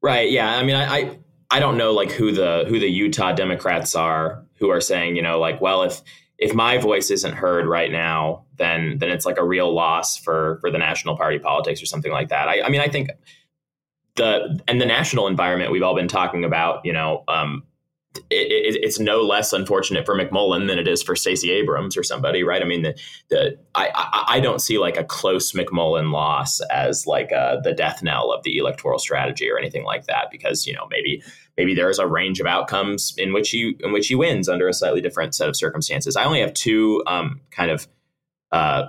Right. 0.00 0.30
Yeah. 0.30 0.54
I 0.56 0.62
mean, 0.62 0.76
I, 0.76 0.96
I, 0.96 1.18
I 1.50 1.58
don't 1.58 1.76
know 1.76 1.92
like 1.92 2.12
who 2.12 2.30
the 2.30 2.64
who 2.68 2.78
the 2.78 2.88
Utah 2.88 3.32
Democrats 3.32 3.96
are 3.96 4.44
who 4.60 4.70
are 4.70 4.80
saying, 4.80 5.16
you 5.16 5.22
know, 5.22 5.40
like, 5.40 5.60
well, 5.60 5.82
if 5.82 6.00
if 6.38 6.54
my 6.54 6.78
voice 6.78 7.10
isn't 7.10 7.34
heard 7.34 7.66
right 7.66 7.90
now, 7.90 8.44
then 8.56 8.98
then 8.98 9.10
it's 9.10 9.24
like 9.24 9.38
a 9.38 9.44
real 9.44 9.72
loss 9.74 10.16
for 10.16 10.58
for 10.60 10.70
the 10.70 10.78
national 10.78 11.16
party 11.16 11.38
politics 11.38 11.82
or 11.82 11.86
something 11.86 12.12
like 12.12 12.28
that. 12.28 12.48
I, 12.48 12.62
I 12.62 12.68
mean, 12.68 12.80
I 12.80 12.88
think 12.88 13.10
the 14.16 14.60
and 14.68 14.80
the 14.80 14.86
national 14.86 15.26
environment 15.26 15.70
we've 15.70 15.82
all 15.82 15.94
been 15.94 16.08
talking 16.08 16.44
about, 16.44 16.84
you 16.84 16.92
know, 16.92 17.24
um, 17.28 17.62
it, 18.30 18.76
it's 18.82 18.98
no 18.98 19.22
less 19.22 19.52
unfortunate 19.52 20.06
for 20.06 20.16
McMullin 20.16 20.68
than 20.68 20.78
it 20.78 20.88
is 20.88 21.02
for 21.02 21.16
Stacey 21.16 21.50
Abrams 21.50 21.96
or 21.96 22.02
somebody, 22.02 22.42
right? 22.42 22.62
I 22.62 22.64
mean, 22.64 22.82
the, 22.82 22.98
the 23.28 23.58
I, 23.74 23.90
I, 23.94 24.24
I 24.36 24.40
don't 24.40 24.60
see 24.60 24.78
like 24.78 24.96
a 24.96 25.04
close 25.04 25.52
McMullin 25.52 26.12
loss 26.12 26.60
as 26.70 27.06
like 27.06 27.32
uh, 27.32 27.60
the 27.60 27.72
death 27.72 28.02
knell 28.02 28.32
of 28.32 28.42
the 28.42 28.58
electoral 28.58 28.98
strategy 28.98 29.50
or 29.50 29.58
anything 29.58 29.84
like 29.84 30.06
that, 30.06 30.30
because 30.30 30.66
you 30.66 30.74
know 30.74 30.86
maybe 30.90 31.22
maybe 31.56 31.74
there's 31.74 31.98
a 31.98 32.06
range 32.06 32.40
of 32.40 32.46
outcomes 32.46 33.14
in 33.16 33.32
which 33.32 33.50
he 33.50 33.76
in 33.80 33.92
which 33.92 34.08
he 34.08 34.14
wins 34.14 34.48
under 34.48 34.68
a 34.68 34.74
slightly 34.74 35.00
different 35.00 35.34
set 35.34 35.48
of 35.48 35.56
circumstances. 35.56 36.16
I 36.16 36.24
only 36.24 36.40
have 36.40 36.54
two 36.54 37.02
um, 37.06 37.40
kind 37.50 37.70
of 37.70 37.88
uh, 38.52 38.86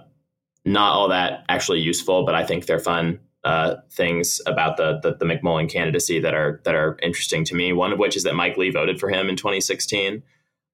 not 0.65 0.93
all 0.93 1.09
that 1.09 1.45
actually 1.49 1.79
useful, 1.79 2.25
but 2.25 2.35
I 2.35 2.45
think 2.45 2.65
they're 2.65 2.79
fun 2.79 3.19
uh, 3.47 3.77
things 3.89 4.41
about 4.45 4.75
the, 4.75 4.99
the, 5.01 5.15
the 5.15 5.23
McMullin 5.23 5.69
candidacy 5.69 6.19
that 6.19 6.33
are 6.33 6.59
that 6.65 6.75
are 6.75 6.99
interesting 7.01 7.45
to 7.45 7.55
me. 7.55 7.71
One 7.71 7.93
of 7.93 7.97
which 7.97 8.17
is 8.17 8.23
that 8.23 8.35
Mike 8.35 8.57
Lee 8.57 8.71
voted 8.71 8.99
for 8.99 9.09
him 9.09 9.29
in 9.29 9.37
2016 9.37 10.21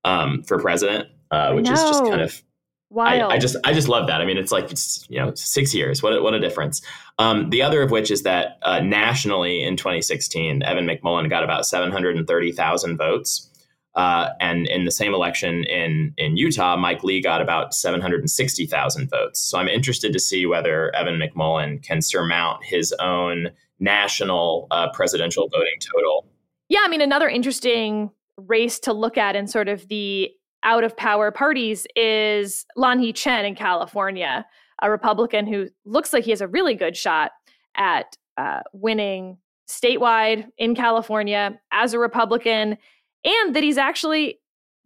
um, 0.06 0.42
for 0.42 0.60
president, 0.60 1.08
uh, 1.30 1.54
which 1.54 1.70
is 1.70 1.80
just 1.80 2.04
kind 2.04 2.20
of 2.20 2.42
wild. 2.90 3.32
I, 3.32 3.36
I, 3.36 3.38
just 3.38 3.58
I 3.64 3.74
just 3.74 3.88
love 3.88 4.08
that. 4.08 4.22
I 4.22 4.26
mean, 4.26 4.38
it's 4.38 4.52
like 4.52 4.72
it's 4.72 5.06
you 5.08 5.20
know 5.20 5.36
six 5.36 5.76
years. 5.76 6.02
What 6.02 6.14
a, 6.14 6.24
what 6.24 6.34
a 6.34 6.40
difference. 6.40 6.82
Um, 7.20 7.52
the 7.52 7.62
other 7.62 7.84
of 7.84 7.92
which 7.92 8.10
is 8.10 8.24
that 8.24 8.58
uh, 8.64 8.80
nationally 8.80 9.62
in 9.62 9.78
2016, 9.78 10.64
Evan 10.64 10.88
McMullin 10.88 11.30
got 11.30 11.44
about 11.44 11.68
730,000 11.68 12.98
votes. 12.98 13.52
Uh, 13.96 14.30
and 14.40 14.68
in 14.68 14.86
the 14.86 14.92
same 14.92 15.14
election 15.14 15.64
in 15.66 16.14
in 16.18 16.36
Utah, 16.36 16.76
Mike 16.76 17.04
Lee 17.04 17.22
got 17.22 17.42
about 17.42 17.74
760,000 17.74 19.10
votes. 19.10 19.40
So 19.40 19.60
I'm 19.60 19.68
interested 19.68 20.14
to 20.14 20.20
see 20.20 20.46
whether 20.46 20.94
Evan 20.96 21.20
McMullin 21.20 21.82
can 21.84 22.02
surmount 22.02 22.64
his 22.64 22.92
own 23.00 23.50
national 23.80 24.68
uh, 24.72 24.90
presidential 24.94 25.48
voting 25.50 25.76
total. 25.80 26.26
Yeah, 26.70 26.80
I 26.84 26.88
mean, 26.88 27.02
another 27.02 27.30
interesting 27.30 28.10
race 28.38 28.80
to 28.80 28.94
look 28.94 29.18
at 29.18 29.36
in 29.36 29.48
sort 29.48 29.68
of 29.70 29.88
the 29.90 30.32
out 30.64 30.84
of 30.84 30.96
power 30.98 31.30
parties 31.30 31.86
is 31.96 32.66
Lanhee 32.78 33.14
Chen 33.14 33.46
in 33.46 33.54
California, 33.54 34.46
a 34.82 34.90
Republican 34.90 35.46
who 35.46 35.68
looks 35.86 36.14
like 36.14 36.24
he 36.24 36.32
has 36.32 36.42
a 36.42 36.48
really 36.48 36.74
good 36.74 36.98
shot 36.98 37.32
at 37.76 38.18
uh, 38.38 38.62
winning 38.72 39.38
statewide 39.68 40.48
in 40.58 40.76
California 40.76 41.60
as 41.72 41.94
a 41.94 42.00
Republican 42.00 42.78
and 43.24 43.56
that 43.56 43.64
he's 43.64 43.78
actually, 43.78 44.40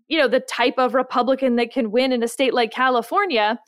you 0.07 0.17
know, 0.17 0.27
the 0.27 0.39
type 0.39 0.75
of 0.77 0.93
Republican 0.93 1.55
that 1.55 1.71
can 1.71 1.91
win 1.91 2.11
in 2.11 2.23
a 2.23 2.27
state 2.27 2.53
like 2.53 2.71
California, 2.71 3.59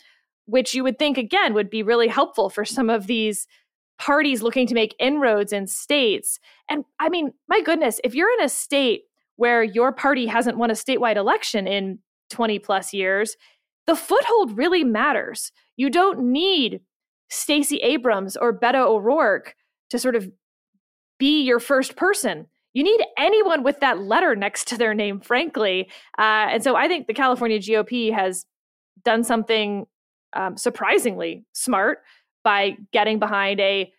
which 0.46 0.74
you 0.74 0.84
would 0.84 1.00
think, 1.00 1.18
again, 1.18 1.54
would 1.54 1.70
be 1.70 1.84
really 1.84 2.08
helpful 2.08 2.50
for 2.50 2.66
some 2.66 2.90
of 2.90 3.08
these 3.08 3.48
parties 3.98 4.42
looking 4.42 4.66
to 4.66 4.74
make 4.74 4.96
inroads 5.00 5.52
in 5.52 5.68
states. 5.68 6.40
And 6.70 6.86
I 7.00 7.10
mean, 7.10 7.34
my 7.48 7.62
goodness, 7.62 8.00
if 8.04 8.16
you're 8.16 8.32
in 8.34 8.44
a 8.44 8.50
state 8.50 9.04
where 9.36 9.62
your 9.62 9.92
party 9.92 10.26
hasn't 10.26 10.58
won 10.58 10.72
a 10.72 10.74
statewide 10.74 11.18
election 11.18 11.68
in 11.68 12.00
20 12.30 12.60
plus 12.60 12.94
years, 12.94 13.36
the 13.88 13.96
foothold 13.96 14.58
really 14.58 14.84
matters. 14.84 15.52
You 15.76 15.90
don't 15.90 16.32
need 16.32 16.82
Stacey 17.30 17.78
Abrams 17.78 18.38
or 18.38 18.58
Beto 18.58 18.86
O'Rourke 18.86 19.56
to 19.90 20.00
sort 20.00 20.16
of 20.16 20.32
be 21.18 21.42
your 21.42 21.60
first 21.60 21.96
person 21.96 22.48
you 22.74 22.84
need 22.84 23.02
anyone 23.18 23.64
with 23.64 23.80
that 23.80 24.00
letter 24.00 24.36
next 24.36 24.68
to 24.68 24.78
their 24.78 24.94
name, 24.94 25.20
frankly. 25.20 25.90
Uh, 26.18 26.48
and 26.52 26.64
so 26.64 26.76
I 26.76 26.88
think 26.88 27.08
the 27.08 27.14
California 27.14 27.60
GOP 27.60 28.14
has 28.14 28.46
done 29.04 29.24
something 29.24 29.86
um, 30.34 30.58
surprisingly 30.58 31.46
smart 31.54 32.00
by 32.44 32.78
getting 32.92 33.20
behind 33.20 33.60
a 33.60 33.92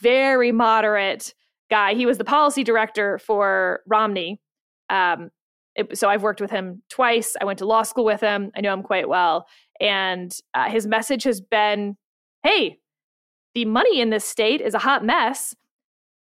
very 0.00 0.52
moderate 0.52 1.34
guy. 1.70 1.94
He 1.94 2.06
was 2.06 2.18
the 2.18 2.24
policy 2.24 2.62
director 2.62 3.18
for 3.18 3.80
Romney. 3.86 4.40
Um, 4.88 5.30
it, 5.74 5.96
so 5.96 6.08
I've 6.08 6.22
worked 6.22 6.40
with 6.40 6.50
him 6.50 6.82
twice. 6.90 7.34
I 7.40 7.44
went 7.44 7.58
to 7.60 7.66
law 7.66 7.82
school 7.82 8.04
with 8.04 8.20
him. 8.20 8.50
I 8.54 8.60
know 8.60 8.72
him 8.72 8.82
quite 8.82 9.08
well. 9.08 9.46
And 9.80 10.36
uh, 10.54 10.68
his 10.68 10.86
message 10.86 11.24
has 11.24 11.40
been 11.40 11.96
hey, 12.42 12.78
the 13.54 13.64
money 13.64 14.00
in 14.00 14.10
this 14.10 14.24
state 14.24 14.60
is 14.60 14.74
a 14.74 14.78
hot 14.78 15.04
mess 15.04 15.54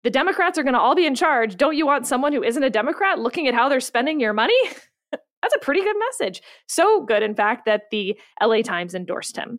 the 0.05 0.11
Democrats 0.11 0.59
are 0.59 0.63
going 0.63 0.75
to 0.75 0.81
all 0.81 0.95
be 0.95 1.07
in 1.07 1.15
charge. 1.15 1.57
Don't 1.57 1.77
you 1.77 1.87
want 1.87 2.07
someone 2.07 2.33
who 2.33 2.43
isn't 2.43 2.63
a 2.63 2.71
Democrat 2.71 3.19
looking 3.19 3.49
at 3.49 3.55
how 3.55 3.69
they're 3.69 3.81
spending 3.81 4.21
your 4.21 4.35
money? 4.35 4.57
That's 5.11 5.55
a 5.55 5.59
pretty 5.59 5.83
good 5.83 5.97
message. 5.99 6.43
So 6.69 7.05
good, 7.05 7.23
in 7.23 7.35
fact, 7.35 7.65
that 7.65 7.85
the 7.91 8.19
LA 8.41 8.61
Times 8.63 8.95
endorsed 8.95 9.37
him. 9.37 9.59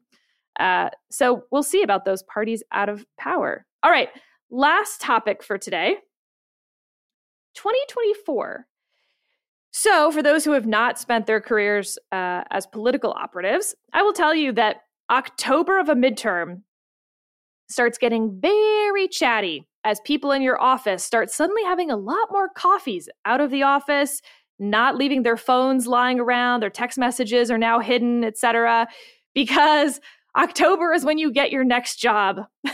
Uh, 0.60 0.90
so 1.12 1.44
we'll 1.52 1.64
see 1.64 1.82
about 1.82 2.06
those 2.06 2.24
parties 2.24 2.64
out 2.72 2.90
of 2.90 3.06
power. 3.20 3.66
All 3.84 3.92
right, 3.92 4.10
last 4.50 5.02
topic 5.02 5.44
for 5.44 5.58
today 5.58 5.98
2024. 7.56 8.68
So, 9.72 10.10
for 10.10 10.24
those 10.24 10.46
who 10.46 10.52
have 10.52 10.66
not 10.66 10.98
spent 10.98 11.28
their 11.28 11.42
careers 11.42 11.98
uh, 12.14 12.44
as 12.50 12.66
political 12.66 13.12
operatives, 13.12 13.76
I 13.92 14.04
will 14.04 14.14
tell 14.14 14.34
you 14.34 14.54
that 14.54 14.78
October 15.10 15.80
of 15.80 15.90
a 15.90 15.96
midterm 15.96 16.62
starts 17.68 17.98
getting 17.98 18.40
very 18.40 19.10
chatty 19.10 19.68
as 19.86 20.02
people 20.02 20.32
in 20.32 20.42
your 20.42 20.60
office 20.60 21.04
start 21.04 21.30
suddenly 21.30 21.64
having 21.64 21.92
a 21.92 21.96
lot 21.96 22.28
more 22.32 22.50
coffees 22.50 23.08
out 23.24 23.40
of 23.40 23.52
the 23.52 23.64
office, 23.64 24.22
not 24.58 24.98
leaving 24.98 25.22
their 25.24 25.38
phones 25.38 25.86
lying 25.86 26.20
around, 26.20 26.60
their 26.60 26.72
text 26.72 26.98
messages 26.98 27.52
are 27.52 27.58
now 27.58 27.80
hidden, 27.80 28.24
etc. 28.24 28.88
Because 29.34 30.02
October 30.36 30.92
is 30.92 31.06
when 31.06 31.18
you 31.18 31.32
get 31.32 31.52
your 31.52 31.64
next 31.64 31.98
job. 31.98 32.42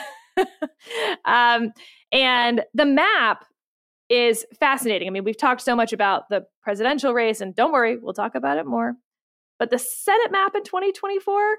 um, 1.26 1.72
and 2.12 2.64
the 2.74 2.86
map 2.86 3.46
is 4.10 4.46
fascinating. 4.60 5.08
I 5.08 5.12
mean, 5.12 5.24
we've 5.24 5.38
talked 5.38 5.62
so 5.62 5.76
much 5.76 5.94
about 5.94 6.30
the 6.30 6.46
presidential 6.64 7.14
race, 7.14 7.40
and 7.40 7.56
don't 7.56 7.72
worry, 7.72 7.98
we'll 7.98 8.14
talk 8.14 8.36
about 8.36 8.58
it 8.58 8.66
more. 8.66 8.94
But 9.60 9.70
the 9.70 9.78
Senate 9.78 10.32
map 10.32 10.56
in 10.56 10.64
2024 10.64 11.58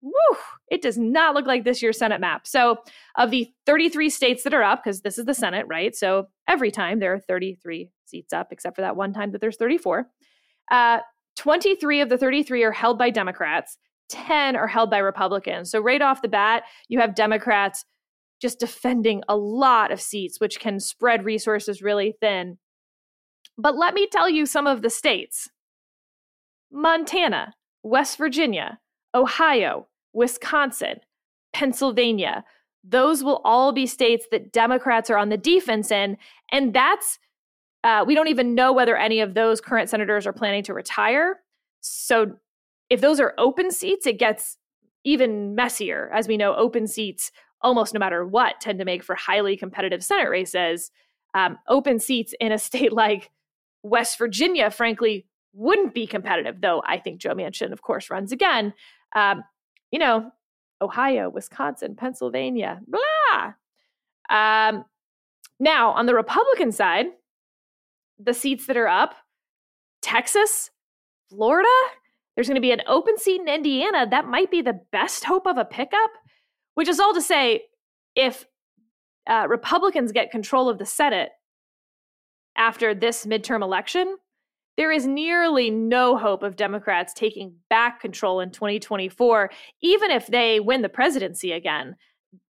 woo, 0.00 0.36
it 0.70 0.82
does 0.82 0.98
not 0.98 1.34
look 1.34 1.46
like 1.46 1.64
this 1.64 1.82
year's 1.82 1.98
Senate 1.98 2.20
map. 2.20 2.46
So, 2.46 2.78
of 3.16 3.30
the 3.30 3.50
33 3.66 4.10
states 4.10 4.44
that 4.44 4.54
are 4.54 4.62
up, 4.62 4.82
because 4.82 5.02
this 5.02 5.18
is 5.18 5.24
the 5.24 5.34
Senate, 5.34 5.66
right? 5.68 5.94
So, 5.94 6.28
every 6.48 6.70
time 6.70 6.98
there 6.98 7.14
are 7.14 7.20
33 7.20 7.90
seats 8.04 8.32
up, 8.32 8.48
except 8.52 8.76
for 8.76 8.82
that 8.82 8.96
one 8.96 9.12
time 9.12 9.32
that 9.32 9.40
there's 9.40 9.56
34. 9.56 10.08
Uh, 10.70 10.98
23 11.36 12.00
of 12.00 12.08
the 12.08 12.18
33 12.18 12.64
are 12.64 12.72
held 12.72 12.98
by 12.98 13.10
Democrats, 13.10 13.78
10 14.08 14.56
are 14.56 14.66
held 14.66 14.90
by 14.90 14.98
Republicans. 14.98 15.70
So, 15.70 15.80
right 15.80 16.02
off 16.02 16.22
the 16.22 16.28
bat, 16.28 16.64
you 16.88 17.00
have 17.00 17.14
Democrats 17.14 17.84
just 18.40 18.60
defending 18.60 19.22
a 19.28 19.36
lot 19.36 19.90
of 19.90 20.00
seats, 20.00 20.40
which 20.40 20.60
can 20.60 20.78
spread 20.78 21.24
resources 21.24 21.82
really 21.82 22.14
thin. 22.20 22.58
But 23.56 23.76
let 23.76 23.94
me 23.94 24.06
tell 24.06 24.30
you 24.30 24.46
some 24.46 24.66
of 24.66 24.82
the 24.82 24.90
states 24.90 25.48
Montana, 26.70 27.54
West 27.82 28.16
Virginia, 28.18 28.78
Ohio, 29.14 29.86
Wisconsin, 30.12 31.00
Pennsylvania. 31.52 32.44
Those 32.84 33.22
will 33.22 33.40
all 33.44 33.72
be 33.72 33.86
states 33.86 34.26
that 34.30 34.52
Democrats 34.52 35.10
are 35.10 35.18
on 35.18 35.28
the 35.28 35.36
defense 35.36 35.90
in. 35.90 36.16
And 36.52 36.74
that's, 36.74 37.18
uh, 37.84 38.04
we 38.06 38.14
don't 38.14 38.28
even 38.28 38.54
know 38.54 38.72
whether 38.72 38.96
any 38.96 39.20
of 39.20 39.34
those 39.34 39.60
current 39.60 39.88
senators 39.88 40.26
are 40.26 40.32
planning 40.32 40.62
to 40.64 40.74
retire. 40.74 41.40
So 41.80 42.36
if 42.90 43.00
those 43.00 43.20
are 43.20 43.34
open 43.38 43.70
seats, 43.70 44.06
it 44.06 44.18
gets 44.18 44.56
even 45.04 45.54
messier. 45.54 46.10
As 46.14 46.28
we 46.28 46.36
know, 46.36 46.54
open 46.54 46.86
seats, 46.86 47.30
almost 47.60 47.94
no 47.94 48.00
matter 48.00 48.26
what, 48.26 48.60
tend 48.60 48.78
to 48.78 48.84
make 48.84 49.02
for 49.02 49.14
highly 49.14 49.56
competitive 49.56 50.04
Senate 50.04 50.30
races. 50.30 50.90
Um, 51.34 51.58
open 51.68 51.98
seats 51.98 52.34
in 52.40 52.52
a 52.52 52.58
state 52.58 52.92
like 52.92 53.30
West 53.82 54.18
Virginia, 54.18 54.70
frankly, 54.70 55.26
wouldn't 55.52 55.94
be 55.94 56.06
competitive, 56.06 56.60
though 56.60 56.82
I 56.86 56.98
think 56.98 57.20
Joe 57.20 57.34
Manchin, 57.34 57.72
of 57.72 57.82
course, 57.82 58.10
runs 58.10 58.32
again. 58.32 58.74
Um, 59.14 59.42
you 59.90 59.98
know, 59.98 60.30
Ohio, 60.80 61.28
Wisconsin, 61.28 61.96
Pennsylvania, 61.96 62.80
blah. 62.86 63.52
Um, 64.30 64.84
now, 65.60 65.90
on 65.90 66.06
the 66.06 66.14
Republican 66.14 66.72
side, 66.72 67.06
the 68.18 68.34
seats 68.34 68.66
that 68.66 68.76
are 68.76 68.88
up 68.88 69.14
Texas, 70.02 70.70
Florida, 71.30 71.68
there's 72.34 72.46
going 72.46 72.54
to 72.54 72.60
be 72.60 72.72
an 72.72 72.82
open 72.86 73.18
seat 73.18 73.40
in 73.40 73.48
Indiana. 73.48 74.06
That 74.08 74.28
might 74.28 74.50
be 74.50 74.62
the 74.62 74.80
best 74.92 75.24
hope 75.24 75.46
of 75.46 75.58
a 75.58 75.64
pickup, 75.64 76.10
which 76.74 76.88
is 76.88 77.00
all 77.00 77.14
to 77.14 77.20
say, 77.20 77.62
if 78.14 78.46
uh, 79.28 79.46
Republicans 79.48 80.12
get 80.12 80.30
control 80.30 80.68
of 80.68 80.78
the 80.78 80.86
Senate 80.86 81.30
after 82.56 82.94
this 82.94 83.26
midterm 83.26 83.62
election, 83.62 84.16
there 84.78 84.92
is 84.92 85.08
nearly 85.08 85.70
no 85.70 86.16
hope 86.16 86.44
of 86.44 86.54
Democrats 86.54 87.12
taking 87.12 87.52
back 87.68 88.00
control 88.00 88.38
in 88.38 88.52
2024, 88.52 89.50
even 89.82 90.10
if 90.12 90.28
they 90.28 90.60
win 90.60 90.82
the 90.82 90.88
presidency 90.88 91.50
again. 91.50 91.96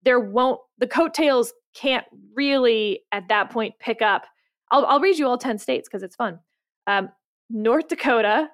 There 0.01 0.19
won't, 0.19 0.59
the 0.79 0.87
coattails 0.87 1.53
can't 1.75 2.05
really 2.33 3.01
at 3.11 3.27
that 3.29 3.51
point 3.51 3.75
pick 3.79 4.01
up. 4.01 4.25
I'll, 4.71 4.85
I'll 4.87 4.99
read 4.99 5.19
you 5.19 5.27
all 5.27 5.37
10 5.37 5.59
states 5.59 5.87
because 5.87 6.01
it's 6.01 6.15
fun. 6.15 6.39
Um, 6.87 7.09
North 7.51 7.89
Dakota, 7.89 8.49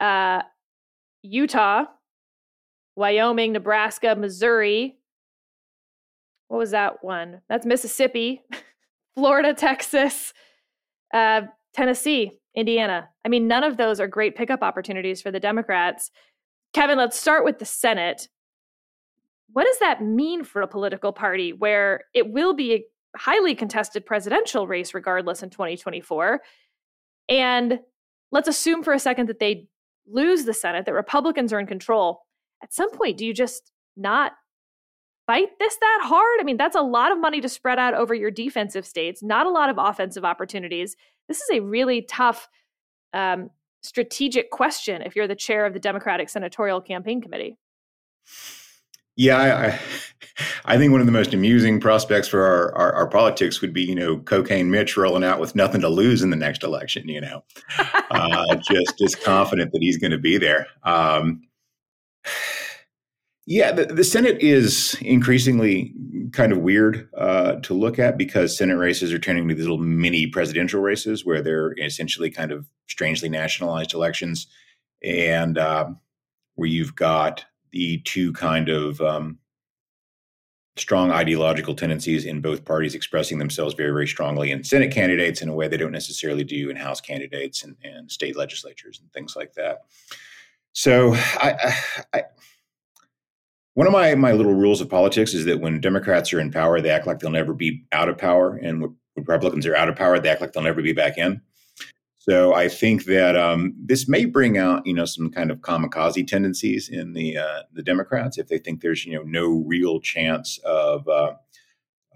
uh, 0.00 0.42
Utah, 1.22 1.84
Wyoming, 2.96 3.52
Nebraska, 3.52 4.16
Missouri. 4.16 4.98
What 6.48 6.58
was 6.58 6.72
that 6.72 7.04
one? 7.04 7.40
That's 7.48 7.64
Mississippi, 7.64 8.42
Florida, 9.14 9.54
Texas, 9.54 10.34
uh, 11.14 11.42
Tennessee, 11.78 12.32
Indiana. 12.56 13.08
I 13.24 13.28
mean, 13.28 13.46
none 13.46 13.62
of 13.62 13.76
those 13.76 14.00
are 14.00 14.08
great 14.08 14.34
pickup 14.34 14.62
opportunities 14.62 15.22
for 15.22 15.30
the 15.30 15.38
Democrats. 15.38 16.10
Kevin, 16.72 16.98
let's 16.98 17.16
start 17.16 17.44
with 17.44 17.60
the 17.60 17.64
Senate. 17.64 18.28
What 19.52 19.64
does 19.64 19.78
that 19.78 20.02
mean 20.02 20.42
for 20.42 20.60
a 20.60 20.66
political 20.66 21.12
party 21.12 21.52
where 21.52 22.02
it 22.14 22.32
will 22.32 22.52
be 22.52 22.74
a 22.74 22.84
highly 23.16 23.54
contested 23.54 24.04
presidential 24.04 24.66
race 24.66 24.92
regardless 24.92 25.44
in 25.44 25.50
2024? 25.50 26.40
And 27.28 27.78
let's 28.32 28.48
assume 28.48 28.82
for 28.82 28.92
a 28.92 28.98
second 28.98 29.28
that 29.28 29.38
they 29.38 29.68
lose 30.10 30.46
the 30.46 30.54
Senate, 30.54 30.84
that 30.86 30.94
Republicans 30.94 31.52
are 31.52 31.60
in 31.60 31.66
control. 31.68 32.22
At 32.60 32.74
some 32.74 32.90
point, 32.90 33.18
do 33.18 33.24
you 33.24 33.32
just 33.32 33.70
not 33.96 34.32
fight 35.28 35.58
this 35.60 35.76
that 35.76 36.00
hard? 36.02 36.40
I 36.40 36.42
mean, 36.42 36.56
that's 36.56 36.74
a 36.74 36.80
lot 36.80 37.12
of 37.12 37.20
money 37.20 37.40
to 37.42 37.48
spread 37.48 37.78
out 37.78 37.94
over 37.94 38.14
your 38.14 38.30
defensive 38.32 38.86
states, 38.86 39.22
not 39.22 39.46
a 39.46 39.50
lot 39.50 39.68
of 39.68 39.76
offensive 39.78 40.24
opportunities. 40.24 40.96
This 41.28 41.40
is 41.40 41.50
a 41.52 41.60
really 41.60 42.02
tough 42.02 42.48
um, 43.12 43.50
strategic 43.82 44.50
question 44.50 45.02
if 45.02 45.14
you're 45.14 45.28
the 45.28 45.36
chair 45.36 45.66
of 45.66 45.74
the 45.74 45.78
Democratic 45.78 46.30
Senatorial 46.30 46.80
Campaign 46.80 47.20
Committee. 47.20 47.58
Yeah, 49.16 49.36
I, 49.36 49.78
I 50.64 50.76
think 50.78 50.92
one 50.92 51.00
of 51.00 51.06
the 51.06 51.12
most 51.12 51.34
amusing 51.34 51.78
prospects 51.78 52.28
for 52.28 52.42
our, 52.42 52.74
our, 52.74 52.92
our, 52.94 53.08
politics 53.08 53.60
would 53.60 53.74
be, 53.74 53.82
you 53.82 53.94
know, 53.94 54.18
cocaine 54.18 54.70
Mitch 54.70 54.96
rolling 54.96 55.24
out 55.24 55.40
with 55.40 55.54
nothing 55.54 55.82
to 55.82 55.88
lose 55.88 56.22
in 56.22 56.30
the 56.30 56.36
next 56.36 56.62
election. 56.62 57.06
You 57.08 57.20
know, 57.20 57.44
uh, 58.10 58.56
just 58.70 58.96
just 58.98 59.22
confident 59.22 59.72
that 59.72 59.82
he's 59.82 59.98
going 59.98 60.12
to 60.12 60.18
be 60.18 60.38
there. 60.38 60.68
Um, 60.84 61.42
yeah, 63.50 63.72
the, 63.72 63.86
the, 63.86 64.04
Senate 64.04 64.42
is 64.42 64.94
increasingly 65.00 65.94
kind 66.32 66.52
of 66.52 66.58
weird 66.58 67.08
uh, 67.16 67.54
to 67.62 67.72
look 67.72 67.98
at 67.98 68.18
because 68.18 68.54
Senate 68.54 68.76
races 68.76 69.10
are 69.10 69.18
turning 69.18 69.44
into 69.44 69.54
these 69.54 69.64
little 69.64 69.78
mini 69.78 70.26
presidential 70.26 70.82
races 70.82 71.24
where 71.24 71.40
they're 71.40 71.72
essentially 71.78 72.30
kind 72.30 72.52
of 72.52 72.66
strangely 72.88 73.30
nationalized 73.30 73.94
elections, 73.94 74.48
and 75.02 75.56
uh, 75.56 75.88
where 76.56 76.68
you've 76.68 76.94
got 76.94 77.46
the 77.72 78.02
two 78.04 78.34
kind 78.34 78.68
of 78.68 79.00
um, 79.00 79.38
strong 80.76 81.10
ideological 81.10 81.74
tendencies 81.74 82.26
in 82.26 82.42
both 82.42 82.66
parties 82.66 82.94
expressing 82.94 83.38
themselves 83.38 83.72
very, 83.72 83.92
very 83.92 84.06
strongly 84.06 84.50
in 84.50 84.62
Senate 84.62 84.92
candidates 84.92 85.40
in 85.40 85.48
a 85.48 85.54
way 85.54 85.68
they 85.68 85.78
don't 85.78 85.90
necessarily 85.90 86.44
do 86.44 86.68
in 86.68 86.76
House 86.76 87.00
candidates 87.00 87.64
and, 87.64 87.76
and 87.82 88.12
state 88.12 88.36
legislatures 88.36 89.00
and 89.00 89.10
things 89.14 89.34
like 89.34 89.54
that. 89.54 89.86
So, 90.74 91.14
I, 91.14 91.74
I, 92.12 92.22
one 93.78 93.86
of 93.86 93.92
my 93.92 94.12
my 94.16 94.32
little 94.32 94.54
rules 94.54 94.80
of 94.80 94.90
politics 94.90 95.34
is 95.34 95.44
that 95.44 95.60
when 95.60 95.80
Democrats 95.80 96.32
are 96.32 96.40
in 96.40 96.50
power, 96.50 96.80
they 96.80 96.90
act 96.90 97.06
like 97.06 97.20
they'll 97.20 97.30
never 97.30 97.54
be 97.54 97.86
out 97.92 98.08
of 98.08 98.18
power, 98.18 98.56
and 98.56 98.82
when 98.82 98.96
Republicans 99.14 99.66
are 99.66 99.76
out 99.76 99.88
of 99.88 99.94
power, 99.94 100.18
they 100.18 100.28
act 100.28 100.40
like 100.40 100.52
they'll 100.52 100.64
never 100.64 100.82
be 100.82 100.92
back 100.92 101.16
in. 101.16 101.40
So 102.18 102.54
I 102.54 102.66
think 102.66 103.04
that 103.04 103.36
um, 103.36 103.76
this 103.78 104.08
may 104.08 104.24
bring 104.24 104.58
out, 104.58 104.84
you 104.84 104.94
know, 104.94 105.04
some 105.04 105.30
kind 105.30 105.52
of 105.52 105.60
kamikaze 105.60 106.26
tendencies 106.26 106.88
in 106.88 107.12
the 107.12 107.38
uh, 107.38 107.62
the 107.72 107.84
Democrats 107.84 108.36
if 108.36 108.48
they 108.48 108.58
think 108.58 108.80
there's, 108.80 109.06
you 109.06 109.14
know, 109.14 109.22
no 109.22 109.62
real 109.64 110.00
chance 110.00 110.58
of 110.64 111.06
uh, 111.06 111.34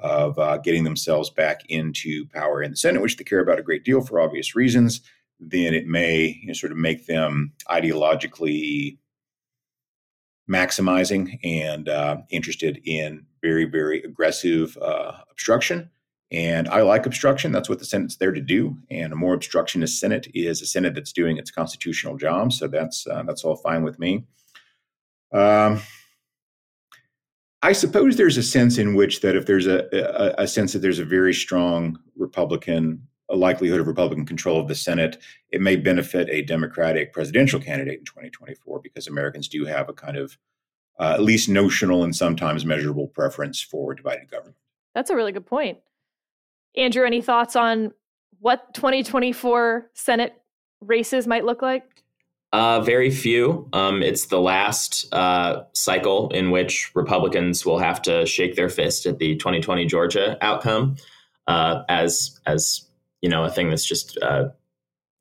of 0.00 0.36
uh, 0.40 0.58
getting 0.58 0.82
themselves 0.82 1.30
back 1.30 1.60
into 1.68 2.26
power 2.34 2.60
in 2.60 2.72
the 2.72 2.76
Senate, 2.76 3.02
which 3.02 3.18
they 3.18 3.24
care 3.24 3.38
about 3.38 3.60
a 3.60 3.62
great 3.62 3.84
deal 3.84 4.00
for 4.00 4.20
obvious 4.20 4.56
reasons. 4.56 5.00
Then 5.38 5.74
it 5.74 5.86
may 5.86 6.40
you 6.40 6.48
know, 6.48 6.54
sort 6.54 6.72
of 6.72 6.78
make 6.78 7.06
them 7.06 7.52
ideologically 7.70 8.98
maximizing 10.50 11.38
and 11.44 11.88
uh, 11.88 12.18
interested 12.30 12.80
in 12.84 13.26
very, 13.42 13.64
very 13.64 14.02
aggressive 14.02 14.76
uh, 14.78 15.12
obstruction 15.30 15.90
and 16.32 16.66
I 16.68 16.80
like 16.80 17.04
obstruction. 17.04 17.52
That's 17.52 17.68
what 17.68 17.78
the 17.78 17.84
Senate's 17.84 18.16
there 18.16 18.32
to 18.32 18.40
do. 18.40 18.78
And 18.90 19.12
a 19.12 19.16
more 19.16 19.34
obstructionist 19.34 20.00
Senate 20.00 20.28
is 20.34 20.62
a 20.62 20.66
Senate 20.66 20.94
that's 20.94 21.12
doing 21.12 21.36
its 21.36 21.50
constitutional 21.50 22.16
job. 22.16 22.54
So 22.54 22.66
that's 22.66 23.06
uh, 23.06 23.22
that's 23.24 23.44
all 23.44 23.56
fine 23.56 23.82
with 23.82 23.98
me. 23.98 24.24
Um, 25.30 25.82
I 27.60 27.72
suppose 27.72 28.16
there's 28.16 28.38
a 28.38 28.42
sense 28.42 28.78
in 28.78 28.94
which 28.94 29.20
that 29.20 29.36
if 29.36 29.44
there's 29.46 29.66
a, 29.66 29.86
a, 29.92 30.44
a 30.44 30.48
sense 30.48 30.72
that 30.72 30.78
there's 30.80 30.98
a 30.98 31.04
very 31.04 31.34
strong 31.34 31.98
Republican 32.16 33.06
a 33.32 33.36
likelihood 33.36 33.80
of 33.80 33.86
Republican 33.86 34.26
control 34.26 34.60
of 34.60 34.68
the 34.68 34.74
Senate, 34.74 35.16
it 35.50 35.60
may 35.60 35.74
benefit 35.74 36.28
a 36.30 36.42
Democratic 36.42 37.12
presidential 37.12 37.58
candidate 37.58 37.98
in 37.98 38.04
2024 38.04 38.80
because 38.80 39.08
Americans 39.08 39.48
do 39.48 39.64
have 39.64 39.88
a 39.88 39.92
kind 39.92 40.16
of 40.16 40.36
uh, 41.00 41.14
at 41.14 41.22
least 41.22 41.48
notional 41.48 42.04
and 42.04 42.14
sometimes 42.14 42.64
measurable 42.64 43.08
preference 43.08 43.60
for 43.60 43.94
divided 43.94 44.30
government. 44.30 44.56
That's 44.94 45.10
a 45.10 45.16
really 45.16 45.32
good 45.32 45.46
point. 45.46 45.78
Andrew, 46.76 47.06
any 47.06 47.22
thoughts 47.22 47.56
on 47.56 47.92
what 48.38 48.74
2024 48.74 49.90
Senate 49.94 50.34
races 50.80 51.26
might 51.26 51.44
look 51.44 51.62
like? 51.62 51.84
Uh, 52.52 52.82
very 52.82 53.10
few. 53.10 53.66
Um, 53.72 54.02
it's 54.02 54.26
the 54.26 54.40
last 54.40 55.06
uh, 55.14 55.62
cycle 55.72 56.28
in 56.30 56.50
which 56.50 56.90
Republicans 56.94 57.64
will 57.64 57.78
have 57.78 58.02
to 58.02 58.26
shake 58.26 58.56
their 58.56 58.68
fist 58.68 59.06
at 59.06 59.18
the 59.18 59.36
2020 59.36 59.86
Georgia 59.86 60.36
outcome 60.44 60.96
uh, 61.46 61.82
as 61.88 62.38
as 62.44 62.88
you 63.22 63.28
know 63.28 63.44
a 63.44 63.50
thing 63.50 63.70
that's 63.70 63.86
just 63.86 64.18
uh, 64.20 64.48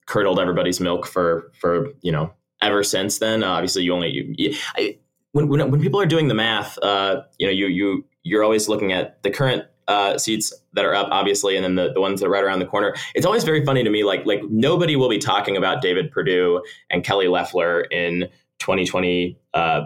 curdled 0.07 0.39
everybody's 0.39 0.79
milk 0.79 1.07
for 1.07 1.51
for 1.59 1.87
you 2.01 2.11
know 2.11 2.33
ever 2.61 2.83
since 2.83 3.19
then. 3.19 3.43
obviously, 3.43 3.83
you 3.83 3.93
only 3.93 4.09
you, 4.09 4.35
you, 4.37 4.55
I, 4.75 4.97
when, 5.31 5.47
when 5.47 5.71
when 5.71 5.81
people 5.81 6.01
are 6.01 6.05
doing 6.05 6.27
the 6.27 6.33
math, 6.33 6.77
uh, 6.79 7.21
you 7.39 7.47
know 7.47 7.53
you 7.53 7.67
you 7.67 8.05
you're 8.23 8.43
always 8.43 8.67
looking 8.67 8.91
at 8.91 9.21
the 9.23 9.31
current 9.31 9.65
uh, 9.87 10.17
seats 10.17 10.53
that 10.73 10.85
are 10.85 10.93
up, 10.93 11.07
obviously, 11.11 11.55
and 11.55 11.63
then 11.63 11.75
the, 11.75 11.91
the 11.93 12.01
ones 12.01 12.19
that 12.19 12.27
are 12.27 12.29
right 12.29 12.43
around 12.43 12.59
the 12.59 12.65
corner. 12.65 12.95
It's 13.15 13.25
always 13.25 13.43
very 13.43 13.65
funny 13.65 13.83
to 13.83 13.89
me. 13.89 14.03
Like 14.03 14.25
like 14.25 14.41
nobody 14.49 14.95
will 14.95 15.09
be 15.09 15.17
talking 15.17 15.57
about 15.57 15.81
David 15.81 16.11
Perdue 16.11 16.61
and 16.89 17.03
Kelly 17.03 17.27
Loeffler 17.27 17.81
in 17.81 18.29
2023, 18.59 19.37
uh, 19.53 19.85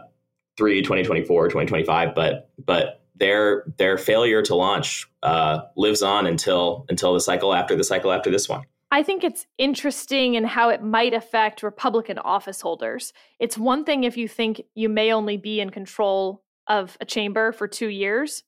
2024, 0.57 1.47
2025, 1.47 2.15
but 2.15 2.49
but 2.65 3.04
their 3.17 3.63
their 3.77 3.97
failure 3.97 4.41
to 4.43 4.55
launch 4.55 5.07
uh, 5.23 5.61
lives 5.75 6.01
on 6.01 6.27
until 6.27 6.85
until 6.89 7.13
the 7.13 7.19
cycle 7.19 7.53
after 7.53 7.75
the 7.75 7.83
cycle 7.83 8.11
after 8.11 8.29
this 8.29 8.49
one. 8.49 8.63
I 8.91 9.03
think 9.03 9.23
it's 9.23 9.45
interesting 9.57 10.35
in 10.35 10.43
how 10.43 10.69
it 10.69 10.81
might 10.81 11.13
affect 11.13 11.63
Republican 11.63 12.19
office 12.19 12.61
holders. 12.61 13.13
It's 13.39 13.57
one 13.57 13.83
thing 13.83 14.03
if 14.03 14.15
you 14.15 14.27
think 14.27 14.61
you 14.75 14.89
may 14.89 15.11
only 15.11 15.37
be 15.37 15.59
in 15.59 15.69
control 15.69 16.43
of 16.67 16.97
a 17.01 17.05
chamber 17.05 17.51
for 17.51 17.67
two 17.67 17.87
years, 17.89 18.43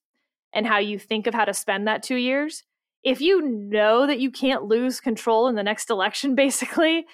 and 0.53 0.65
how 0.65 0.77
you 0.77 0.99
think 0.99 1.27
of 1.27 1.33
how 1.33 1.45
to 1.45 1.53
spend 1.53 1.87
that 1.87 2.03
two 2.03 2.15
years, 2.15 2.63
if 3.03 3.21
you 3.21 3.41
know 3.41 4.07
that 4.07 4.19
you 4.19 4.31
can't 4.31 4.63
lose 4.63 4.99
control 4.99 5.47
in 5.47 5.55
the 5.55 5.63
next 5.63 5.89
election, 5.89 6.35
basically, 6.43 7.05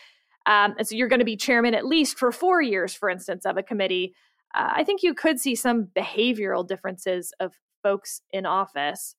um, 0.46 0.76
and 0.78 0.88
so 0.88 0.96
you're 0.96 1.08
going 1.08 1.20
to 1.20 1.26
be 1.26 1.38
chairman 1.38 1.74
at 1.74 1.86
least 1.86 2.18
for 2.18 2.32
four 2.32 2.62
years, 2.62 2.94
for 2.94 3.10
instance, 3.10 3.46
of 3.46 3.58
a 3.58 3.64
committee, 3.64 4.14
uh, 4.54 4.72
I 4.76 4.84
think 4.84 5.04
you 5.04 5.14
could 5.14 5.40
see 5.40 5.56
some 5.56 5.86
behavioral 5.96 6.68
differences 6.68 7.34
of 7.40 7.54
folks 7.82 8.22
in 8.32 8.46
office. 8.46 9.16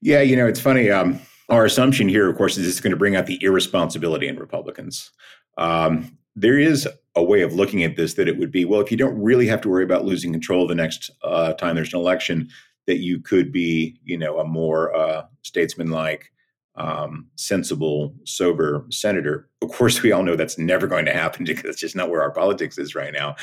Yeah, 0.00 0.20
you 0.20 0.36
know, 0.36 0.46
it's 0.46 0.60
funny. 0.60 0.90
Um, 0.90 1.20
our 1.48 1.64
assumption 1.64 2.08
here, 2.08 2.28
of 2.28 2.36
course, 2.36 2.56
is 2.56 2.66
it's 2.66 2.80
going 2.80 2.92
to 2.92 2.96
bring 2.96 3.16
out 3.16 3.26
the 3.26 3.42
irresponsibility 3.42 4.28
in 4.28 4.36
Republicans. 4.38 5.10
Um, 5.58 6.18
there 6.34 6.58
is 6.58 6.88
a 7.14 7.22
way 7.22 7.42
of 7.42 7.54
looking 7.54 7.84
at 7.84 7.96
this 7.96 8.14
that 8.14 8.26
it 8.26 8.38
would 8.38 8.50
be 8.50 8.64
well, 8.64 8.80
if 8.80 8.90
you 8.90 8.96
don't 8.96 9.20
really 9.20 9.46
have 9.46 9.60
to 9.60 9.68
worry 9.68 9.84
about 9.84 10.04
losing 10.04 10.32
control 10.32 10.66
the 10.66 10.74
next 10.74 11.10
uh, 11.22 11.52
time 11.54 11.76
there's 11.76 11.92
an 11.92 12.00
election, 12.00 12.48
that 12.86 12.98
you 12.98 13.20
could 13.20 13.52
be, 13.52 14.00
you 14.04 14.18
know, 14.18 14.38
a 14.38 14.44
more 14.44 14.94
uh, 14.94 15.22
statesmanlike, 15.42 16.32
um, 16.74 17.26
sensible, 17.36 18.14
sober 18.24 18.86
senator. 18.90 19.48
Of 19.60 19.70
course, 19.70 20.02
we 20.02 20.10
all 20.10 20.22
know 20.22 20.36
that's 20.36 20.58
never 20.58 20.86
going 20.86 21.04
to 21.04 21.12
happen 21.12 21.44
because 21.46 21.64
it's 21.64 21.80
just 21.80 21.96
not 21.96 22.10
where 22.10 22.22
our 22.22 22.32
politics 22.32 22.78
is 22.78 22.94
right 22.94 23.12
now. 23.12 23.36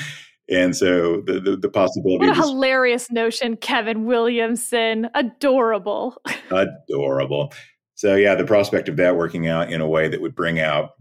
And 0.49 0.75
so 0.75 1.21
the 1.21 1.39
the, 1.39 1.57
the 1.57 1.69
possibility. 1.69 2.27
What 2.27 2.37
a 2.37 2.41
hilarious 2.41 3.11
notion, 3.11 3.55
Kevin 3.57 4.05
Williamson. 4.05 5.09
Adorable. 5.13 6.21
adorable. 6.51 7.53
So 7.95 8.15
yeah, 8.15 8.35
the 8.35 8.45
prospect 8.45 8.89
of 8.89 8.97
that 8.97 9.17
working 9.17 9.47
out 9.47 9.71
in 9.71 9.81
a 9.81 9.87
way 9.87 10.07
that 10.07 10.21
would 10.21 10.35
bring 10.35 10.59
out, 10.59 10.91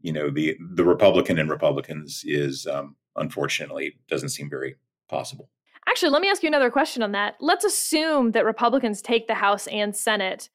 you 0.00 0.12
know, 0.12 0.30
the 0.30 0.56
the 0.74 0.84
Republican 0.84 1.38
and 1.38 1.50
Republicans 1.50 2.22
is 2.24 2.66
um, 2.66 2.96
unfortunately 3.16 3.98
doesn't 4.08 4.30
seem 4.30 4.48
very 4.48 4.76
possible. 5.08 5.50
Actually, 5.86 6.10
let 6.10 6.22
me 6.22 6.28
ask 6.28 6.42
you 6.42 6.48
another 6.48 6.70
question 6.70 7.02
on 7.02 7.12
that. 7.12 7.36
Let's 7.40 7.64
assume 7.64 8.32
that 8.32 8.44
Republicans 8.44 9.00
take 9.00 9.26
the 9.26 9.34
House 9.34 9.66
and 9.68 9.96
Senate 9.96 10.50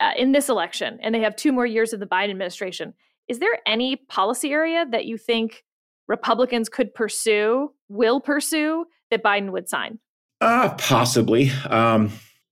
uh, 0.00 0.12
in 0.16 0.32
this 0.32 0.48
election 0.48 0.98
and 1.02 1.14
they 1.14 1.20
have 1.20 1.36
two 1.36 1.52
more 1.52 1.66
years 1.66 1.92
of 1.92 2.00
the 2.00 2.06
Biden 2.06 2.30
administration. 2.30 2.92
Is 3.28 3.38
there 3.38 3.58
any 3.66 3.96
policy 3.96 4.52
area 4.52 4.86
that 4.90 5.06
you 5.06 5.16
think 5.16 5.64
Republicans 6.08 6.68
could 6.68 6.94
pursue, 6.94 7.72
will 7.88 8.20
pursue, 8.20 8.86
that 9.10 9.22
Biden 9.22 9.52
would 9.52 9.68
sign? 9.68 9.98
Uh, 10.40 10.74
possibly. 10.78 11.50
Um, 11.68 12.10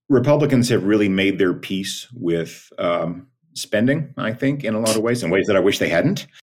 Republicans 0.09 0.69
have 0.69 0.85
really 0.85 1.09
made 1.09 1.39
their 1.39 1.55
peace 1.55 2.09
with 2.13 2.71
um, 2.79 3.29
spending, 3.55 4.13
I 4.17 4.33
think, 4.33 4.65
in 4.65 4.75
a 4.75 4.81
lot 4.81 4.97
of 4.97 5.03
ways, 5.03 5.23
in 5.23 5.31
ways 5.31 5.47
that 5.47 5.57
I 5.57 5.61
wish 5.61 5.79
they 5.79 5.89
hadn't 5.89 6.27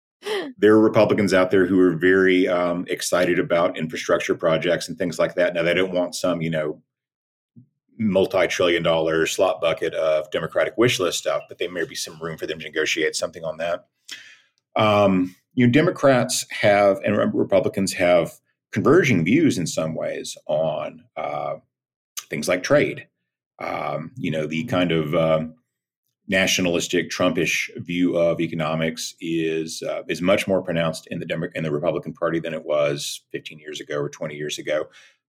there 0.58 0.74
are 0.74 0.80
Republicans 0.80 1.32
out 1.32 1.50
there 1.50 1.66
who 1.66 1.80
are 1.80 1.96
very 1.96 2.48
um, 2.48 2.84
excited 2.88 3.38
about 3.38 3.78
infrastructure 3.78 4.34
projects 4.34 4.88
and 4.88 4.98
things 4.98 5.18
like 5.18 5.34
that. 5.34 5.54
Now, 5.54 5.62
they 5.62 5.74
don't 5.74 5.92
want 5.92 6.14
some, 6.14 6.42
you 6.42 6.50
know, 6.50 6.82
multi-trillion 7.98 8.82
dollar 8.82 9.26
slot 9.26 9.60
bucket 9.60 9.94
of 9.94 10.30
Democratic 10.30 10.76
wish 10.76 10.98
list 10.98 11.18
stuff, 11.18 11.42
but 11.48 11.58
there 11.58 11.70
may 11.70 11.84
be 11.84 11.94
some 11.94 12.18
room 12.20 12.38
for 12.38 12.46
them 12.46 12.58
to 12.58 12.64
negotiate 12.64 13.14
something 13.14 13.44
on 13.44 13.58
that. 13.58 13.86
um, 14.76 15.34
you 15.54 15.66
know, 15.66 15.72
Democrats 15.72 16.46
have 16.50 16.98
and 17.04 17.34
Republicans 17.34 17.92
have 17.94 18.32
converging 18.72 19.24
views 19.24 19.58
in 19.58 19.66
some 19.66 19.94
ways 19.94 20.36
on 20.46 21.04
uh, 21.16 21.56
things 22.28 22.48
like 22.48 22.62
trade. 22.62 23.06
Um, 23.58 24.12
you 24.16 24.30
know, 24.30 24.46
the 24.46 24.64
kind 24.64 24.92
of 24.92 25.14
uh, 25.14 25.44
nationalistic 26.28 27.10
Trumpish 27.10 27.68
view 27.76 28.16
of 28.16 28.40
economics 28.40 29.14
is 29.20 29.82
uh, 29.82 30.02
is 30.08 30.22
much 30.22 30.46
more 30.46 30.62
pronounced 30.62 31.06
in 31.08 31.18
the 31.18 31.26
Demo- 31.26 31.50
in 31.54 31.64
the 31.64 31.72
Republican 31.72 32.14
Party 32.14 32.38
than 32.38 32.54
it 32.54 32.64
was 32.64 33.22
15 33.32 33.58
years 33.58 33.80
ago 33.80 33.96
or 33.96 34.08
20 34.08 34.34
years 34.34 34.58
ago. 34.58 34.84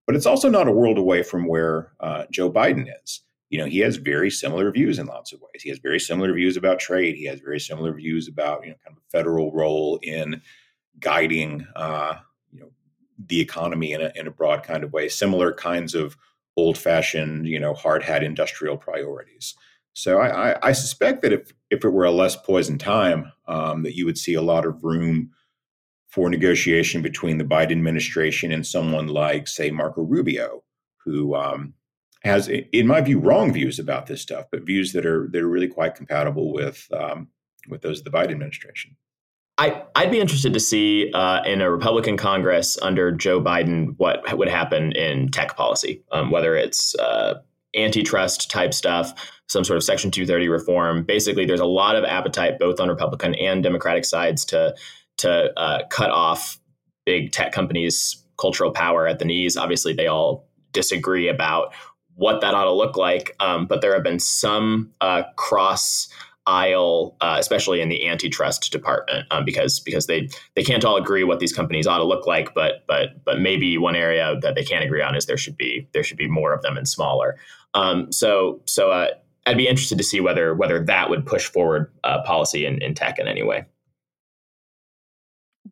But 0.06 0.16
it's 0.16 0.26
also 0.26 0.48
not 0.48 0.68
a 0.68 0.72
world 0.72 0.98
away 0.98 1.22
from 1.22 1.46
where 1.46 1.92
uh, 2.00 2.24
Joe 2.30 2.50
Biden 2.50 2.88
is. 3.02 3.20
You 3.52 3.58
know, 3.58 3.66
he 3.66 3.80
has 3.80 3.96
very 3.96 4.30
similar 4.30 4.70
views 4.72 4.98
in 4.98 5.06
lots 5.06 5.30
of 5.34 5.40
ways. 5.42 5.62
He 5.62 5.68
has 5.68 5.78
very 5.78 6.00
similar 6.00 6.32
views 6.32 6.56
about 6.56 6.80
trade. 6.80 7.16
He 7.16 7.26
has 7.26 7.38
very 7.40 7.60
similar 7.60 7.92
views 7.92 8.26
about 8.26 8.64
you 8.64 8.70
know 8.70 8.76
kind 8.82 8.96
of 8.96 9.02
a 9.02 9.10
federal 9.10 9.52
role 9.52 9.98
in 10.02 10.40
guiding 10.98 11.66
uh, 11.76 12.14
you 12.50 12.60
know 12.60 12.70
the 13.18 13.40
economy 13.40 13.92
in 13.92 14.00
a, 14.00 14.10
in 14.14 14.26
a 14.26 14.30
broad 14.30 14.62
kind 14.62 14.82
of 14.82 14.94
way. 14.94 15.06
Similar 15.10 15.52
kinds 15.52 15.94
of 15.94 16.16
old 16.56 16.78
fashioned 16.78 17.46
you 17.46 17.60
know 17.60 17.74
hard 17.74 18.02
hat 18.02 18.22
industrial 18.22 18.78
priorities. 18.78 19.54
So 19.92 20.18
I, 20.18 20.52
I, 20.52 20.68
I, 20.68 20.72
suspect 20.72 21.20
that 21.20 21.34
if 21.34 21.52
if 21.70 21.84
it 21.84 21.90
were 21.90 22.06
a 22.06 22.10
less 22.10 22.36
poisoned 22.36 22.80
time, 22.80 23.30
um, 23.46 23.82
that 23.82 23.94
you 23.94 24.06
would 24.06 24.16
see 24.16 24.32
a 24.32 24.40
lot 24.40 24.64
of 24.64 24.82
room 24.82 25.30
for 26.08 26.30
negotiation 26.30 27.02
between 27.02 27.36
the 27.36 27.44
Biden 27.44 27.72
administration 27.72 28.50
and 28.50 28.66
someone 28.66 29.08
like, 29.08 29.48
say, 29.48 29.70
Marco 29.70 30.02
Rubio, 30.02 30.62
who 31.04 31.34
um, 31.34 31.74
has, 32.24 32.48
in 32.48 32.86
my 32.86 33.00
view, 33.00 33.18
wrong 33.18 33.52
views 33.52 33.78
about 33.78 34.06
this 34.06 34.22
stuff, 34.22 34.46
but 34.50 34.62
views 34.62 34.92
that 34.92 35.04
are 35.06 35.28
that 35.32 35.42
are 35.42 35.48
really 35.48 35.68
quite 35.68 35.94
compatible 35.94 36.52
with 36.52 36.88
um, 36.92 37.28
with 37.68 37.82
those 37.82 37.98
of 37.98 38.04
the 38.04 38.10
Biden 38.10 38.30
administration. 38.30 38.96
I, 39.58 39.82
I'd 39.94 40.10
be 40.10 40.18
interested 40.18 40.54
to 40.54 40.60
see 40.60 41.12
uh, 41.12 41.42
in 41.44 41.60
a 41.60 41.70
Republican 41.70 42.16
Congress 42.16 42.78
under 42.80 43.12
Joe 43.12 43.40
Biden 43.40 43.94
what 43.98 44.36
would 44.36 44.48
happen 44.48 44.92
in 44.92 45.28
tech 45.28 45.56
policy, 45.56 46.02
um, 46.10 46.30
whether 46.30 46.56
it's 46.56 46.94
uh, 46.96 47.34
antitrust 47.76 48.50
type 48.50 48.72
stuff, 48.72 49.12
some 49.48 49.64
sort 49.64 49.76
of 49.76 49.84
Section 49.84 50.10
230 50.10 50.48
reform. 50.48 51.04
Basically, 51.04 51.44
there's 51.44 51.60
a 51.60 51.66
lot 51.66 51.96
of 51.96 52.04
appetite 52.04 52.58
both 52.58 52.80
on 52.80 52.88
Republican 52.88 53.34
and 53.34 53.62
Democratic 53.62 54.04
sides 54.04 54.44
to 54.46 54.74
to 55.18 55.52
uh, 55.58 55.86
cut 55.90 56.10
off 56.10 56.58
big 57.04 57.32
tech 57.32 57.52
companies' 57.52 58.24
cultural 58.38 58.70
power 58.70 59.06
at 59.06 59.18
the 59.18 59.24
knees. 59.24 59.56
Obviously, 59.56 59.92
they 59.92 60.06
all 60.06 60.48
disagree 60.72 61.28
about 61.28 61.74
what 62.16 62.40
that 62.40 62.54
ought 62.54 62.64
to 62.64 62.72
look 62.72 62.96
like, 62.96 63.34
um, 63.40 63.66
but 63.66 63.80
there 63.80 63.94
have 63.94 64.02
been 64.02 64.18
some 64.18 64.90
uh, 65.00 65.22
cross 65.36 66.08
aisle, 66.46 67.16
uh, 67.20 67.36
especially 67.38 67.80
in 67.80 67.88
the 67.88 68.08
antitrust 68.08 68.70
department, 68.72 69.26
um, 69.30 69.44
because 69.44 69.80
because 69.80 70.06
they 70.06 70.28
they 70.54 70.62
can't 70.62 70.84
all 70.84 70.96
agree 70.96 71.24
what 71.24 71.38
these 71.38 71.52
companies 71.52 71.86
ought 71.86 71.98
to 71.98 72.04
look 72.04 72.26
like. 72.26 72.54
But 72.54 72.84
but 72.86 73.24
but 73.24 73.40
maybe 73.40 73.78
one 73.78 73.96
area 73.96 74.36
that 74.42 74.54
they 74.54 74.64
can't 74.64 74.84
agree 74.84 75.02
on 75.02 75.14
is 75.14 75.26
there 75.26 75.36
should 75.36 75.56
be 75.56 75.88
there 75.92 76.02
should 76.02 76.16
be 76.16 76.28
more 76.28 76.52
of 76.52 76.62
them 76.62 76.76
and 76.76 76.88
smaller. 76.88 77.36
Um, 77.74 78.10
so 78.12 78.60
so 78.66 78.90
uh, 78.90 79.08
I'd 79.46 79.56
be 79.56 79.68
interested 79.68 79.98
to 79.98 80.04
see 80.04 80.20
whether 80.20 80.54
whether 80.54 80.84
that 80.84 81.10
would 81.10 81.26
push 81.26 81.46
forward 81.46 81.90
uh, 82.04 82.22
policy 82.22 82.66
in, 82.66 82.82
in 82.82 82.94
tech 82.94 83.18
in 83.18 83.28
any 83.28 83.42
way. 83.42 83.64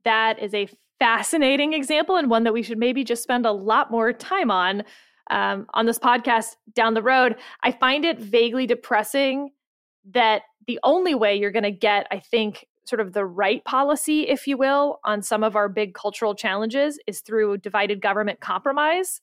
That 0.05 0.39
is 0.39 0.55
a 0.55 0.69
fascinating 0.99 1.73
example 1.73 2.17
and 2.17 2.31
one 2.31 2.45
that 2.45 2.53
we 2.53 2.63
should 2.63 2.79
maybe 2.79 3.05
just 3.05 3.23
spend 3.23 3.47
a 3.47 3.53
lot 3.53 3.91
more 3.91 4.13
time 4.13 4.51
on 4.51 4.85
um, 5.31 5.67
on 5.75 5.87
this 5.87 5.99
podcast 5.99 6.57
down 6.75 6.95
the 6.95 7.03
road. 7.03 7.37
I 7.63 7.73
find 7.73 8.05
it 8.05 8.19
vaguely 8.19 8.67
depressing 8.67 9.51
that 10.11 10.43
the 10.67 10.79
only 10.83 11.15
way 11.15 11.37
you're 11.37 11.51
going 11.51 11.63
to 11.63 11.71
get, 11.71 12.07
I 12.11 12.19
think, 12.19 12.67
sort 12.85 13.01
of 13.01 13.13
the 13.13 13.25
right 13.25 13.65
policy, 13.65 14.29
if 14.29 14.47
you 14.47 14.57
will, 14.57 15.01
on 15.05 15.23
some 15.23 15.45
of 15.45 15.57
our 15.57 15.69
big 15.69 15.95
cultural 15.95 16.35
challenges 16.35 16.99
is 17.07 17.21
through 17.21 17.59
divided 17.59 18.01
government 18.01 18.41
compromise. 18.41 19.21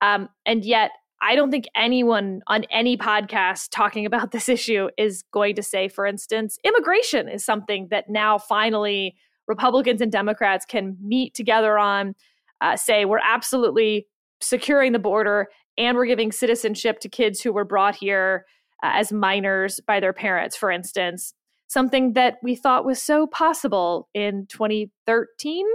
Um, 0.00 0.28
and 0.44 0.64
yet, 0.64 0.90
I 1.22 1.34
don't 1.34 1.50
think 1.50 1.66
anyone 1.74 2.42
on 2.46 2.64
any 2.64 2.96
podcast 2.96 3.68
talking 3.70 4.06
about 4.06 4.30
this 4.32 4.48
issue 4.48 4.88
is 4.96 5.22
going 5.32 5.54
to 5.56 5.62
say, 5.62 5.88
for 5.88 6.06
instance, 6.06 6.58
immigration 6.64 7.28
is 7.28 7.44
something 7.44 7.88
that 7.90 8.08
now 8.08 8.38
finally 8.38 9.16
Republicans 9.46 10.00
and 10.00 10.10
Democrats 10.10 10.64
can 10.64 10.96
meet 11.00 11.34
together 11.34 11.78
on, 11.78 12.14
uh, 12.60 12.76
say, 12.76 13.04
we're 13.04 13.18
absolutely 13.18 14.06
securing 14.40 14.92
the 14.92 14.98
border 14.98 15.48
and 15.78 15.96
we're 15.96 16.06
giving 16.06 16.32
citizenship 16.32 17.00
to 17.00 17.08
kids 17.08 17.40
who 17.40 17.52
were 17.52 17.64
brought 17.64 17.96
here 17.96 18.46
uh, 18.82 18.90
as 18.94 19.12
minors 19.12 19.80
by 19.86 20.00
their 20.00 20.12
parents, 20.12 20.56
for 20.56 20.70
instance, 20.70 21.34
something 21.68 22.12
that 22.14 22.36
we 22.42 22.54
thought 22.54 22.84
was 22.84 23.02
so 23.02 23.26
possible 23.26 24.08
in 24.14 24.46
2013 24.48 25.66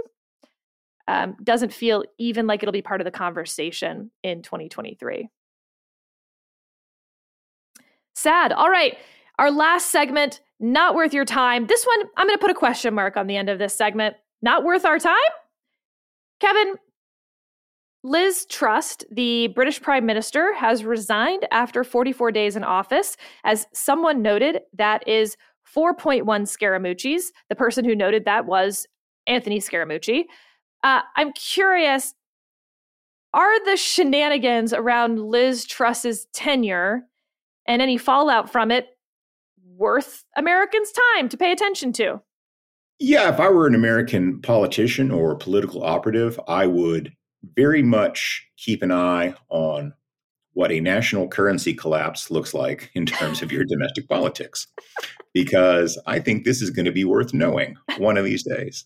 um, 1.08 1.36
doesn't 1.42 1.72
feel 1.72 2.04
even 2.18 2.46
like 2.46 2.62
it'll 2.62 2.72
be 2.72 2.82
part 2.82 3.00
of 3.00 3.04
the 3.04 3.10
conversation 3.10 4.10
in 4.22 4.42
2023. 4.42 5.28
Sad. 8.14 8.52
All 8.52 8.70
right. 8.70 8.96
Our 9.38 9.50
last 9.50 9.90
segment, 9.90 10.40
not 10.60 10.94
worth 10.94 11.12
your 11.12 11.24
time. 11.24 11.66
This 11.66 11.84
one, 11.84 12.08
I'm 12.16 12.26
going 12.26 12.38
to 12.38 12.40
put 12.40 12.50
a 12.50 12.54
question 12.54 12.94
mark 12.94 13.16
on 13.16 13.26
the 13.26 13.36
end 13.36 13.48
of 13.48 13.58
this 13.58 13.74
segment. 13.74 14.16
Not 14.42 14.64
worth 14.64 14.84
our 14.84 14.98
time? 14.98 15.16
Kevin, 16.40 16.74
Liz 18.04 18.46
Truss, 18.46 18.98
the 19.10 19.48
British 19.48 19.80
Prime 19.80 20.04
Minister, 20.04 20.54
has 20.54 20.84
resigned 20.84 21.46
after 21.50 21.84
44 21.84 22.32
days 22.32 22.56
in 22.56 22.64
office. 22.64 23.16
As 23.44 23.66
someone 23.72 24.22
noted, 24.22 24.60
that 24.74 25.06
is 25.06 25.36
4.1 25.74 26.22
Scaramucci's. 26.24 27.32
The 27.48 27.54
person 27.54 27.84
who 27.84 27.94
noted 27.94 28.24
that 28.24 28.46
was 28.46 28.86
Anthony 29.26 29.60
Scaramucci. 29.60 30.24
Uh, 30.82 31.02
I'm 31.16 31.32
curious 31.32 32.14
are 33.34 33.64
the 33.64 33.78
shenanigans 33.78 34.74
around 34.74 35.18
Liz 35.18 35.64
Truss's 35.64 36.26
tenure 36.34 37.04
and 37.66 37.80
any 37.80 37.96
fallout 37.96 38.50
from 38.50 38.70
it 38.70 38.88
worth 39.64 40.24
Americans' 40.36 40.92
time 41.16 41.28
to 41.30 41.36
pay 41.36 41.50
attention 41.50 41.92
to? 41.94 42.20
Yeah, 42.98 43.32
if 43.32 43.40
I 43.40 43.48
were 43.48 43.66
an 43.66 43.74
American 43.74 44.40
politician 44.42 45.10
or 45.10 45.34
political 45.34 45.82
operative, 45.82 46.38
I 46.46 46.66
would 46.66 47.12
very 47.56 47.82
much 47.82 48.46
keep 48.56 48.82
an 48.82 48.92
eye 48.92 49.34
on 49.48 49.92
what 50.54 50.70
a 50.70 50.80
national 50.80 51.28
currency 51.28 51.72
collapse 51.72 52.30
looks 52.30 52.52
like 52.52 52.90
in 52.94 53.06
terms 53.06 53.42
of 53.42 53.50
your 53.50 53.64
domestic 53.64 54.08
politics, 54.08 54.66
because 55.32 55.98
I 56.06 56.18
think 56.18 56.44
this 56.44 56.60
is 56.60 56.70
going 56.70 56.84
to 56.84 56.92
be 56.92 57.04
worth 57.04 57.32
knowing 57.32 57.76
one 57.96 58.18
of 58.18 58.24
these 58.24 58.42
days. 58.42 58.84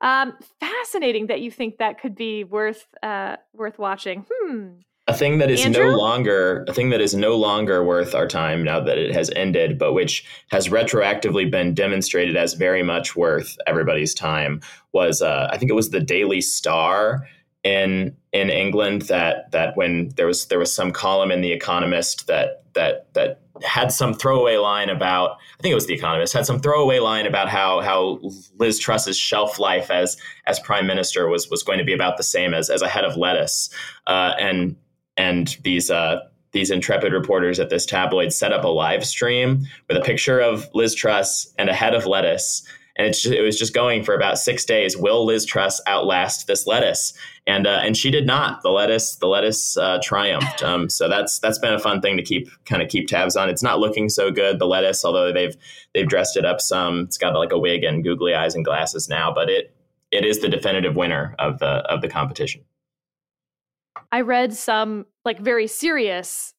Um, 0.00 0.38
fascinating 0.60 1.26
that 1.26 1.40
you 1.40 1.50
think 1.50 1.78
that 1.78 2.00
could 2.00 2.14
be 2.14 2.44
worth 2.44 2.86
uh, 3.02 3.36
worth 3.52 3.78
watching. 3.78 4.24
Hmm. 4.32 4.68
A 5.08 5.14
thing 5.14 5.38
that 5.38 5.50
is 5.50 5.64
Andrew? 5.64 5.90
no 5.90 5.96
longer 5.96 6.66
a 6.68 6.74
thing 6.74 6.90
that 6.90 7.00
is 7.00 7.14
no 7.14 7.34
longer 7.34 7.82
worth 7.82 8.14
our 8.14 8.28
time 8.28 8.62
now 8.62 8.78
that 8.78 8.98
it 8.98 9.14
has 9.14 9.30
ended, 9.34 9.78
but 9.78 9.94
which 9.94 10.22
has 10.50 10.68
retroactively 10.68 11.50
been 11.50 11.72
demonstrated 11.72 12.36
as 12.36 12.52
very 12.52 12.82
much 12.82 13.16
worth 13.16 13.56
everybody's 13.66 14.14
time 14.14 14.60
was 14.92 15.22
uh, 15.22 15.48
I 15.50 15.56
think 15.56 15.70
it 15.70 15.74
was 15.74 15.90
the 15.90 16.00
Daily 16.00 16.42
Star 16.42 17.26
in 17.64 18.14
in 18.32 18.50
England 18.50 19.02
that 19.02 19.50
that 19.52 19.76
when 19.78 20.10
there 20.16 20.26
was 20.26 20.46
there 20.46 20.58
was 20.58 20.74
some 20.74 20.92
column 20.92 21.30
in 21.30 21.40
the 21.40 21.52
Economist 21.52 22.26
that 22.26 22.62
that 22.74 23.12
that 23.14 23.40
had 23.62 23.90
some 23.90 24.12
throwaway 24.12 24.56
line 24.56 24.90
about 24.90 25.38
I 25.58 25.62
think 25.62 25.72
it 25.72 25.76
was 25.76 25.86
the 25.86 25.94
Economist 25.94 26.34
had 26.34 26.44
some 26.44 26.60
throwaway 26.60 26.98
line 26.98 27.26
about 27.26 27.48
how 27.48 27.80
how 27.80 28.20
Liz 28.58 28.78
Truss's 28.78 29.16
shelf 29.16 29.58
life 29.58 29.90
as 29.90 30.18
as 30.46 30.60
prime 30.60 30.86
minister 30.86 31.28
was 31.28 31.48
was 31.48 31.62
going 31.62 31.78
to 31.78 31.84
be 31.84 31.94
about 31.94 32.18
the 32.18 32.22
same 32.22 32.52
as 32.52 32.68
as 32.68 32.82
a 32.82 32.88
head 32.88 33.04
of 33.04 33.16
lettuce 33.16 33.70
uh, 34.06 34.34
and 34.38 34.76
and 35.18 35.58
these 35.62 35.90
uh, 35.90 36.20
these 36.52 36.70
intrepid 36.70 37.12
reporters 37.12 37.60
at 37.60 37.68
this 37.68 37.84
tabloid 37.84 38.32
set 38.32 38.52
up 38.52 38.64
a 38.64 38.68
live 38.68 39.04
stream 39.04 39.66
with 39.88 39.98
a 39.98 40.00
picture 40.00 40.40
of 40.40 40.66
Liz 40.72 40.94
Truss 40.94 41.52
and 41.58 41.68
a 41.68 41.74
head 41.74 41.94
of 41.94 42.06
lettuce 42.06 42.62
and 42.98 43.14
just, 43.14 43.26
it 43.26 43.42
was 43.42 43.56
just 43.56 43.72
going 43.72 44.02
for 44.02 44.14
about 44.14 44.38
six 44.38 44.64
days. 44.64 44.96
Will 44.96 45.24
Liz 45.24 45.46
Truss 45.46 45.80
outlast 45.86 46.46
this 46.46 46.66
lettuce? 46.66 47.12
And 47.46 47.66
uh, 47.66 47.80
and 47.82 47.96
she 47.96 48.10
did 48.10 48.26
not. 48.26 48.62
The 48.62 48.70
lettuce 48.70 49.16
the 49.16 49.28
lettuce 49.28 49.76
uh, 49.76 50.00
triumphed. 50.02 50.62
Um, 50.62 50.90
so 50.90 51.08
that's 51.08 51.38
that's 51.38 51.58
been 51.58 51.72
a 51.72 51.78
fun 51.78 52.02
thing 52.02 52.16
to 52.16 52.22
keep 52.22 52.50
kind 52.66 52.82
of 52.82 52.88
keep 52.88 53.06
tabs 53.08 53.36
on. 53.36 53.48
It's 53.48 53.62
not 53.62 53.78
looking 53.78 54.08
so 54.08 54.30
good 54.30 54.58
the 54.58 54.66
lettuce, 54.66 55.04
although 55.04 55.32
they've 55.32 55.56
they've 55.94 56.08
dressed 56.08 56.36
it 56.36 56.44
up 56.44 56.60
some. 56.60 57.02
It's 57.02 57.16
got 57.16 57.34
like 57.34 57.52
a 57.52 57.58
wig 57.58 57.84
and 57.84 58.04
googly 58.04 58.34
eyes 58.34 58.54
and 58.54 58.64
glasses 58.64 59.08
now, 59.08 59.32
but 59.32 59.48
it 59.48 59.74
it 60.10 60.24
is 60.24 60.40
the 60.40 60.48
definitive 60.48 60.96
winner 60.96 61.34
of 61.38 61.58
the 61.60 61.66
of 61.66 62.02
the 62.02 62.08
competition. 62.08 62.64
I 64.12 64.22
read 64.22 64.54
some 64.54 65.06
like 65.24 65.40
very 65.40 65.66
serious, 65.66 66.54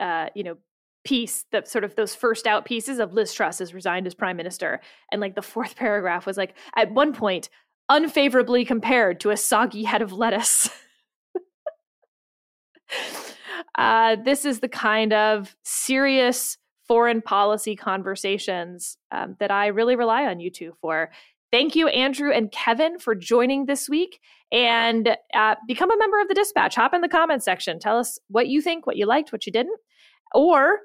uh, 0.00 0.28
you 0.34 0.44
know, 0.44 0.56
piece 1.04 1.44
that 1.50 1.68
sort 1.68 1.84
of 1.84 1.96
those 1.96 2.14
first 2.14 2.46
out 2.46 2.64
pieces 2.64 2.98
of 2.98 3.12
Liz 3.12 3.32
Truss 3.32 3.58
has 3.58 3.74
resigned 3.74 4.06
as 4.06 4.14
prime 4.14 4.36
minister. 4.36 4.80
And 5.10 5.20
like 5.20 5.34
the 5.34 5.42
fourth 5.42 5.76
paragraph 5.76 6.26
was 6.26 6.36
like, 6.36 6.54
at 6.76 6.92
one 6.92 7.12
point, 7.12 7.48
unfavorably 7.88 8.64
compared 8.64 9.20
to 9.20 9.30
a 9.30 9.36
soggy 9.36 9.84
head 9.84 10.02
of 10.02 10.12
lettuce. 10.12 10.70
uh, 13.76 14.16
this 14.24 14.44
is 14.44 14.60
the 14.60 14.68
kind 14.68 15.12
of 15.12 15.56
serious 15.64 16.58
foreign 16.86 17.22
policy 17.22 17.76
conversations 17.76 18.96
um, 19.10 19.36
that 19.40 19.50
I 19.50 19.68
really 19.68 19.96
rely 19.96 20.26
on 20.26 20.40
you 20.40 20.50
two 20.50 20.74
for. 20.80 21.10
Thank 21.52 21.76
you, 21.76 21.86
Andrew 21.88 22.32
and 22.32 22.50
Kevin, 22.50 22.98
for 22.98 23.14
joining 23.14 23.66
this 23.66 23.88
week. 23.88 24.20
And 24.50 25.16
uh, 25.34 25.54
become 25.68 25.90
a 25.90 25.98
member 25.98 26.20
of 26.20 26.28
the 26.28 26.34
dispatch. 26.34 26.74
Hop 26.74 26.94
in 26.94 27.02
the 27.02 27.08
comment 27.08 27.42
section. 27.42 27.78
Tell 27.78 27.98
us 27.98 28.18
what 28.28 28.48
you 28.48 28.60
think, 28.62 28.86
what 28.86 28.96
you 28.96 29.06
liked, 29.06 29.32
what 29.32 29.46
you 29.46 29.52
didn't. 29.52 29.78
Or 30.34 30.78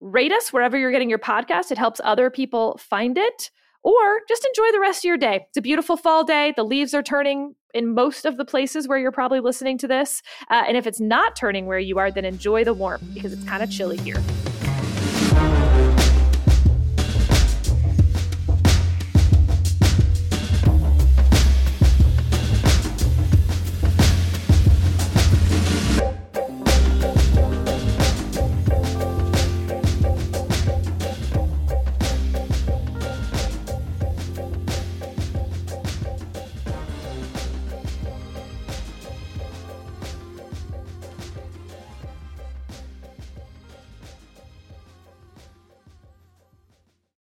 rate 0.00 0.32
us 0.32 0.52
wherever 0.52 0.78
you're 0.78 0.90
getting 0.90 1.10
your 1.10 1.18
podcast. 1.18 1.70
It 1.70 1.78
helps 1.78 2.00
other 2.04 2.28
people 2.28 2.78
find 2.78 3.16
it. 3.16 3.50
Or 3.84 4.20
just 4.28 4.46
enjoy 4.46 4.70
the 4.72 4.80
rest 4.80 5.00
of 5.00 5.08
your 5.08 5.16
day. 5.16 5.46
It's 5.48 5.56
a 5.56 5.62
beautiful 5.62 5.96
fall 5.96 6.24
day. 6.24 6.52
The 6.56 6.62
leaves 6.62 6.94
are 6.94 7.02
turning 7.02 7.54
in 7.74 7.94
most 7.94 8.26
of 8.26 8.36
the 8.36 8.44
places 8.44 8.86
where 8.86 8.98
you're 8.98 9.12
probably 9.12 9.40
listening 9.40 9.78
to 9.78 9.88
this. 9.88 10.22
Uh, 10.50 10.62
and 10.68 10.76
if 10.76 10.86
it's 10.86 11.00
not 11.00 11.36
turning 11.36 11.66
where 11.66 11.78
you 11.78 11.98
are, 11.98 12.10
then 12.10 12.24
enjoy 12.24 12.64
the 12.64 12.74
warmth 12.74 13.02
because 13.14 13.32
it's 13.32 13.44
kind 13.44 13.62
of 13.62 13.70
chilly 13.70 13.96
here. 13.96 14.22